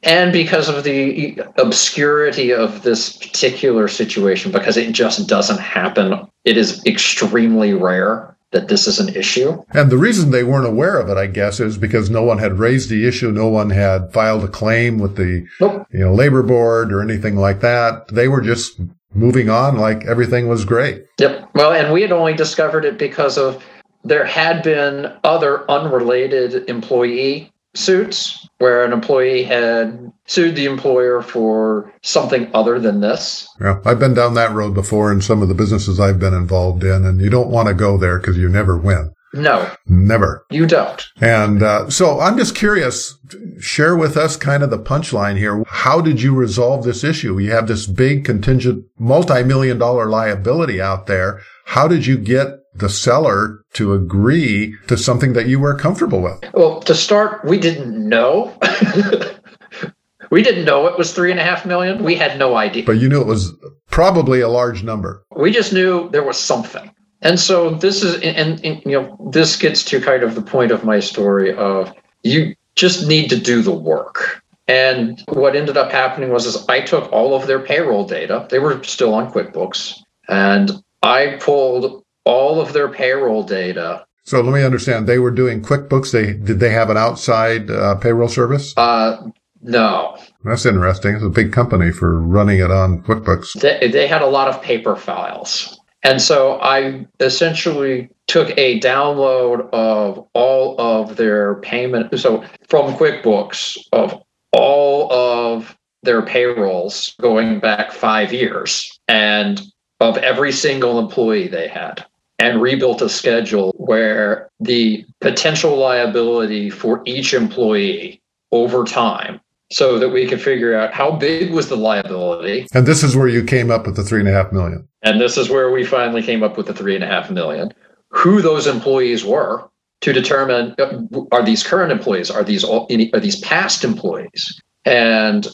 and 0.02 0.32
because 0.32 0.68
of 0.68 0.82
the 0.82 1.40
obscurity 1.58 2.52
of 2.52 2.82
this 2.82 3.16
particular 3.16 3.86
situation, 3.86 4.50
because 4.50 4.76
it 4.76 4.92
just 4.92 5.28
doesn't 5.28 5.60
happen, 5.60 6.26
it 6.44 6.56
is 6.56 6.84
extremely 6.86 7.72
rare 7.72 8.36
that 8.52 8.68
this 8.68 8.86
is 8.86 9.00
an 9.00 9.14
issue. 9.14 9.62
And 9.70 9.90
the 9.90 9.98
reason 9.98 10.30
they 10.30 10.44
weren't 10.44 10.66
aware 10.66 10.98
of 10.98 11.08
it, 11.08 11.16
I 11.16 11.26
guess, 11.26 11.58
is 11.58 11.76
because 11.76 12.10
no 12.10 12.22
one 12.22 12.38
had 12.38 12.58
raised 12.58 12.88
the 12.88 13.06
issue, 13.06 13.32
no 13.32 13.48
one 13.48 13.70
had 13.70 14.12
filed 14.12 14.44
a 14.44 14.48
claim 14.48 14.98
with 14.98 15.16
the 15.16 15.46
nope. 15.60 15.86
you 15.90 16.00
know 16.00 16.14
labor 16.14 16.42
board 16.42 16.92
or 16.92 17.02
anything 17.02 17.36
like 17.36 17.60
that. 17.60 18.08
They 18.08 18.28
were 18.28 18.40
just 18.40 18.80
moving 19.14 19.50
on 19.50 19.76
like 19.76 20.04
everything 20.06 20.48
was 20.48 20.64
great. 20.64 21.04
Yep. 21.18 21.50
Well, 21.54 21.72
and 21.72 21.92
we 21.92 22.02
had 22.02 22.12
only 22.12 22.34
discovered 22.34 22.84
it 22.84 22.98
because 22.98 23.36
of 23.36 23.64
there 24.04 24.24
had 24.24 24.62
been 24.62 25.12
other 25.24 25.70
unrelated 25.70 26.68
employee 26.68 27.51
suits 27.74 28.48
where 28.58 28.84
an 28.84 28.92
employee 28.92 29.42
had 29.42 30.12
sued 30.26 30.56
the 30.56 30.66
employer 30.66 31.22
for 31.22 31.92
something 32.02 32.50
other 32.54 32.78
than 32.78 33.00
this. 33.00 33.48
Yeah, 33.60 33.80
I've 33.84 33.98
been 33.98 34.14
down 34.14 34.34
that 34.34 34.52
road 34.52 34.74
before 34.74 35.10
in 35.10 35.20
some 35.20 35.42
of 35.42 35.48
the 35.48 35.54
businesses 35.54 35.98
I've 35.98 36.18
been 36.18 36.34
involved 36.34 36.84
in, 36.84 37.04
and 37.04 37.20
you 37.20 37.30
don't 37.30 37.50
want 37.50 37.68
to 37.68 37.74
go 37.74 37.98
there 37.98 38.18
because 38.18 38.36
you 38.36 38.48
never 38.48 38.76
win. 38.76 39.12
No. 39.34 39.70
Never. 39.86 40.44
You 40.50 40.66
don't. 40.66 41.02
And 41.20 41.62
uh, 41.62 41.88
so 41.88 42.20
I'm 42.20 42.36
just 42.36 42.54
curious, 42.54 43.18
share 43.58 43.96
with 43.96 44.16
us 44.16 44.36
kind 44.36 44.62
of 44.62 44.70
the 44.70 44.78
punchline 44.78 45.38
here. 45.38 45.64
How 45.66 46.00
did 46.02 46.20
you 46.20 46.34
resolve 46.34 46.84
this 46.84 47.02
issue? 47.02 47.38
You 47.38 47.50
have 47.52 47.66
this 47.66 47.86
big 47.86 48.24
contingent 48.24 48.84
multi-million 48.98 49.78
dollar 49.78 50.06
liability 50.06 50.80
out 50.82 51.06
there. 51.06 51.40
How 51.64 51.88
did 51.88 52.04
you 52.04 52.18
get 52.18 52.58
the 52.74 52.88
seller 52.88 53.64
to 53.74 53.92
agree 53.92 54.76
to 54.88 54.96
something 54.96 55.32
that 55.34 55.46
you 55.46 55.58
were 55.58 55.74
comfortable 55.74 56.22
with? 56.22 56.42
Well, 56.54 56.80
to 56.80 56.94
start, 56.94 57.44
we 57.44 57.58
didn't 57.58 58.08
know. 58.08 58.56
we 60.30 60.42
didn't 60.42 60.64
know 60.64 60.86
it 60.86 60.98
was 60.98 61.12
three 61.12 61.30
and 61.30 61.40
a 61.40 61.44
half 61.44 61.66
million. 61.66 62.02
We 62.02 62.14
had 62.14 62.38
no 62.38 62.56
idea. 62.56 62.84
But 62.84 62.98
you 62.98 63.08
knew 63.08 63.20
it 63.20 63.26
was 63.26 63.52
probably 63.90 64.40
a 64.40 64.48
large 64.48 64.82
number. 64.82 65.24
We 65.36 65.50
just 65.50 65.72
knew 65.72 66.08
there 66.10 66.24
was 66.24 66.38
something. 66.38 66.90
And 67.20 67.38
so 67.38 67.70
this 67.70 68.02
is, 68.02 68.20
and, 68.22 68.64
and 68.64 68.82
you 68.84 69.00
know, 69.00 69.30
this 69.30 69.56
gets 69.56 69.84
to 69.84 70.00
kind 70.00 70.22
of 70.22 70.34
the 70.34 70.42
point 70.42 70.72
of 70.72 70.84
my 70.84 70.98
story 70.98 71.54
of 71.54 71.92
you 72.22 72.54
just 72.74 73.06
need 73.06 73.28
to 73.30 73.38
do 73.38 73.62
the 73.62 73.74
work. 73.74 74.42
And 74.66 75.22
what 75.28 75.54
ended 75.56 75.76
up 75.76 75.90
happening 75.92 76.30
was 76.30 76.46
is 76.46 76.66
I 76.68 76.80
took 76.80 77.12
all 77.12 77.34
of 77.34 77.46
their 77.46 77.60
payroll 77.60 78.06
data. 78.06 78.46
They 78.48 78.58
were 78.58 78.82
still 78.84 79.12
on 79.14 79.30
QuickBooks, 79.30 79.98
and 80.28 80.70
I 81.02 81.36
pulled 81.40 82.01
all 82.24 82.60
of 82.60 82.72
their 82.72 82.88
payroll 82.88 83.42
data. 83.42 84.04
So 84.24 84.40
let 84.40 84.54
me 84.54 84.62
understand. 84.62 85.06
They 85.06 85.18
were 85.18 85.30
doing 85.30 85.62
QuickBooks. 85.62 86.12
They 86.12 86.32
did 86.32 86.60
they 86.60 86.70
have 86.70 86.90
an 86.90 86.96
outside 86.96 87.70
uh, 87.70 87.96
payroll 87.96 88.28
service? 88.28 88.72
Uh, 88.76 89.16
no. 89.62 90.16
That's 90.44 90.66
interesting. 90.66 91.14
It's 91.14 91.24
a 91.24 91.28
big 91.28 91.52
company 91.52 91.90
for 91.90 92.20
running 92.20 92.58
it 92.58 92.70
on 92.70 93.02
QuickBooks. 93.02 93.60
They, 93.60 93.88
they 93.88 94.06
had 94.06 94.22
a 94.22 94.26
lot 94.26 94.48
of 94.48 94.62
paper 94.62 94.96
files. 94.96 95.78
And 96.04 96.20
so 96.20 96.60
I 96.60 97.06
essentially 97.20 98.10
took 98.26 98.50
a 98.58 98.80
download 98.80 99.70
of 99.72 100.26
all 100.34 100.80
of 100.80 101.16
their 101.16 101.56
payment. 101.56 102.18
So 102.18 102.44
from 102.68 102.94
QuickBooks 102.94 103.76
of 103.92 104.20
all 104.52 105.12
of 105.12 105.76
their 106.02 106.22
payrolls 106.22 107.14
going 107.20 107.60
back 107.60 107.92
five 107.92 108.32
years 108.32 108.98
and 109.06 109.62
of 110.00 110.18
every 110.18 110.50
single 110.50 110.98
employee 110.98 111.46
they 111.46 111.68
had 111.68 112.04
and 112.42 112.60
rebuilt 112.60 113.00
a 113.00 113.08
schedule 113.08 113.72
where 113.76 114.50
the 114.58 115.06
potential 115.20 115.76
liability 115.76 116.70
for 116.70 117.00
each 117.04 117.32
employee 117.32 118.20
over 118.50 118.82
time 118.82 119.40
so 119.70 119.96
that 119.96 120.08
we 120.08 120.26
could 120.26 120.42
figure 120.42 120.74
out 120.74 120.92
how 120.92 121.12
big 121.12 121.52
was 121.52 121.68
the 121.68 121.76
liability. 121.76 122.66
And 122.74 122.84
this 122.84 123.04
is 123.04 123.14
where 123.14 123.28
you 123.28 123.44
came 123.44 123.70
up 123.70 123.86
with 123.86 123.94
the 123.94 124.02
three 124.02 124.18
and 124.18 124.28
a 124.28 124.32
half 124.32 124.52
million. 124.52 124.88
And 125.02 125.20
this 125.20 125.38
is 125.38 125.50
where 125.50 125.70
we 125.70 125.84
finally 125.84 126.20
came 126.20 126.42
up 126.42 126.56
with 126.56 126.66
the 126.66 126.74
three 126.74 126.96
and 126.96 127.04
a 127.04 127.06
half 127.06 127.30
million. 127.30 127.72
Who 128.08 128.42
those 128.42 128.66
employees 128.66 129.24
were 129.24 129.64
to 130.00 130.12
determine 130.12 130.74
uh, 130.80 131.00
are 131.30 131.44
these 131.44 131.62
current 131.62 131.92
employees, 131.92 132.28
are 132.28 132.42
these 132.42 132.64
all, 132.64 132.88
are 133.14 133.20
these 133.20 133.38
past 133.38 133.84
employees, 133.84 134.60
and 134.84 135.46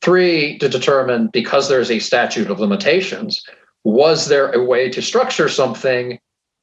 three 0.00 0.58
to 0.58 0.68
determine 0.68 1.28
because 1.28 1.68
there's 1.68 1.90
a 1.90 2.00
statute 2.00 2.50
of 2.50 2.58
limitations, 2.58 3.40
was 3.84 4.26
there 4.26 4.50
a 4.50 4.62
way 4.62 4.90
to 4.90 5.00
structure 5.00 5.48
something 5.48 6.18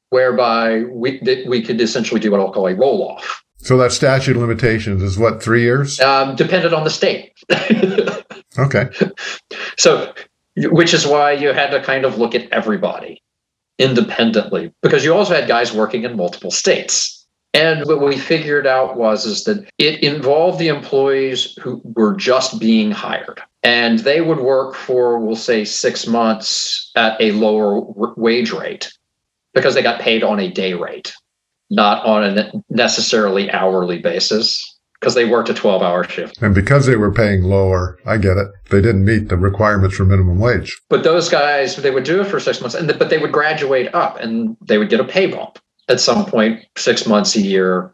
whereby 0.10 0.84
we 0.84 1.20
that 1.20 1.46
we 1.48 1.62
could 1.62 1.80
essentially 1.82 2.20
do 2.20 2.32
what 2.32 2.40
I'll 2.40 2.52
call 2.52 2.68
a 2.68 2.76
roll 2.76 3.08
off. 3.10 3.44
So 3.58 3.78
that 3.78 3.92
statute 3.92 4.36
of 4.36 4.42
limitations 4.42 5.04
is 5.04 5.18
what 5.18 5.44
three 5.44 5.62
years? 5.62 6.00
Um, 6.00 6.36
depended 6.36 6.74
on 6.74 6.86
the 6.86 6.90
state. 6.90 7.34
okay. 8.58 8.90
So, 9.78 10.14
which 10.56 10.94
is 10.94 11.06
why 11.06 11.34
you 11.34 11.50
had 11.50 11.72
to 11.72 11.82
kind 11.82 12.06
of 12.06 12.18
look 12.18 12.36
at 12.36 12.50
everybody 12.52 13.22
independently 13.78 14.74
because 14.82 15.04
you 15.04 15.14
also 15.14 15.34
had 15.34 15.48
guys 15.48 15.74
working 15.74 16.04
in 16.04 16.16
multiple 16.16 16.52
states. 16.52 17.16
And 17.54 17.86
what 17.86 18.02
we 18.02 18.18
figured 18.18 18.68
out 18.68 18.96
was 18.96 19.26
is 19.26 19.44
that 19.46 19.68
it 19.80 20.04
involved 20.04 20.60
the 20.60 20.68
employees 20.68 21.58
who 21.60 21.82
were 21.84 22.16
just 22.16 22.60
being 22.60 22.92
hired. 22.92 23.42
And 23.64 24.00
they 24.00 24.22
would 24.22 24.40
work 24.40 24.76
for, 24.76 25.20
we'll 25.20 25.36
say, 25.36 25.66
six 25.66 26.06
months 26.06 26.92
at 26.96 27.20
a 27.20 27.32
lower 27.32 27.82
wage 28.16 28.52
rate 28.52 28.92
because 29.54 29.76
they 29.76 29.82
got 29.82 30.02
paid 30.02 30.24
on 30.24 30.40
a 30.40 30.50
day 30.50 30.74
rate, 30.74 31.14
not 31.70 32.06
on 32.06 32.38
a 32.38 32.52
necessarily 32.70 33.50
hourly 33.52 34.00
basis 34.00 34.80
because 35.00 35.16
they 35.16 35.26
worked 35.26 35.50
a 35.50 35.54
12 35.54 35.82
hour 35.82 36.04
shift. 36.04 36.42
And 36.42 36.54
because 36.54 36.86
they 36.86 36.98
were 36.98 37.12
paying 37.12 37.44
lower, 37.44 37.98
I 38.06 38.18
get 38.18 38.38
it. 38.38 38.48
They 38.70 38.82
didn't 38.82 39.06
meet 39.06 39.30
the 39.30 39.38
requirements 39.38 39.96
for 39.96 40.06
minimum 40.06 40.40
wage. 40.40 40.78
But 40.90 41.04
those 41.04 41.30
guys, 41.30 41.78
they 41.78 41.92
would 41.92 42.04
do 42.04 42.22
it 42.22 42.28
for 42.28 42.40
six 42.40 42.60
months, 42.60 42.76
and 42.76 42.88
but 43.00 43.10
they 43.10 43.18
would 43.18 43.32
graduate 43.32 43.94
up 43.94 44.20
and 44.20 44.58
they 44.62 44.78
would 44.78 44.90
get 44.90 45.00
a 45.00 45.06
pay 45.06 45.28
bump 45.28 45.60
at 45.88 46.00
some 46.00 46.26
point, 46.26 46.66
six 46.78 47.08
months, 47.08 47.36
a 47.36 47.42
year. 47.42 47.94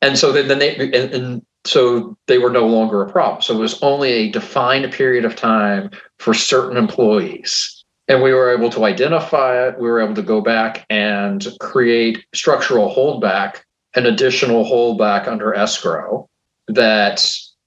And 0.00 0.18
so 0.18 0.32
then, 0.32 0.48
then 0.48 0.58
they, 0.58 0.74
and, 0.74 1.14
and 1.14 1.46
so 1.64 2.16
they 2.26 2.38
were 2.38 2.50
no 2.50 2.66
longer 2.66 3.02
a 3.02 3.10
problem. 3.10 3.42
So 3.42 3.54
it 3.54 3.60
was 3.60 3.80
only 3.82 4.10
a 4.10 4.30
defined 4.30 4.90
period 4.92 5.24
of 5.24 5.36
time 5.36 5.90
for 6.18 6.34
certain 6.34 6.76
employees 6.76 7.81
and 8.08 8.22
we 8.22 8.32
were 8.32 8.52
able 8.52 8.70
to 8.70 8.84
identify 8.84 9.66
it. 9.66 9.78
We 9.78 9.88
were 9.88 10.00
able 10.00 10.14
to 10.14 10.22
go 10.22 10.40
back 10.40 10.86
and 10.90 11.46
create 11.60 12.24
structural 12.34 12.94
holdback, 12.94 13.60
an 13.94 14.06
additional 14.06 14.64
holdback 14.64 15.28
under 15.28 15.54
escrow 15.54 16.28
that 16.68 17.26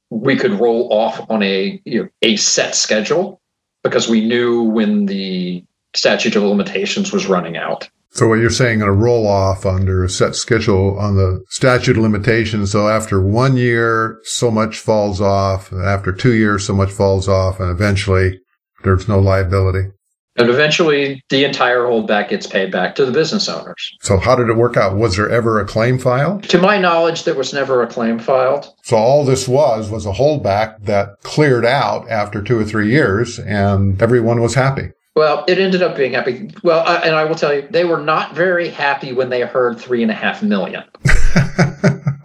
we 0.10 0.36
could 0.36 0.60
roll 0.60 0.92
off 0.92 1.30
on 1.30 1.44
a 1.44 1.82
you 1.86 2.04
know, 2.04 2.10
a 2.22 2.36
set 2.36 2.76
schedule 2.76 3.42
because 3.84 4.08
we 4.08 4.26
knew 4.26 4.64
when 4.64 5.06
the 5.06 5.64
statute 5.96 6.36
of 6.36 6.44
limitations 6.44 7.12
was 7.12 7.28
running 7.28 7.58
out. 7.58 7.90
So 8.12 8.30
what 8.30 8.40
you're 8.40 8.50
saying, 8.50 8.82
a 8.82 8.94
roll 8.94 9.28
off 9.28 9.66
under 9.66 10.04
a 10.04 10.10
set 10.10 10.36
schedule 10.36 10.98
on 10.98 11.18
the 11.18 11.44
statute 11.50 11.98
of 11.98 12.04
limitations. 12.04 12.72
So 12.72 12.88
after 12.88 13.22
one 13.22 13.58
year, 13.58 14.20
so 14.24 14.50
much 14.50 14.80
falls 14.80 15.20
off. 15.20 15.74
After 15.74 16.14
two 16.14 16.34
years, 16.34 16.66
so 16.66 16.74
much 16.74 16.92
falls 16.92 17.28
off, 17.28 17.60
and 17.60 17.70
eventually 17.70 18.40
there's 18.86 19.10
no 19.10 19.20
liability. 19.20 19.92
And 20.38 20.50
eventually, 20.50 21.24
the 21.30 21.46
entire 21.46 21.84
holdback 21.84 22.30
gets 22.30 22.46
paid 22.46 22.72
back 22.72 22.96
to 22.96 23.06
the 23.06 23.12
business 23.12 23.48
owners. 23.48 23.96
So, 24.02 24.18
how 24.18 24.36
did 24.36 24.50
it 24.50 24.58
work 24.58 24.76
out? 24.76 24.98
Was 24.98 25.16
there 25.16 25.30
ever 25.30 25.60
a 25.60 25.66
claim 25.66 25.98
filed? 25.98 26.44
To 26.50 26.58
my 26.58 26.78
knowledge, 26.78 27.24
there 27.24 27.36
was 27.36 27.54
never 27.54 27.82
a 27.82 27.88
claim 27.88 28.20
filed. 28.20 28.68
So, 28.84 28.98
all 28.98 29.24
this 29.24 29.48
was 29.48 29.90
was 29.90 30.06
a 30.06 30.12
holdback 30.12 30.84
that 30.84 31.22
cleared 31.24 31.66
out 31.66 32.10
after 32.10 32.42
two 32.42 32.60
or 32.60 32.66
three 32.66 32.90
years, 32.90 33.40
and 33.40 34.02
everyone 34.02 34.42
was 34.42 34.54
happy. 34.54 34.92
Well, 35.16 35.46
it 35.48 35.58
ended 35.58 35.82
up 35.82 35.96
being 35.96 36.14
happy. 36.14 36.52
Well, 36.64 36.86
I, 36.86 36.98
and 36.98 37.16
I 37.16 37.24
will 37.24 37.36
tell 37.36 37.54
you, 37.54 37.66
they 37.70 37.86
were 37.86 38.02
not 38.02 38.36
very 38.36 38.68
happy 38.68 39.14
when 39.14 39.30
they 39.30 39.42
heard 39.42 39.80
three 39.80 40.02
and 40.02 40.12
a 40.12 40.16
half 40.16 40.44
million. 40.44 40.84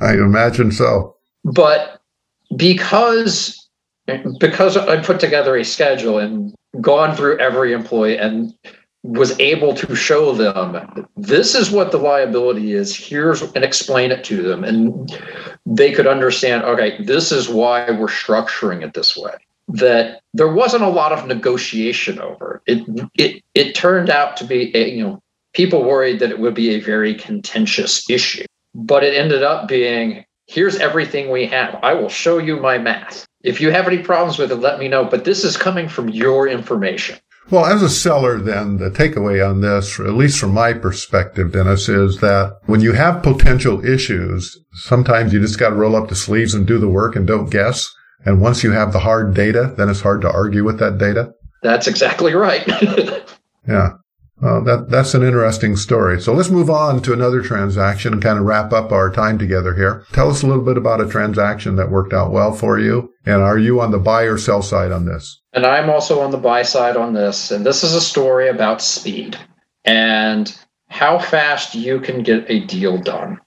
I 0.00 0.14
imagine 0.14 0.72
so. 0.72 1.14
But 1.44 2.02
because 2.56 3.56
because 4.40 4.76
I 4.76 5.00
put 5.00 5.20
together 5.20 5.56
a 5.56 5.64
schedule 5.64 6.18
and 6.18 6.52
gone 6.80 7.16
through 7.16 7.38
every 7.38 7.72
employee 7.72 8.18
and 8.18 8.54
was 9.02 9.38
able 9.40 9.74
to 9.74 9.96
show 9.96 10.32
them 10.32 11.06
this 11.16 11.54
is 11.54 11.70
what 11.70 11.90
the 11.90 11.98
liability 11.98 12.72
is 12.72 12.94
here's 12.94 13.40
and 13.40 13.64
explain 13.64 14.10
it 14.10 14.22
to 14.24 14.42
them. 14.42 14.62
And 14.62 15.10
they 15.64 15.92
could 15.92 16.06
understand 16.06 16.64
okay 16.64 17.02
this 17.04 17.32
is 17.32 17.48
why 17.48 17.90
we're 17.90 18.08
structuring 18.08 18.84
it 18.84 18.94
this 18.94 19.16
way. 19.16 19.32
That 19.68 20.20
there 20.34 20.52
wasn't 20.52 20.82
a 20.82 20.88
lot 20.88 21.12
of 21.12 21.26
negotiation 21.26 22.20
over 22.20 22.62
it. 22.66 22.84
It 23.14 23.42
it 23.54 23.74
turned 23.74 24.10
out 24.10 24.36
to 24.38 24.44
be 24.44 24.76
a, 24.76 24.90
you 24.90 25.02
know 25.02 25.22
people 25.54 25.82
worried 25.84 26.18
that 26.20 26.30
it 26.30 26.38
would 26.38 26.54
be 26.54 26.70
a 26.70 26.80
very 26.80 27.14
contentious 27.14 28.08
issue. 28.10 28.44
But 28.74 29.02
it 29.02 29.14
ended 29.14 29.42
up 29.42 29.66
being 29.66 30.24
here's 30.46 30.76
everything 30.76 31.30
we 31.30 31.46
have. 31.46 31.78
I 31.82 31.94
will 31.94 32.08
show 32.10 32.38
you 32.38 32.60
my 32.60 32.76
math 32.76 33.26
if 33.42 33.60
you 33.60 33.70
have 33.70 33.86
any 33.86 33.98
problems 33.98 34.38
with 34.38 34.52
it, 34.52 34.56
let 34.56 34.78
me 34.78 34.88
know. 34.88 35.04
But 35.04 35.24
this 35.24 35.44
is 35.44 35.56
coming 35.56 35.88
from 35.88 36.08
your 36.08 36.48
information. 36.48 37.18
Well, 37.50 37.66
as 37.66 37.82
a 37.82 37.90
seller, 37.90 38.38
then 38.38 38.76
the 38.76 38.90
takeaway 38.90 39.46
on 39.46 39.60
this, 39.60 39.98
at 39.98 40.12
least 40.12 40.38
from 40.38 40.54
my 40.54 40.72
perspective, 40.72 41.52
Dennis, 41.52 41.88
is 41.88 42.18
that 42.18 42.58
when 42.66 42.80
you 42.80 42.92
have 42.92 43.24
potential 43.24 43.84
issues, 43.84 44.56
sometimes 44.72 45.32
you 45.32 45.40
just 45.40 45.58
got 45.58 45.70
to 45.70 45.74
roll 45.74 45.96
up 45.96 46.08
the 46.08 46.14
sleeves 46.14 46.54
and 46.54 46.66
do 46.66 46.78
the 46.78 46.88
work 46.88 47.16
and 47.16 47.26
don't 47.26 47.50
guess. 47.50 47.92
And 48.24 48.40
once 48.40 48.62
you 48.62 48.70
have 48.70 48.92
the 48.92 49.00
hard 49.00 49.34
data, 49.34 49.74
then 49.76 49.88
it's 49.88 50.02
hard 50.02 50.20
to 50.20 50.30
argue 50.30 50.62
with 50.62 50.78
that 50.78 50.98
data. 50.98 51.32
That's 51.62 51.88
exactly 51.88 52.34
right. 52.34 52.66
yeah. 53.68 53.94
Well, 54.40 54.64
that 54.64 54.88
that's 54.88 55.14
an 55.14 55.22
interesting 55.22 55.76
story. 55.76 56.20
So 56.20 56.32
let's 56.32 56.48
move 56.48 56.70
on 56.70 57.02
to 57.02 57.12
another 57.12 57.42
transaction 57.42 58.14
and 58.14 58.22
kind 58.22 58.38
of 58.38 58.46
wrap 58.46 58.72
up 58.72 58.90
our 58.90 59.10
time 59.10 59.38
together 59.38 59.74
here. 59.74 60.06
Tell 60.12 60.30
us 60.30 60.42
a 60.42 60.46
little 60.46 60.64
bit 60.64 60.78
about 60.78 61.00
a 61.00 61.08
transaction 61.08 61.76
that 61.76 61.90
worked 61.90 62.14
out 62.14 62.32
well 62.32 62.52
for 62.52 62.78
you, 62.78 63.09
and 63.26 63.42
are 63.42 63.58
you 63.58 63.80
on 63.80 63.90
the 63.90 63.98
buy 63.98 64.22
or 64.22 64.38
sell 64.38 64.62
side 64.62 64.92
on 64.92 65.04
this? 65.04 65.40
And 65.52 65.66
I'm 65.66 65.90
also 65.90 66.20
on 66.20 66.30
the 66.30 66.38
buy 66.38 66.62
side 66.62 66.96
on 66.96 67.12
this. 67.12 67.50
And 67.50 67.66
this 67.66 67.84
is 67.84 67.94
a 67.94 68.00
story 68.00 68.48
about 68.48 68.80
speed 68.80 69.36
and 69.84 70.56
how 70.88 71.18
fast 71.18 71.74
you 71.74 72.00
can 72.00 72.22
get 72.22 72.44
a 72.48 72.60
deal 72.66 72.98
done. 72.98 73.38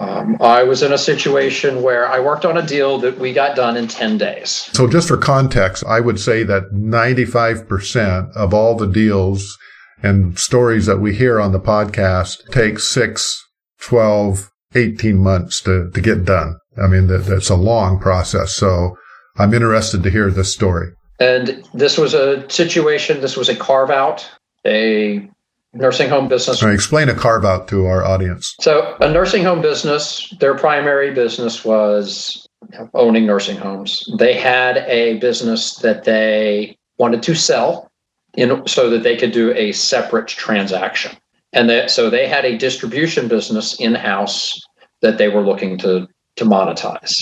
Um, 0.00 0.36
I 0.40 0.64
was 0.64 0.82
in 0.82 0.92
a 0.92 0.98
situation 0.98 1.82
where 1.82 2.08
I 2.08 2.18
worked 2.18 2.44
on 2.44 2.56
a 2.56 2.66
deal 2.66 2.98
that 2.98 3.18
we 3.18 3.32
got 3.32 3.54
done 3.54 3.76
in 3.76 3.86
10 3.86 4.18
days. 4.18 4.50
So, 4.72 4.88
just 4.88 5.06
for 5.06 5.16
context, 5.16 5.84
I 5.86 6.00
would 6.00 6.18
say 6.18 6.42
that 6.42 6.72
95% 6.72 8.34
of 8.34 8.52
all 8.52 8.74
the 8.74 8.88
deals 8.88 9.56
and 10.02 10.36
stories 10.36 10.86
that 10.86 10.98
we 10.98 11.14
hear 11.14 11.40
on 11.40 11.52
the 11.52 11.60
podcast 11.60 12.50
take 12.50 12.80
six, 12.80 13.40
12, 13.80 14.50
18 14.74 15.18
months 15.18 15.60
to, 15.62 15.90
to 15.90 16.00
get 16.00 16.24
done. 16.24 16.56
I 16.82 16.88
mean, 16.88 17.06
that, 17.06 17.26
that's 17.26 17.50
a 17.50 17.54
long 17.54 18.00
process. 18.00 18.52
So 18.52 18.96
I'm 19.36 19.54
interested 19.54 20.02
to 20.02 20.10
hear 20.10 20.30
this 20.30 20.52
story. 20.52 20.92
And 21.20 21.62
this 21.72 21.98
was 21.98 22.14
a 22.14 22.48
situation, 22.50 23.20
this 23.20 23.36
was 23.36 23.48
a 23.48 23.56
carve 23.56 23.90
out, 23.90 24.28
a 24.66 25.28
nursing 25.72 26.08
home 26.08 26.28
business. 26.28 26.62
Right, 26.62 26.74
explain 26.74 27.08
a 27.08 27.14
carve 27.14 27.44
out 27.44 27.68
to 27.68 27.86
our 27.86 28.04
audience. 28.04 28.54
So, 28.60 28.96
a 29.00 29.10
nursing 29.10 29.44
home 29.44 29.62
business, 29.62 30.34
their 30.40 30.54
primary 30.54 31.12
business 31.14 31.64
was 31.64 32.46
owning 32.94 33.26
nursing 33.26 33.56
homes. 33.56 34.04
They 34.18 34.34
had 34.34 34.78
a 34.78 35.18
business 35.18 35.76
that 35.76 36.04
they 36.04 36.76
wanted 36.98 37.22
to 37.24 37.34
sell 37.34 37.90
in 38.34 38.66
so 38.66 38.88
that 38.90 39.02
they 39.02 39.16
could 39.16 39.32
do 39.32 39.52
a 39.54 39.72
separate 39.72 40.28
transaction. 40.28 41.16
And 41.52 41.68
that 41.68 41.90
so 41.90 42.08
they 42.08 42.26
had 42.26 42.44
a 42.44 42.56
distribution 42.56 43.28
business 43.28 43.78
in 43.78 43.94
house 43.94 44.58
that 45.02 45.18
they 45.18 45.28
were 45.28 45.42
looking 45.42 45.76
to 45.78 46.08
to 46.36 46.44
monetize. 46.44 47.20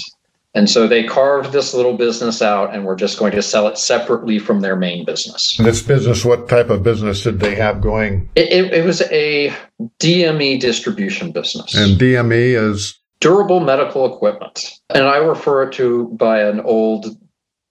And 0.55 0.69
so 0.69 0.89
they 0.89 1.05
carved 1.05 1.53
this 1.53 1.75
little 1.75 1.97
business 1.97 2.43
out 2.43 2.75
and 2.75 2.85
were 2.85 2.97
just 2.97 3.19
going 3.19 3.33
to 3.33 3.43
sell 3.43 3.69
it 3.69 3.79
separately 3.79 4.39
from 4.39 4.61
their 4.61 4.75
main 4.75 5.05
business. 5.05 5.57
This 5.59 5.83
business, 5.83 6.25
what 6.25 6.49
type 6.49 6.71
of 6.71 6.83
business 6.83 7.23
did 7.23 7.39
they 7.39 7.55
have 7.55 7.81
going? 7.81 8.29
It, 8.35 8.53
it, 8.53 8.73
it 8.75 8.85
was 8.85 9.03
a 9.13 9.55
DME 10.01 10.59
distribution 10.61 11.31
business. 11.31 11.75
And 11.77 12.01
DME 12.01 12.71
is? 12.71 12.99
Durable 13.21 13.61
medical 13.61 14.13
equipment. 14.13 14.81
And 14.89 15.05
I 15.05 15.19
refer 15.19 15.65
it 15.65 15.73
to 15.75 16.09
by 16.09 16.41
an 16.41 16.61
old 16.61 17.07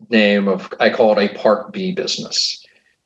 name 0.09 0.47
of, 0.47 0.71
I 0.79 0.89
call 0.89 1.17
it 1.17 1.31
a 1.31 1.37
Part 1.37 1.73
B 1.73 1.91
business 1.91 2.65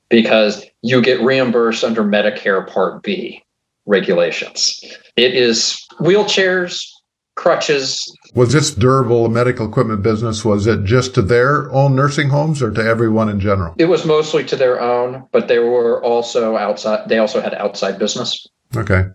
because 0.10 0.64
you 0.84 1.02
get 1.02 1.22
reimbursed 1.22 1.84
under 1.84 2.04
Medicare 2.04 2.68
Part 2.68 3.02
B 3.02 3.44
regulations. 3.86 4.84
It 5.16 5.34
is 5.34 5.84
wheelchairs, 6.00 6.86
crutches. 7.36 8.16
Was 8.36 8.52
this 8.52 8.72
durable 8.72 9.30
medical 9.30 9.68
equipment 9.68 10.02
business? 10.02 10.44
Was 10.44 10.66
it 10.66 10.84
just 10.84 11.14
to 11.16 11.22
their 11.22 11.72
own 11.72 11.96
nursing 11.96 12.30
homes 12.30 12.64
or 12.64 12.72
to 12.72 12.84
everyone 12.84 13.30
in 13.30 13.40
general? 13.40 13.76
It 13.78 13.86
was 13.86 14.06
mostly 14.06 14.44
to 14.46 14.56
their 14.56 14.82
own, 14.82 15.28
but 15.32 15.48
they 15.48 15.60
were 15.60 16.04
also 16.04 16.58
outside. 16.58 17.08
They 17.08 17.20
also 17.20 17.42
had 17.42 17.54
outside 17.54 18.00
business. 18.00 18.48
Okay. 18.76 19.06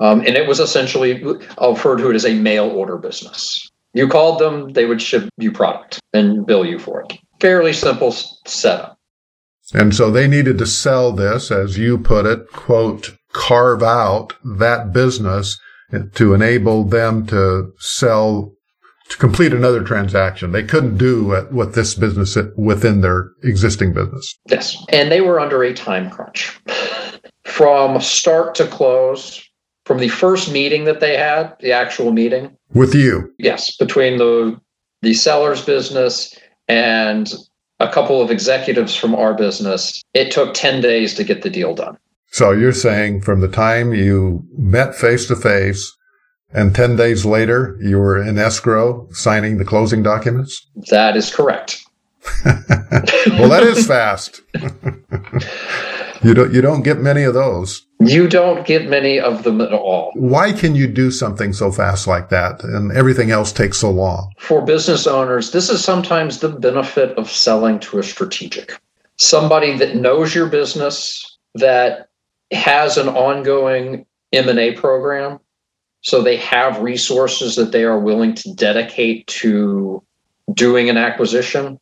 Um, 0.00 0.20
and 0.20 0.36
it 0.36 0.46
was 0.46 0.60
essentially, 0.60 1.24
I'll 1.58 1.74
refer 1.74 1.96
to 1.96 2.10
it 2.10 2.14
as 2.14 2.26
a 2.26 2.34
mail 2.34 2.68
order 2.68 2.98
business. 2.98 3.70
You 3.94 4.08
called 4.08 4.38
them, 4.38 4.72
they 4.72 4.84
would 4.84 5.00
ship 5.00 5.28
you 5.38 5.52
product 5.52 6.00
and 6.12 6.44
bill 6.44 6.66
you 6.66 6.78
for 6.78 7.02
it. 7.02 7.18
Fairly 7.40 7.72
simple 7.72 8.12
setup. 8.46 8.98
And 9.74 9.94
so 9.94 10.10
they 10.10 10.28
needed 10.28 10.58
to 10.58 10.66
sell 10.66 11.12
this, 11.12 11.50
as 11.50 11.78
you 11.78 11.96
put 11.96 12.26
it, 12.26 12.50
quote, 12.52 13.16
carve 13.32 13.82
out 13.82 14.34
that 14.44 14.92
business 14.92 15.58
to 16.14 16.34
enable 16.34 16.84
them 16.84 17.26
to 17.26 17.72
sell, 17.78 18.52
to 19.08 19.16
complete 19.18 19.52
another 19.52 19.82
transaction. 19.82 20.52
They 20.52 20.62
couldn't 20.62 20.98
do 20.98 21.46
what 21.50 21.74
this 21.74 21.94
business 21.94 22.36
within 22.56 23.00
their 23.00 23.30
existing 23.42 23.92
business. 23.92 24.38
Yes. 24.46 24.76
And 24.90 25.10
they 25.10 25.20
were 25.20 25.40
under 25.40 25.62
a 25.62 25.74
time 25.74 26.10
crunch 26.10 26.58
from 27.44 28.00
start 28.00 28.54
to 28.56 28.66
close. 28.66 29.42
From 29.84 29.98
the 29.98 30.08
first 30.08 30.52
meeting 30.52 30.84
that 30.84 31.00
they 31.00 31.16
had, 31.16 31.56
the 31.58 31.72
actual 31.72 32.12
meeting 32.12 32.56
with 32.72 32.94
you, 32.94 33.34
yes, 33.38 33.76
between 33.76 34.16
the 34.16 34.60
the 35.02 35.12
seller's 35.12 35.64
business 35.64 36.38
and 36.68 37.34
a 37.80 37.88
couple 37.88 38.22
of 38.22 38.30
executives 38.30 38.94
from 38.94 39.12
our 39.14 39.34
business, 39.34 40.00
it 40.14 40.30
took 40.30 40.54
10 40.54 40.80
days 40.80 41.14
to 41.14 41.24
get 41.24 41.42
the 41.42 41.50
deal 41.50 41.74
done. 41.74 41.98
So 42.32 42.52
you're 42.52 42.72
saying 42.72 43.20
from 43.20 43.42
the 43.42 43.48
time 43.48 43.92
you 43.92 44.42
met 44.56 44.94
face 44.94 45.26
to 45.26 45.36
face 45.36 45.94
and 46.54 46.74
10 46.74 46.96
days 46.96 47.26
later 47.26 47.76
you 47.78 47.98
were 47.98 48.22
in 48.22 48.38
escrow 48.38 49.06
signing 49.12 49.58
the 49.58 49.66
closing 49.66 50.02
documents? 50.02 50.66
That 50.88 51.14
is 51.14 51.32
correct. 51.32 51.84
well, 52.46 53.50
that 53.50 53.64
is 53.64 53.86
fast. 53.86 54.40
you 56.22 56.32
don't 56.32 56.54
you 56.54 56.62
don't 56.62 56.82
get 56.82 57.00
many 57.00 57.22
of 57.24 57.34
those. 57.34 57.84
You 58.00 58.26
don't 58.28 58.66
get 58.66 58.88
many 58.88 59.20
of 59.20 59.42
them 59.42 59.60
at 59.60 59.74
all. 59.74 60.12
Why 60.14 60.52
can 60.52 60.74
you 60.74 60.86
do 60.86 61.10
something 61.10 61.52
so 61.52 61.70
fast 61.70 62.06
like 62.06 62.30
that 62.30 62.64
and 62.64 62.92
everything 62.92 63.30
else 63.30 63.52
takes 63.52 63.76
so 63.76 63.90
long? 63.90 64.32
For 64.38 64.62
business 64.62 65.06
owners, 65.06 65.52
this 65.52 65.68
is 65.68 65.84
sometimes 65.84 66.38
the 66.38 66.48
benefit 66.48 67.10
of 67.18 67.30
selling 67.30 67.78
to 67.80 67.98
a 67.98 68.02
strategic. 68.02 68.80
Somebody 69.18 69.76
that 69.76 69.96
knows 69.96 70.34
your 70.34 70.46
business, 70.46 71.22
that 71.56 72.08
has 72.52 72.96
an 72.96 73.08
ongoing 73.08 74.06
M&A 74.32 74.72
program, 74.72 75.38
so 76.00 76.22
they 76.22 76.36
have 76.36 76.80
resources 76.80 77.56
that 77.56 77.72
they 77.72 77.84
are 77.84 77.98
willing 77.98 78.34
to 78.34 78.54
dedicate 78.54 79.26
to 79.28 80.02
doing 80.52 80.90
an 80.90 80.96
acquisition, 80.96 81.78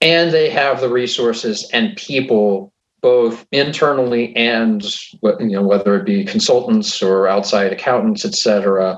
and 0.00 0.32
they 0.32 0.50
have 0.50 0.80
the 0.80 0.88
resources 0.88 1.68
and 1.72 1.96
people 1.96 2.72
both 3.00 3.46
internally 3.50 4.34
and 4.36 4.82
you 5.22 5.50
know 5.50 5.62
whether 5.62 5.96
it 5.96 6.04
be 6.04 6.24
consultants 6.24 7.02
or 7.02 7.26
outside 7.26 7.72
accountants 7.72 8.24
et 8.24 8.34
cetera 8.34 8.96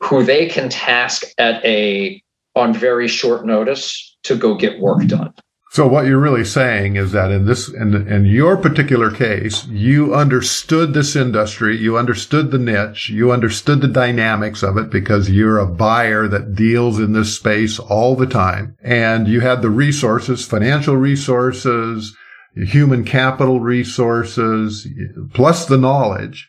who 0.00 0.24
they 0.24 0.46
can 0.46 0.68
task 0.68 1.24
at 1.38 1.64
a 1.64 2.22
on 2.54 2.72
very 2.72 3.08
short 3.08 3.44
notice 3.44 4.16
to 4.22 4.34
go 4.36 4.54
get 4.54 4.80
work 4.80 5.04
done 5.06 5.32
so 5.74 5.86
what 5.86 6.06
you're 6.06 6.20
really 6.20 6.44
saying 6.44 6.96
is 6.96 7.12
that 7.12 7.30
in 7.30 7.46
this 7.46 7.68
in, 7.68 8.06
in 8.08 8.24
your 8.24 8.56
particular 8.56 9.10
case 9.10 9.66
you 9.66 10.14
understood 10.14 10.94
this 10.94 11.16
industry 11.16 11.76
you 11.76 11.98
understood 11.98 12.50
the 12.50 12.58
niche 12.58 13.10
you 13.10 13.32
understood 13.32 13.80
the 13.80 13.88
dynamics 13.88 14.62
of 14.62 14.76
it 14.76 14.90
because 14.90 15.30
you're 15.30 15.58
a 15.58 15.66
buyer 15.66 16.28
that 16.28 16.54
deals 16.54 16.98
in 16.98 17.12
this 17.12 17.36
space 17.36 17.78
all 17.78 18.14
the 18.14 18.26
time. 18.26 18.76
And 18.82 19.26
you 19.26 19.40
had 19.40 19.62
the 19.62 19.70
resources 19.70 20.46
financial 20.46 20.96
resources 20.96 22.16
human 22.56 23.04
capital 23.04 23.60
resources, 23.60 24.86
plus 25.32 25.66
the 25.66 25.78
knowledge, 25.78 26.48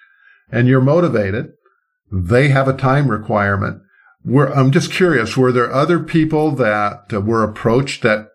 and 0.51 0.67
you're 0.67 0.81
motivated, 0.81 1.53
they 2.11 2.49
have 2.49 2.67
a 2.67 2.77
time 2.77 3.09
requirement. 3.09 3.81
We're, 4.23 4.51
I'm 4.53 4.71
just 4.71 4.91
curious, 4.91 5.35
were 5.35 5.51
there 5.51 5.71
other 5.71 5.99
people 5.99 6.51
that 6.51 7.11
were 7.11 7.43
approached 7.43 8.03
that 8.03 8.29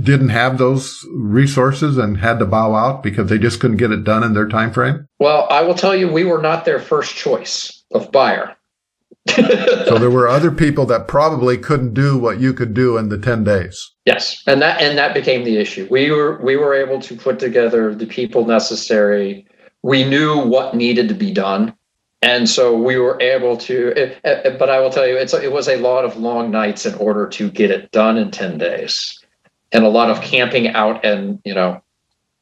didn't 0.00 0.30
have 0.30 0.58
those 0.58 1.06
resources 1.12 1.98
and 1.98 2.16
had 2.16 2.38
to 2.38 2.46
bow 2.46 2.74
out 2.74 3.02
because 3.02 3.28
they 3.28 3.38
just 3.38 3.60
couldn't 3.60 3.76
get 3.76 3.92
it 3.92 4.04
done 4.04 4.22
in 4.22 4.34
their 4.34 4.48
time 4.48 4.72
frame? 4.72 5.06
Well, 5.18 5.46
I 5.50 5.62
will 5.62 5.74
tell 5.74 5.94
you, 5.94 6.10
we 6.10 6.24
were 6.24 6.40
not 6.40 6.64
their 6.64 6.80
first 6.80 7.14
choice 7.14 7.84
of 7.92 8.10
buyer. 8.10 8.56
so 9.28 9.98
there 9.98 10.10
were 10.10 10.26
other 10.26 10.50
people 10.50 10.84
that 10.86 11.06
probably 11.06 11.56
couldn't 11.56 11.94
do 11.94 12.18
what 12.18 12.40
you 12.40 12.52
could 12.52 12.74
do 12.74 12.96
in 12.96 13.08
the 13.08 13.18
10 13.18 13.44
days. 13.44 13.92
Yes, 14.04 14.42
and 14.48 14.60
that 14.62 14.80
and 14.80 14.98
that 14.98 15.14
became 15.14 15.44
the 15.44 15.58
issue. 15.58 15.86
We 15.90 16.10
were 16.10 16.42
we 16.42 16.56
were 16.56 16.74
able 16.74 17.00
to 17.02 17.14
put 17.14 17.38
together 17.38 17.94
the 17.94 18.06
people 18.06 18.44
necessary. 18.44 19.46
We 19.82 20.02
knew 20.02 20.38
what 20.44 20.74
needed 20.74 21.08
to 21.08 21.14
be 21.14 21.32
done, 21.32 21.72
and 22.20 22.48
so 22.48 22.76
we 22.76 22.96
were 22.96 23.20
able 23.22 23.56
to. 23.58 23.88
It, 23.96 24.18
it, 24.24 24.58
but 24.58 24.68
I 24.68 24.80
will 24.80 24.90
tell 24.90 25.06
you, 25.06 25.16
it's 25.16 25.34
it 25.34 25.52
was 25.52 25.68
a 25.68 25.76
lot 25.76 26.04
of 26.04 26.16
long 26.16 26.50
nights 26.50 26.84
in 26.84 26.94
order 26.94 27.28
to 27.28 27.48
get 27.48 27.70
it 27.70 27.92
done 27.92 28.18
in 28.18 28.32
ten 28.32 28.58
days 28.58 29.21
and 29.72 29.84
a 29.84 29.88
lot 29.88 30.10
of 30.10 30.20
camping 30.20 30.68
out 30.68 31.04
and 31.04 31.40
you 31.44 31.54
know 31.54 31.82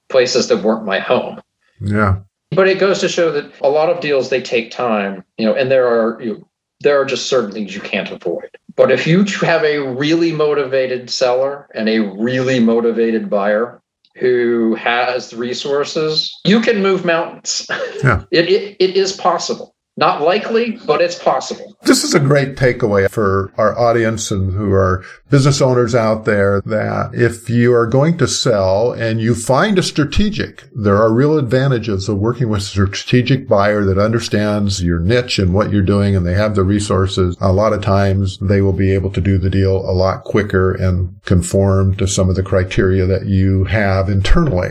places 0.09 0.49
that 0.49 0.63
weren't 0.63 0.85
my 0.85 0.99
home. 0.99 1.41
Yeah. 1.81 2.21
But 2.51 2.69
it 2.69 2.81
goes 2.81 2.99
to 3.01 3.09
show 3.09 3.31
that 3.33 3.53
a 3.61 3.71
lot 3.71 3.91
of 3.91 4.01
deals 4.01 4.29
they 4.29 4.43
take 4.43 4.73
time, 4.73 5.25
you 5.39 5.47
know, 5.47 5.55
and 5.55 5.71
there 5.71 5.87
are 5.87 6.21
you 6.21 6.33
know, 6.35 6.49
there 6.81 7.01
are 7.01 7.05
just 7.05 7.27
certain 7.27 7.53
things 7.53 7.75
you 7.75 7.81
can't 7.81 8.11
avoid. 8.11 8.51
But 8.75 8.91
if 8.91 9.07
you 9.07 9.25
have 9.43 9.63
a 9.65 9.79
really 9.79 10.33
motivated 10.33 11.11
seller 11.11 11.69
and 11.75 11.89
a 11.89 12.01
really 12.01 12.59
motivated 12.59 13.29
buyer 13.29 13.81
who 14.17 14.75
has 14.75 15.31
the 15.31 15.37
resources, 15.37 16.39
you 16.45 16.61
can 16.61 16.83
move 16.83 17.05
mountains. 17.05 17.67
Yeah. 18.03 18.25
it, 18.31 18.49
it, 18.49 18.77
it 18.81 18.97
is 18.97 19.13
possible. 19.13 19.75
Not 19.97 20.23
likely, 20.23 20.79
but 20.87 21.01
it's 21.03 21.19
possible. 21.19 21.77
This 21.83 22.05
is 22.05 22.15
a 22.15 22.21
great 22.21 22.57
takeaway 22.57 23.11
for 23.11 23.53
our 23.57 23.77
audience 23.77 24.31
and 24.31 24.53
who 24.53 24.73
are 24.73 25.05
business 25.31 25.61
owners 25.61 25.95
out 25.95 26.25
there 26.25 26.61
that 26.63 27.11
if 27.15 27.51
you 27.51 27.75
are 27.75 27.87
going 27.87 28.17
to 28.19 28.29
sell 28.29 28.93
and 28.93 29.21
you 29.21 29.35
find 29.35 29.79
a 29.79 29.83
strategic, 29.83 30.65
there 30.75 30.97
are 30.97 31.13
real 31.13 31.39
advantages 31.39 32.09
of 32.09 32.19
working 32.19 32.49
with 32.49 32.61
a 32.61 32.65
strategic 32.65 33.49
buyer 33.49 33.85
that 33.85 33.99
understands 33.99 34.83
your 34.83 35.01
niche 35.01 35.39
and 35.39 35.53
what 35.53 35.73
you're 35.73 35.83
doing 35.83 36.15
and 36.15 36.27
they 36.27 36.35
have 36.35 36.55
the 36.55 36.65
resources. 36.65 37.37
A 37.41 37.53
lot 37.53 37.73
of 37.73 37.83
times 37.83 38.39
they 38.39 38.61
will 38.61 38.73
be 38.73 38.93
able 38.93 39.11
to 39.11 39.21
do 39.21 39.39
the 39.39 39.51
deal 39.51 39.77
a 39.77 39.93
lot 39.93 40.25
quicker 40.25 40.73
and 40.73 41.21
conform 41.25 41.97
to 41.97 42.07
some 42.07 42.29
of 42.29 42.37
the 42.37 42.43
criteria 42.43 43.07
that 43.07 43.27
you 43.27 43.65
have 43.65 44.09
internally. 44.09 44.71